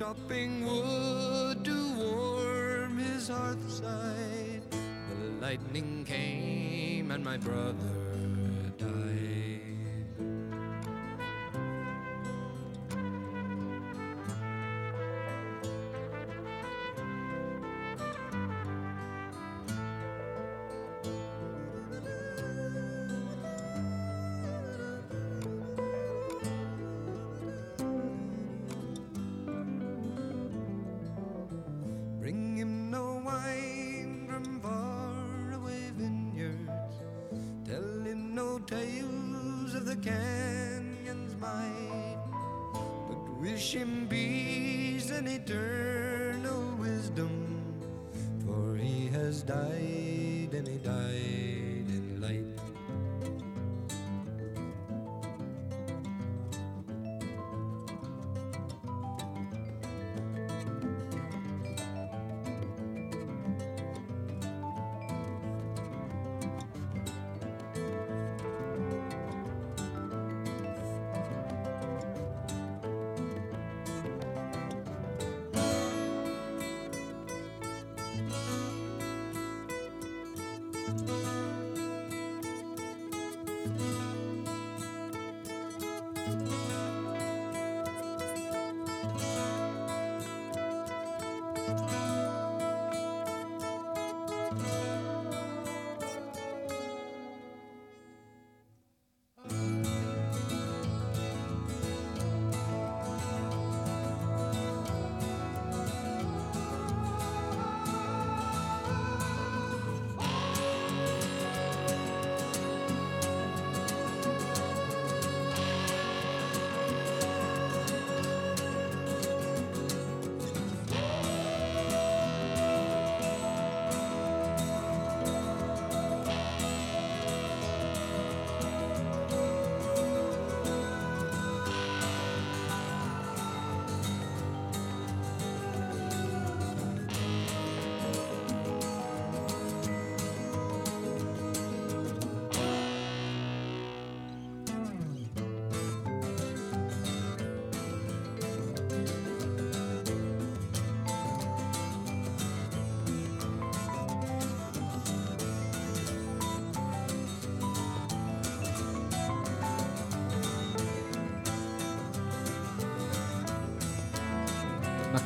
chopping 0.04 0.66
wood 0.66 1.64
to 1.64 1.94
warm 1.96 2.98
his 2.98 3.30
hearthside. 3.30 4.60
The 4.70 5.30
lightning 5.40 6.04
came 6.04 7.10
and 7.10 7.24
my 7.24 7.38
brother 7.38 7.93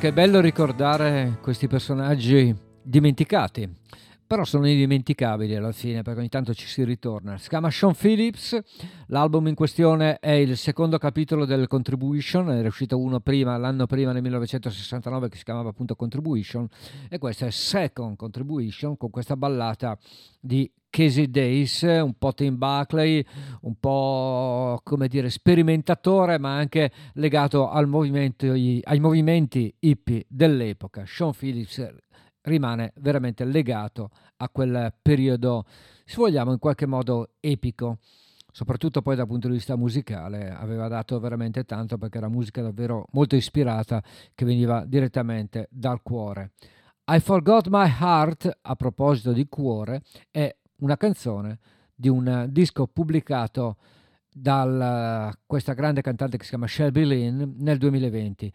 Che 0.08 0.14
bello 0.14 0.40
ricordare 0.40 1.36
questi 1.42 1.66
personaggi 1.66 2.56
dimenticati. 2.82 3.68
Però 4.26 4.42
sono 4.42 4.66
indimenticabili 4.66 5.54
alla 5.54 5.70
fine 5.70 6.00
perché 6.00 6.20
ogni 6.20 6.30
tanto 6.30 6.54
ci 6.54 6.66
si 6.66 6.82
ritorna. 6.82 7.36
Si 7.36 7.50
chiama 7.50 7.70
Sean 7.70 7.94
Phillips, 7.94 8.58
l'album 9.08 9.48
in 9.48 9.54
questione 9.54 10.18
è 10.18 10.30
il 10.30 10.56
secondo 10.56 10.98
capitolo 10.98 11.44
del 11.44 11.66
Contribution, 11.66 12.50
era 12.50 12.68
uscito 12.68 12.98
uno 12.98 13.20
prima, 13.20 13.56
l'anno 13.56 13.86
prima 13.86 14.12
nel 14.12 14.22
1969 14.22 15.28
che 15.28 15.36
si 15.36 15.44
chiamava 15.44 15.70
appunto 15.70 15.94
Contribution 15.94 16.66
e 17.08 17.18
questo 17.18 17.46
è 17.46 17.50
Second 17.50 18.16
Contribution 18.16 18.96
con 18.96 19.10
questa 19.10 19.36
ballata 19.36 19.98
di 20.40 20.70
Casey 20.90 21.30
Days, 21.30 21.82
un 21.82 22.14
po' 22.18 22.32
Tim 22.32 22.56
Buckley, 22.56 23.24
un 23.62 23.74
po' 23.78 24.80
come 24.82 25.08
dire 25.08 25.30
sperimentatore 25.30 26.38
ma 26.38 26.56
anche 26.56 26.90
legato 27.14 27.70
movimento, 27.86 28.50
ai 28.50 29.00
movimenti 29.00 29.74
hippie 29.80 30.24
dell'epoca. 30.28 31.04
Sean 31.06 31.32
Phillips 31.32 31.86
rimane 32.42 32.92
veramente 32.96 33.44
legato 33.44 34.10
a 34.36 34.48
quel 34.48 34.94
periodo, 35.00 35.64
se 36.04 36.16
vogliamo, 36.16 36.52
in 36.52 36.58
qualche 36.58 36.86
modo 36.86 37.32
epico, 37.40 37.98
soprattutto 38.58 39.02
poi 39.02 39.14
dal 39.14 39.28
punto 39.28 39.46
di 39.46 39.54
vista 39.54 39.76
musicale, 39.76 40.50
aveva 40.50 40.88
dato 40.88 41.20
veramente 41.20 41.62
tanto 41.62 41.96
perché 41.96 42.18
era 42.18 42.26
musica 42.26 42.60
davvero 42.60 43.06
molto 43.12 43.36
ispirata 43.36 44.02
che 44.34 44.44
veniva 44.44 44.84
direttamente 44.84 45.68
dal 45.70 46.02
cuore. 46.02 46.50
I 47.08 47.20
Forgot 47.20 47.68
My 47.68 47.88
Heart, 47.88 48.58
a 48.62 48.74
proposito 48.74 49.30
di 49.30 49.46
cuore, 49.48 50.02
è 50.32 50.52
una 50.80 50.96
canzone 50.96 51.60
di 51.94 52.08
un 52.08 52.48
disco 52.50 52.88
pubblicato 52.88 53.76
da 54.28 55.32
questa 55.46 55.74
grande 55.74 56.00
cantante 56.00 56.36
che 56.36 56.42
si 56.42 56.48
chiama 56.48 56.66
Shelby 56.66 57.04
Lynn 57.04 57.58
nel 57.58 57.78
2020. 57.78 58.52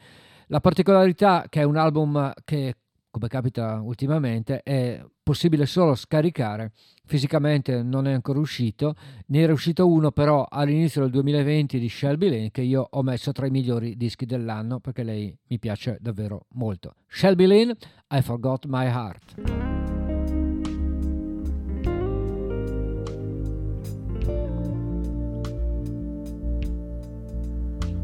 La 0.47 0.59
particolarità 0.59 1.45
che 1.47 1.61
è 1.61 1.63
un 1.63 1.77
album 1.77 2.29
che 2.43 2.75
come 3.13 3.27
capita 3.27 3.79
ultimamente, 3.79 4.63
è 4.63 5.05
possibile 5.21 5.67
solo 5.67 5.93
scaricare. 5.93 6.71
Fisicamente 7.05 7.83
non 7.83 8.07
è 8.07 8.11
ancora 8.11 8.39
uscito, 8.39 8.95
ne 9.27 9.41
era 9.41 9.53
uscito 9.53 9.87
uno 9.87 10.11
però 10.11 10.47
all'inizio 10.49 11.01
del 11.01 11.11
2020 11.11 11.77
di 11.77 11.89
Shelby 11.89 12.27
Lane 12.27 12.49
che 12.49 12.61
io 12.61 12.87
ho 12.89 13.03
messo 13.03 13.31
tra 13.31 13.45
i 13.45 13.51
migliori 13.51 13.95
dischi 13.97 14.25
dell'anno 14.25 14.79
perché 14.79 15.03
lei 15.03 15.37
mi 15.47 15.59
piace 15.59 15.99
davvero 16.01 16.47
molto. 16.53 16.95
Shelby 17.07 17.45
Lane, 17.45 17.75
I 18.09 18.21
Forgot 18.23 18.65
My 18.65 18.87
Heart. 18.87 19.35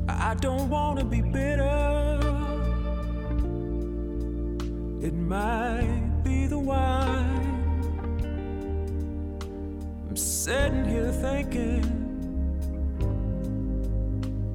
I 0.08 0.36
don't 0.36 0.70
wanna 0.70 1.04
be 1.04 1.22
bitter. 1.24 2.09
It 5.02 5.14
might 5.14 6.24
be 6.26 6.46
the 6.46 6.60
wine. 6.60 8.20
I'm 10.10 10.18
sitting 10.18 10.84
here 10.84 11.12
thinking 11.12 11.86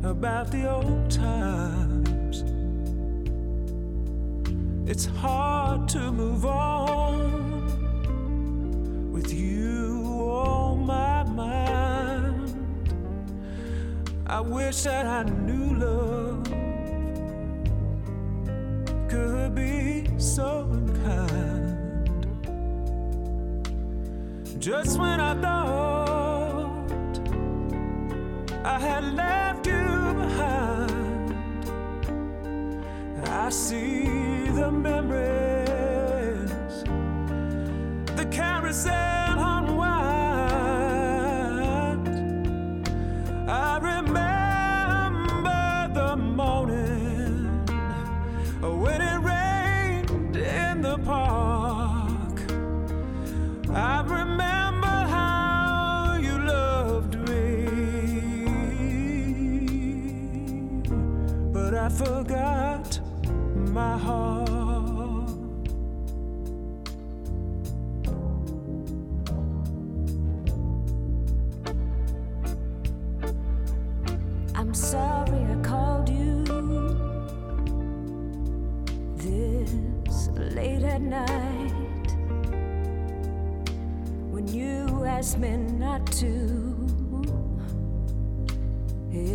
about 0.03 0.51
the 0.51 0.71
old 0.71 1.11
times. 1.11 2.45
It's 4.87 5.07
hard 5.07 5.89
to 5.89 6.13
move 6.13 6.45
on 6.45 7.73
with 9.13 9.33
you 9.33 10.03
on 10.29 10.85
my 10.85 11.23
mind. 11.23 12.55
I 14.27 14.41
wish 14.41 14.83
that 14.83 15.07
I 15.07 15.23
knew 15.23 15.79
love 15.79 16.14
could 19.15 19.55
be 19.55 20.09
so 20.19 20.67
unkind. 20.73 22.27
Just 24.59 24.99
when 24.99 25.21
I 25.21 25.33
thought 25.41 26.91
I 28.65 28.79
had 28.89 29.05
left 29.15 29.67
you 29.67 30.15
behind, 30.23 31.37
I 33.29 33.51
see 33.51 34.49
the 34.59 34.71
memories, 34.73 35.23
the 38.19 38.27
carousel 38.33 39.14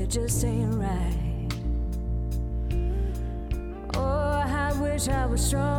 just 0.10 0.44
ain't 0.44 0.74
right. 0.74 1.50
Oh, 3.96 4.42
I 4.44 4.74
wish 4.82 5.08
I 5.08 5.28
was 5.28 5.46
stronger, 5.46 5.79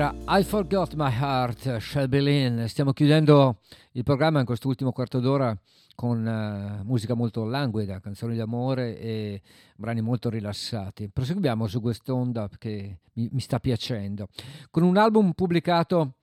Era 0.00 0.14
I 0.28 0.44
Forgot 0.44 0.94
My 0.94 1.12
Heart, 1.12 1.76
Shelby 1.76 2.22
Lynn. 2.22 2.64
Stiamo 2.64 2.94
chiudendo 2.94 3.58
il 3.92 4.02
programma 4.02 4.38
in 4.38 4.46
quest'ultimo 4.46 4.92
quarto 4.92 5.20
d'ora 5.20 5.54
con 5.94 6.26
eh, 6.26 6.82
musica 6.84 7.12
molto 7.12 7.44
languida, 7.44 8.00
canzoni 8.00 8.34
d'amore 8.34 8.98
e 8.98 9.42
brani 9.76 10.00
molto 10.00 10.30
rilassati. 10.30 11.10
Proseguiamo 11.10 11.66
su 11.66 11.82
quest'onda 11.82 12.48
che 12.56 13.00
mi, 13.12 13.28
mi 13.30 13.40
sta 13.40 13.60
piacendo. 13.60 14.28
Con 14.70 14.84
un 14.84 14.96
album 14.96 15.32
pubblicato 15.32 16.19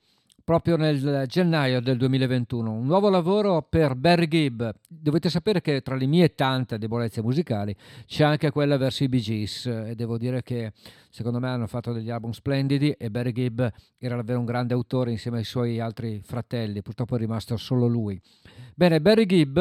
proprio 0.48 0.78
nel 0.78 1.26
gennaio 1.28 1.82
del 1.82 1.98
2021, 1.98 2.72
un 2.72 2.86
nuovo 2.86 3.10
lavoro 3.10 3.64
per 3.64 3.96
Barry 3.96 4.30
Gibb. 4.30 4.64
Dovete 4.88 5.30
sapere 5.30 5.60
che 5.60 5.82
tra 5.82 5.96
le 5.96 6.06
mie 6.06 6.36
tante 6.36 6.78
debolezze 6.78 7.22
musicali 7.22 7.76
c'è 8.06 8.24
anche 8.24 8.50
quella 8.52 8.78
verso 8.78 9.04
i 9.04 9.10
Bee 9.10 9.20
Gees 9.20 9.66
e 9.66 9.94
devo 9.94 10.18
dire 10.18 10.44
che 10.44 10.72
secondo 11.10 11.40
me 11.40 11.50
hanno 11.50 11.68
fatto 11.68 11.92
degli 11.92 12.10
album 12.10 12.32
splendidi 12.32 12.92
e 12.92 13.12
Barry 13.12 13.34
Gibb 13.34 13.62
era 13.98 14.16
davvero 14.16 14.40
un 14.40 14.46
grande 14.46 14.74
autore 14.74 15.12
insieme 15.12 15.40
ai 15.40 15.44
suoi 15.44 15.82
altri 15.82 16.22
fratelli, 16.24 16.82
purtroppo 16.82 17.18
è 17.18 17.20
rimasto 17.20 17.58
solo 17.58 17.86
lui. 17.86 18.18
Bene, 18.74 19.02
Barry 19.02 19.26
Gibb 19.26 19.60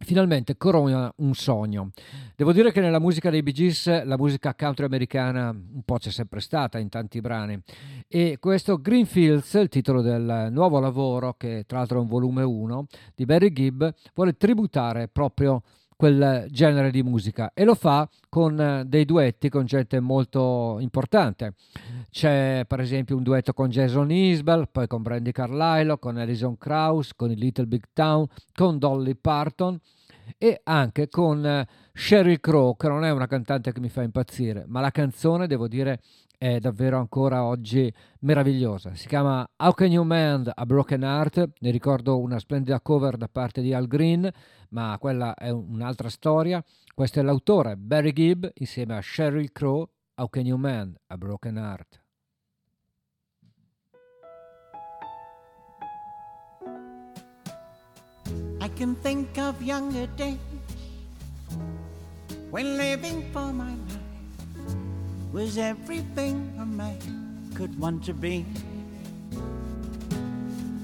finalmente 0.00 0.56
corona 0.56 1.12
un 1.16 1.34
sogno. 1.34 1.90
Devo 2.34 2.52
dire 2.52 2.72
che 2.72 2.80
nella 2.80 2.98
musica 3.00 3.30
dei 3.30 3.42
Bee 3.42 3.52
Gees 3.52 4.04
la 4.04 4.16
musica 4.16 4.54
country 4.54 4.84
americana 4.84 5.50
un 5.50 5.82
po' 5.84 5.98
c'è 5.98 6.10
sempre 6.10 6.40
stata 6.40 6.78
in 6.78 6.88
tanti 6.88 7.20
brani 7.20 7.60
e 8.08 8.38
questo 8.38 8.80
Greenfields, 8.80 9.54
il 9.54 9.68
titolo 9.68 10.02
del 10.02 10.48
nuovo 10.50 10.78
lavoro 10.78 11.34
che 11.36 11.64
tra 11.66 11.78
l'altro 11.78 11.98
è 11.98 12.00
un 12.00 12.08
volume 12.08 12.42
1 12.42 12.86
di 13.14 13.24
Barry 13.24 13.52
Gibb, 13.52 13.84
vuole 14.14 14.36
tributare 14.36 15.08
proprio 15.08 15.62
quel 15.96 16.46
genere 16.50 16.90
di 16.90 17.02
musica 17.02 17.52
e 17.54 17.64
lo 17.64 17.74
fa 17.74 18.08
con 18.28 18.60
eh, 18.60 18.84
dei 18.86 19.04
duetti 19.04 19.48
con 19.48 19.64
gente 19.64 19.98
molto 19.98 20.76
importante. 20.80 21.54
C'è 22.10 22.64
per 22.66 22.80
esempio 22.80 23.16
un 23.16 23.22
duetto 23.22 23.52
con 23.52 23.68
Jason 23.68 24.10
Isbell, 24.10 24.68
poi 24.70 24.86
con 24.86 25.02
Brandy 25.02 25.32
Carlisle, 25.32 25.98
con 25.98 26.18
Alison 26.18 26.58
Krauss, 26.58 27.12
con 27.14 27.30
il 27.30 27.38
Little 27.38 27.66
Big 27.66 27.84
Town, 27.92 28.26
con 28.54 28.78
Dolly 28.78 29.14
Parton 29.14 29.80
e 30.38 30.60
anche 30.64 31.08
con 31.08 31.44
eh, 31.44 31.66
Sheryl 31.92 32.40
Crow, 32.40 32.76
che 32.76 32.88
non 32.88 33.04
è 33.04 33.10
una 33.10 33.26
cantante 33.26 33.72
che 33.72 33.80
mi 33.80 33.88
fa 33.88 34.02
impazzire, 34.02 34.64
ma 34.66 34.80
la 34.80 34.90
canzone, 34.90 35.46
devo 35.46 35.68
dire, 35.68 36.00
è 36.38 36.58
davvero 36.58 36.98
ancora 36.98 37.44
oggi 37.44 37.92
meravigliosa. 38.20 38.94
Si 38.94 39.08
chiama 39.08 39.48
How 39.56 39.72
Can 39.72 39.90
You 39.90 40.04
Mend 40.04 40.50
a 40.54 40.66
Broken 40.66 41.02
Heart? 41.02 41.50
Ne 41.60 41.70
ricordo 41.70 42.18
una 42.18 42.38
splendida 42.38 42.80
cover 42.80 43.16
da 43.16 43.28
parte 43.28 43.62
di 43.62 43.72
Al 43.72 43.86
Green, 43.86 44.30
ma 44.70 44.96
quella 45.00 45.34
è 45.34 45.50
un'altra 45.50 46.08
storia. 46.08 46.62
Questo 46.94 47.20
è 47.20 47.22
l'autore, 47.22 47.76
Barry 47.76 48.12
Gibb, 48.12 48.46
insieme 48.54 48.96
a 48.96 49.00
Sheryl 49.00 49.52
Crow, 49.52 49.88
How 50.16 50.28
Can 50.28 50.46
You 50.46 50.58
Mend 50.58 50.96
a 51.06 51.16
Broken 51.16 51.56
Heart? 51.56 52.05
I 58.66 58.68
can 58.70 58.96
think 58.96 59.38
of 59.38 59.62
younger 59.62 60.08
days 60.18 60.38
when 62.50 62.76
living 62.76 63.30
for 63.32 63.52
my 63.52 63.70
life 63.70 64.74
was 65.32 65.56
everything 65.56 66.52
a 66.58 66.66
man 66.66 66.98
could 67.54 67.78
want 67.78 68.02
to 68.06 68.12
be. 68.12 68.44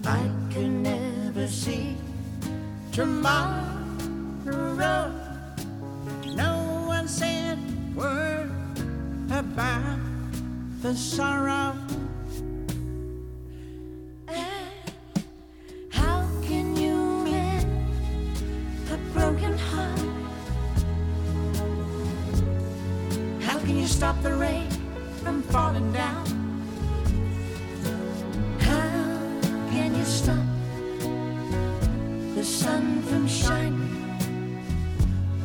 I 0.04 0.30
could 0.52 0.70
never 0.70 1.48
see 1.48 1.96
tomorrow. 2.92 3.66
No 6.36 6.84
one 6.86 7.08
said 7.08 7.58
a 7.58 7.98
word 7.98 8.52
about 9.28 9.98
the 10.82 10.94
sorrow. 10.94 11.74
Can 23.72 23.80
you 23.80 23.86
stop 23.86 24.22
the 24.22 24.34
rain 24.34 24.68
from 25.22 25.40
falling 25.44 25.90
down? 25.94 26.26
How 28.60 28.90
can 29.70 29.94
you 29.94 30.04
stop 30.04 30.44
the 32.34 32.44
sun 32.44 33.00
from 33.04 33.26
shining? 33.26 33.88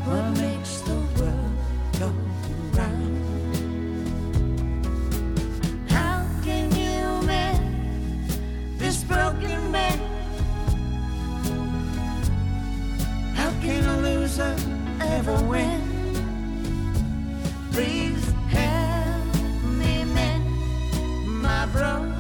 What 0.04 0.26
makes 0.42 0.82
the 0.82 0.96
world 1.16 1.52
go 2.00 2.12
round? 2.78 3.16
How 5.90 6.28
can 6.44 6.76
you 6.76 7.26
mend 7.26 8.30
this 8.78 9.06
broken 9.06 9.72
man? 9.72 10.00
How 13.36 13.52
can 13.62 13.86
a 13.86 13.98
loser 14.02 14.54
ever 15.00 15.42
win? 15.46 15.87
Please 17.78 18.26
help 18.50 19.36
me 19.78 20.04
mend 20.04 20.44
my 21.44 21.68
broken 21.68 22.17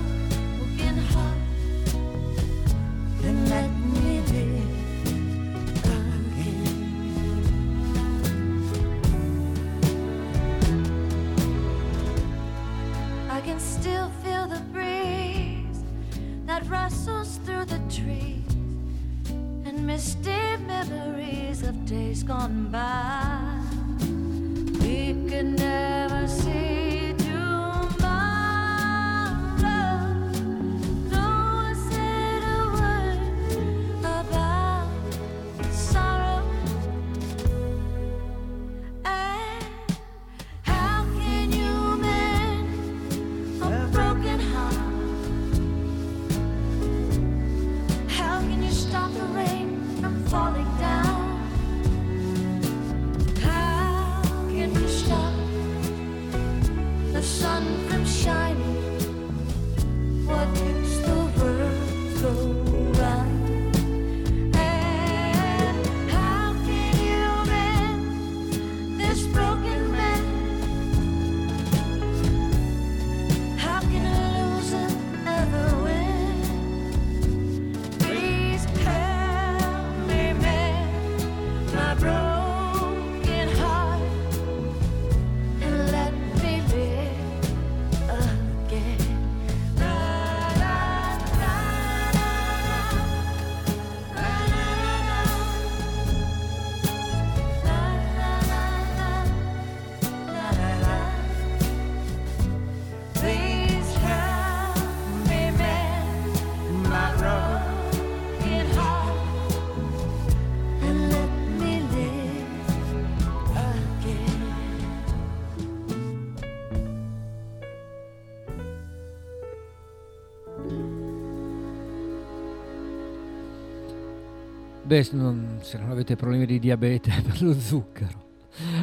Beh, 124.87 125.05
non, 125.11 125.59
se 125.63 125.77
non 125.77 125.91
avete 125.91 126.15
problemi 126.15 126.45
di 126.45 126.59
diabete 126.59 127.11
per 127.21 127.41
lo 127.41 127.51
zucchero. 127.51 128.25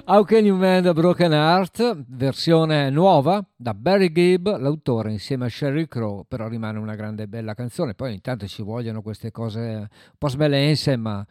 How 0.05 0.23
Can 0.23 0.45
You 0.45 0.55
Mend 0.55 0.85
a 0.85 0.93
Broken 0.93 1.33
Heart, 1.33 2.05
versione 2.09 2.91
nuova 2.91 3.43
da 3.57 3.73
Barry 3.73 4.13
Gibb, 4.13 4.47
l'autore 4.47 5.13
insieme 5.13 5.47
a 5.47 5.49
Sheryl 5.49 5.89
Crow, 5.89 6.27
però 6.29 6.47
rimane 6.47 6.79
una 6.79 6.95
grande 6.95 7.27
bella 7.27 7.55
canzone. 7.55 7.95
Poi 7.95 8.13
intanto 8.13 8.47
ci 8.47 8.61
vogliono 8.61 9.01
queste 9.01 9.31
cose 9.31 9.59
un 9.59 9.89
po' 10.19 10.29
smelense, 10.29 10.95
ma 10.97 11.27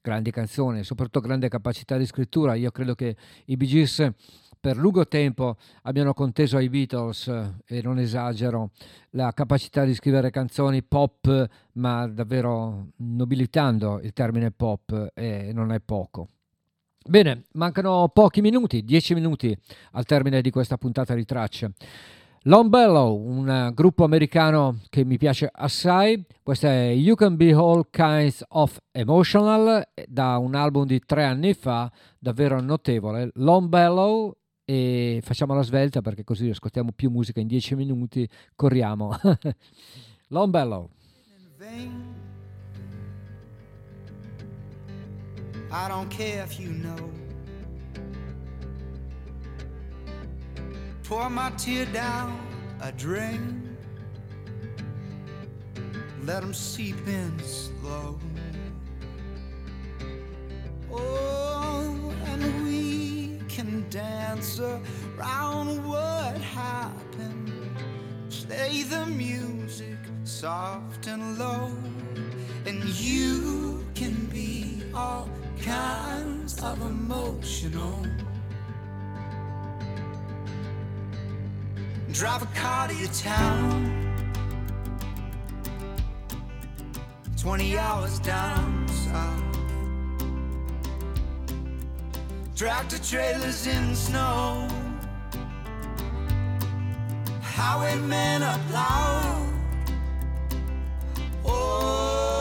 grandi 0.00 0.30
canzoni, 0.30 0.84
soprattutto 0.84 1.20
grande 1.20 1.50
capacità 1.50 1.98
di 1.98 2.06
scrittura. 2.06 2.54
Io 2.54 2.70
credo 2.70 2.94
che 2.94 3.16
i 3.44 3.56
Gees 3.58 4.10
per 4.64 4.78
lungo 4.78 5.06
tempo 5.06 5.58
abbiano 5.82 6.14
conteso 6.14 6.56
ai 6.56 6.70
Beatles, 6.70 7.28
e 7.66 7.82
non 7.82 7.98
esagero, 7.98 8.70
la 9.10 9.30
capacità 9.32 9.84
di 9.84 9.92
scrivere 9.92 10.30
canzoni 10.30 10.82
pop, 10.82 11.46
ma 11.72 12.06
davvero 12.06 12.86
nobilitando 12.96 14.00
il 14.00 14.14
termine 14.14 14.52
pop, 14.52 15.10
e 15.12 15.50
non 15.52 15.70
è 15.70 15.80
poco. 15.80 16.28
Bene, 17.06 17.42
mancano 17.52 18.08
pochi 18.08 18.40
minuti, 18.40 18.82
10 18.84 19.12
minuti 19.12 19.54
al 19.92 20.06
termine 20.06 20.40
di 20.40 20.48
questa 20.48 20.78
puntata 20.78 21.12
di 21.12 21.26
tracce. 21.26 21.72
Long 22.44 22.70
Bellow, 22.70 23.16
un 23.22 23.70
gruppo 23.74 24.04
americano 24.04 24.78
che 24.88 25.04
mi 25.04 25.18
piace 25.18 25.46
assai, 25.52 26.24
questo 26.42 26.68
è 26.68 26.88
You 26.88 27.16
Can 27.16 27.36
Be 27.36 27.52
All 27.52 27.88
Kinds 27.90 28.42
of 28.48 28.78
Emotional, 28.92 29.86
da 30.08 30.38
un 30.38 30.54
album 30.54 30.86
di 30.86 31.00
tre 31.00 31.24
anni 31.24 31.52
fa, 31.52 31.92
davvero 32.18 32.62
notevole. 32.62 33.30
Long 33.34 33.68
Bellow 33.68 34.34
e 34.64 35.20
facciamo 35.22 35.54
la 35.54 35.62
svelta 35.62 36.00
perché 36.00 36.24
così 36.24 36.48
ascoltiamo 36.48 36.92
più 36.92 37.10
musica 37.10 37.40
in 37.40 37.46
10 37.46 37.74
minuti, 37.74 38.28
corriamo. 38.54 39.16
Long 40.28 40.50
Bellow. 40.50 40.90
I 45.70 45.88
don't 45.88 46.08
care 46.08 46.44
if 46.44 46.58
you 46.60 46.70
know. 46.70 47.10
Pour 51.02 51.28
my 51.28 51.50
tear 51.56 51.84
down 51.92 52.38
a 52.80 52.92
drain. 52.92 53.76
Let 56.24 56.40
them 56.40 56.54
seep 56.54 56.96
in 57.06 57.38
slow. 57.40 58.18
Oh, 60.90 62.12
and 62.26 62.64
we 62.64 62.83
can 63.54 63.88
dance 63.88 64.58
around 64.58 65.86
what 65.88 66.36
happened. 66.38 67.52
Play 68.28 68.82
the 68.82 69.06
music 69.06 69.96
soft 70.24 71.06
and 71.06 71.38
low. 71.38 71.70
And 72.66 72.82
you 72.98 73.86
can 73.94 74.26
be 74.26 74.82
all 74.92 75.30
kinds 75.62 76.60
of 76.64 76.80
emotional. 76.80 78.04
Drive 82.10 82.42
a 82.42 82.46
car 82.56 82.88
to 82.88 82.94
your 82.94 83.12
town. 83.12 84.00
20 87.36 87.78
hours 87.78 88.18
down 88.18 88.88
south. 88.88 89.63
Tractor 92.56 92.98
trailers 92.98 93.66
in 93.66 93.90
the 93.90 93.96
snow. 93.96 94.68
Highwaymen 97.42 98.44
up 98.44 98.60
loud. 98.72 99.52
Oh, 101.44 102.32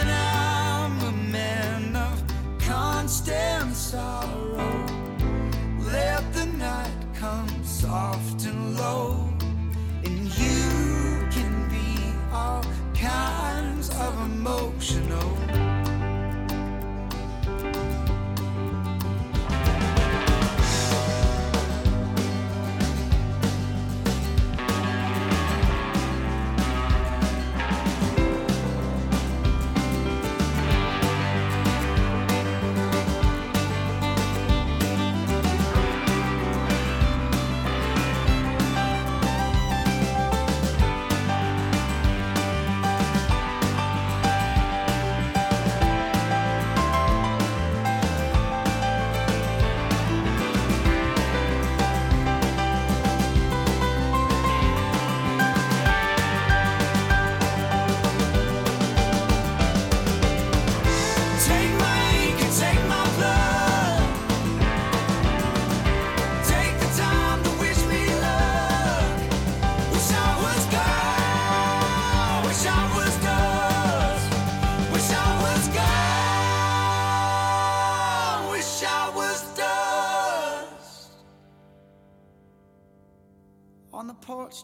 and 0.00 0.10
I'm 0.10 1.00
a 1.00 1.12
man 1.32 1.96
of 1.96 2.22
constant 2.58 3.74
sorrow. 3.74 4.86
Let 5.90 6.30
the 6.34 6.44
night 6.44 6.92
come 7.14 7.64
soft 7.64 8.44
and 8.44 8.76
low, 8.76 9.32
and 10.04 10.28
you 10.38 11.26
can 11.30 11.70
be 11.70 12.12
all 12.30 12.62
kinds 12.94 13.88
of 13.88 14.14
emotional. 14.26 15.41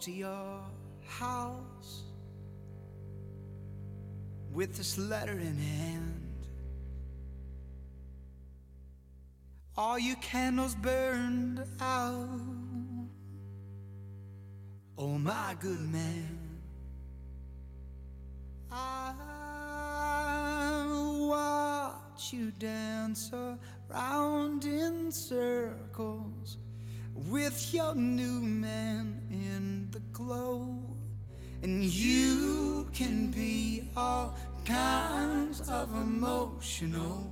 To 0.09 0.15
your 0.15 0.61
house 1.07 2.05
with 4.55 4.75
this 4.75 4.97
letter 4.97 5.39
in 5.39 5.59
hand. 5.59 6.47
All 9.77 9.99
your 9.99 10.17
candles 10.17 10.75
burned 10.77 11.63
out. 11.81 12.29
Oh, 14.97 15.19
my 15.19 15.55
good 15.61 15.81
man. 15.81 16.39
I 18.73 19.13
watch 21.29 22.33
you 22.33 22.51
dance 22.53 23.31
around 23.91 24.65
in 24.65 25.13
circles 25.13 26.57
with 27.27 27.74
your 27.74 27.95
new 27.95 28.40
man 28.40 29.20
in 29.31 29.89
the 29.90 30.01
glow. 30.12 30.78
And 31.62 31.82
you 31.85 32.89
can 32.93 33.31
be 33.31 33.89
all 33.97 34.36
kinds 34.65 35.61
of 35.69 35.90
emotional. 35.95 37.31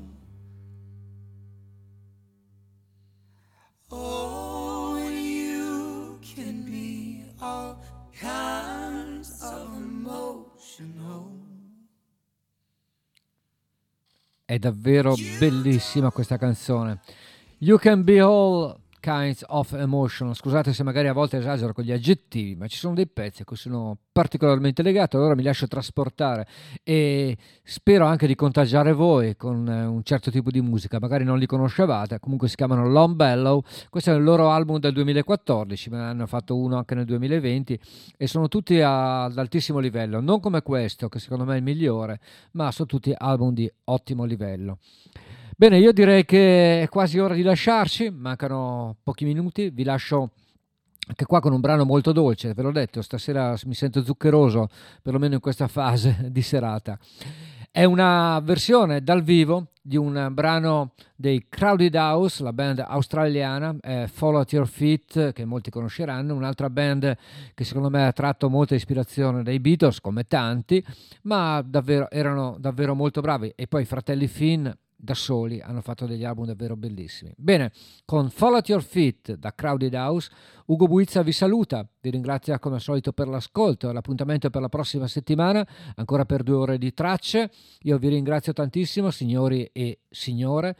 Oh, 3.91 4.99
you 4.99 6.19
can 6.21 6.65
be 6.65 7.23
all 7.41 7.79
kinds 8.21 9.41
of 9.43 9.69
emotional. 9.77 11.31
È 14.45 14.59
davvero 14.59 15.15
bellissima 15.39 16.11
questa 16.11 16.37
canzone. 16.37 17.01
You 17.59 17.79
can 17.79 18.03
be 18.05 18.21
all 18.21 18.81
kinds 19.07 19.45
of 19.47 19.73
emotion. 19.75 20.35
Scusate 20.35 20.73
se 20.73 20.83
magari 20.83 21.07
a 21.07 21.13
volte 21.13 21.37
esagero 21.37 21.73
con 21.73 21.85
gli 21.85 21.93
aggettivi, 21.93 22.57
ma 22.57 22.67
ci 22.67 22.77
sono 22.77 22.95
dei 22.95 23.07
pezzi 23.07 23.43
a 23.43 23.45
cui 23.45 23.55
sono 23.55 23.97
particolarmente 24.11 24.83
legato, 24.83 25.17
allora 25.17 25.37
mi 25.37 25.45
lascio 25.45 25.69
trasportare 25.69 26.45
e 26.83 27.37
spero 27.63 28.05
anche 28.07 28.27
di 28.27 28.35
contagiare 28.35 28.93
voi 28.93 29.37
con 29.37 29.69
eh, 29.69 29.85
un 29.85 30.03
certo 30.03 30.33
tipo 30.33 30.51
di 30.51 30.61
musica, 30.61 30.99
magari 30.99 31.23
non 31.23 31.39
li 31.39 31.47
conoscevate, 31.47 32.19
comunque 32.19 32.49
si 32.49 32.57
chiamano 32.57 32.89
Long 32.89 33.15
Bellow, 33.15 33.63
questo 33.91 34.11
è 34.11 34.15
il 34.17 34.25
loro 34.25 34.51
album 34.51 34.81
del 34.81 34.93
2014, 34.93 35.91
ma 35.91 35.99
ne 35.99 36.05
hanno 36.05 36.27
fatto 36.27 36.57
uno 36.57 36.77
anche 36.77 36.97
nel 36.97 37.05
2020 37.05 37.79
e 38.17 38.27
sono 38.27 38.49
tutti 38.49 38.81
ad 38.81 39.39
altissimo 39.39 39.79
livello, 39.79 40.21
non 40.21 40.41
come 40.41 40.63
questo 40.63 41.09
che 41.09 41.21
secondo 41.21 41.45
me 41.45 41.55
è 41.55 41.59
il 41.59 41.63
migliore, 41.63 42.19
ma 42.53 42.73
sono 42.73 42.89
tutti 42.89 43.15
album 43.17 43.53
di 43.53 43.71
ottimo 43.85 44.25
livello. 44.25 44.79
Bene, 45.59 45.79
io 45.79 45.91
direi 45.91 46.27
che 46.27 46.83
è 46.83 46.89
quasi 46.91 47.19
ora 47.19 47.33
di 47.33 47.41
lasciarci, 47.41 48.11
mancano 48.11 48.95
pochi 49.03 49.25
minuti, 49.25 49.71
vi 49.71 49.85
lascio 49.85 50.33
anche 51.09 51.25
qua 51.25 51.41
con 51.41 51.55
un 51.55 51.61
brano 51.61 51.87
molto 51.87 52.13
dolce, 52.13 52.53
ve 52.53 52.61
l'ho 52.61 52.73
detto, 52.73 53.01
stasera 53.01 53.57
mi 53.65 53.73
sento 53.73 54.05
zuccheroso, 54.05 54.69
perlomeno 55.01 55.33
in 55.33 55.41
questa 55.41 55.67
fase 55.67 56.27
di 56.29 56.43
serata. 56.43 56.99
È 57.71 57.85
una 57.85 58.39
versione 58.45 59.03
dal 59.03 59.23
vivo 59.23 59.69
di 59.81 59.97
un 59.97 60.29
brano 60.33 60.93
dei 61.15 61.47
Crowded 61.49 61.95
House, 61.95 62.43
la 62.43 62.53
band 62.53 62.85
australiana, 62.87 63.77
è 63.81 64.05
Follow 64.13 64.41
at 64.43 64.53
Your 64.53 64.69
Feet, 64.69 65.33
che 65.33 65.45
molti 65.47 65.71
conosceranno, 65.71 66.35
un'altra 66.35 66.69
band 66.69 67.17
che 67.55 67.65
secondo 67.65 67.89
me 67.89 68.05
ha 68.05 68.13
tratto 68.13 68.51
molta 68.51 68.75
ispirazione 68.75 69.43
dai 69.43 69.59
Beatles, 69.59 70.03
come 70.03 70.25
tanti, 70.25 70.85
ma 71.23 71.63
davvero, 71.63 72.11
erano 72.11 72.57
davvero 72.59 72.95
molto 72.95 73.23
bravi. 73.23 73.55
E 73.57 73.67
poi 73.67 73.83
i 73.83 73.87
fratelli 73.87 74.27
Finn 74.27 74.69
da 74.97 75.15
soli 75.15 75.61
hanno 75.61 75.83
fatto 75.83 76.07
degli 76.07 76.25
album 76.25 76.47
davvero 76.47 76.75
bellissimi. 76.77 77.33
Bene, 77.37 77.71
con 78.05 78.31
Fall 78.31 78.55
at 78.55 78.69
Your 78.69 78.83
Feet 78.83 79.35
da 79.35 79.55
Crowded 79.55 79.95
House, 79.95 80.31
Ugo 80.67 80.87
Buizza 80.87 81.23
vi 81.23 81.33
saluta, 81.33 81.87
vi 82.01 82.11
ringrazia 82.11 82.59
come 82.59 82.77
al 82.77 82.81
solito 82.81 83.13
per 83.13 83.29
l'ascolto 83.29 83.93
l'appuntamento 83.93 84.49
per 84.51 84.63
la 84.63 84.69
prossima 84.69 85.07
settimana, 85.07 85.67
ancora 85.97 86.25
per 86.25 86.43
due 86.43 86.57
ore 86.57 86.79
di 86.79 86.95
tracce. 86.95 87.51
Io 87.81 87.99
vi 87.99 88.09
ringrazio 88.09 88.53
tantissimo, 88.53 89.11
signori 89.11 89.69
e 89.73 90.01
signore, 90.09 90.77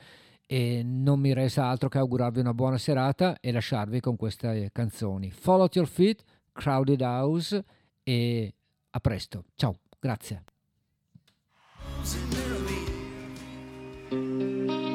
e 0.47 0.83
non 0.85 1.21
mi 1.21 1.33
resta 1.35 1.67
altro 1.67 1.89
che 1.89 1.99
augurarvi 1.99 2.41
una 2.41 2.55
buona 2.55 2.79
serata 2.79 3.39
e 3.41 3.53
lasciarvi 3.53 4.01
con 4.01 4.17
queste 4.17 4.71
canzoni. 4.73 5.31
Fall 5.31 5.63
at 5.63 5.75
Your 5.75 5.89
Feet, 5.89 6.23
Crowded 6.53 7.01
House 7.03 7.65
e 8.03 8.55
a 8.91 9.01
presto. 9.01 9.45
Ciao, 9.55 9.77
grazie. 9.99 10.45
I'm 14.13 14.86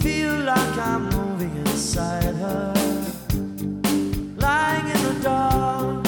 feel 0.00 0.34
like 0.44 0.76
I'm 0.78 1.08
moving 1.10 1.54
inside 1.58 2.34
her, 2.34 2.72
lying 4.36 4.86
in 4.94 5.00
the 5.08 5.16
dark. 5.22 6.06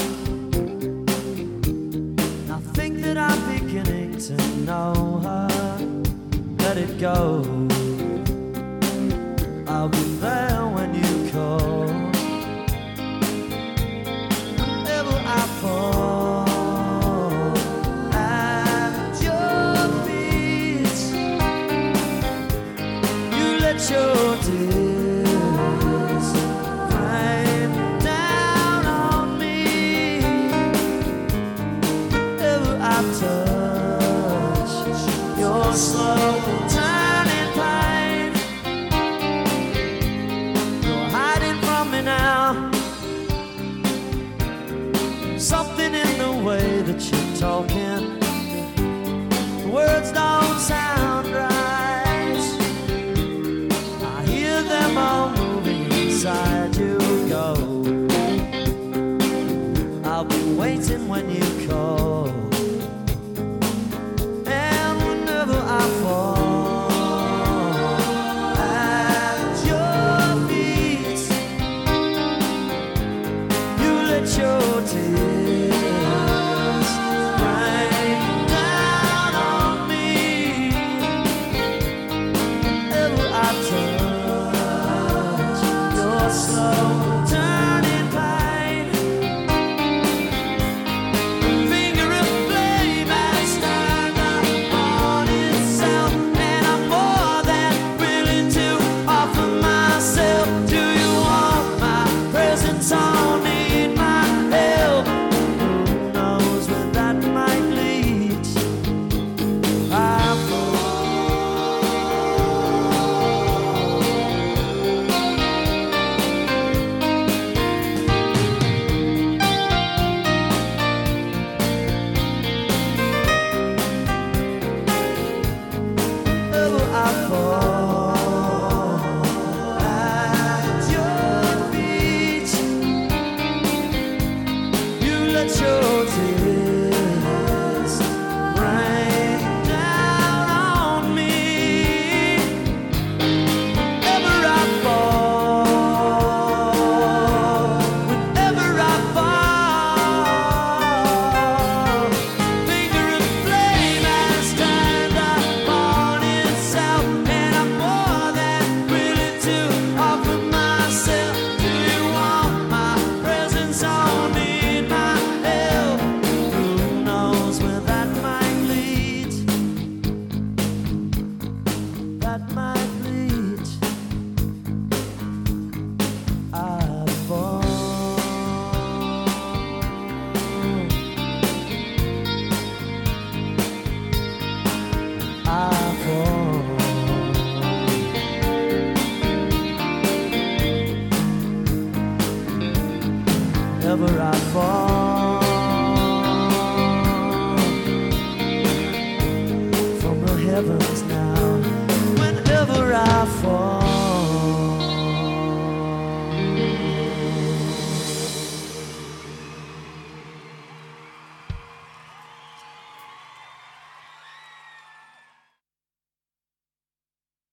I 2.50 2.58
think 2.76 3.02
that 3.02 3.18
I'm 3.18 3.40
beginning 3.58 4.18
to 4.18 4.34
know 4.66 5.20
her. 5.26 5.48
Let 6.58 6.78
it 6.78 6.98
go. 6.98 7.44
I'll 9.66 9.88
be 9.88 10.04
there 10.20 10.51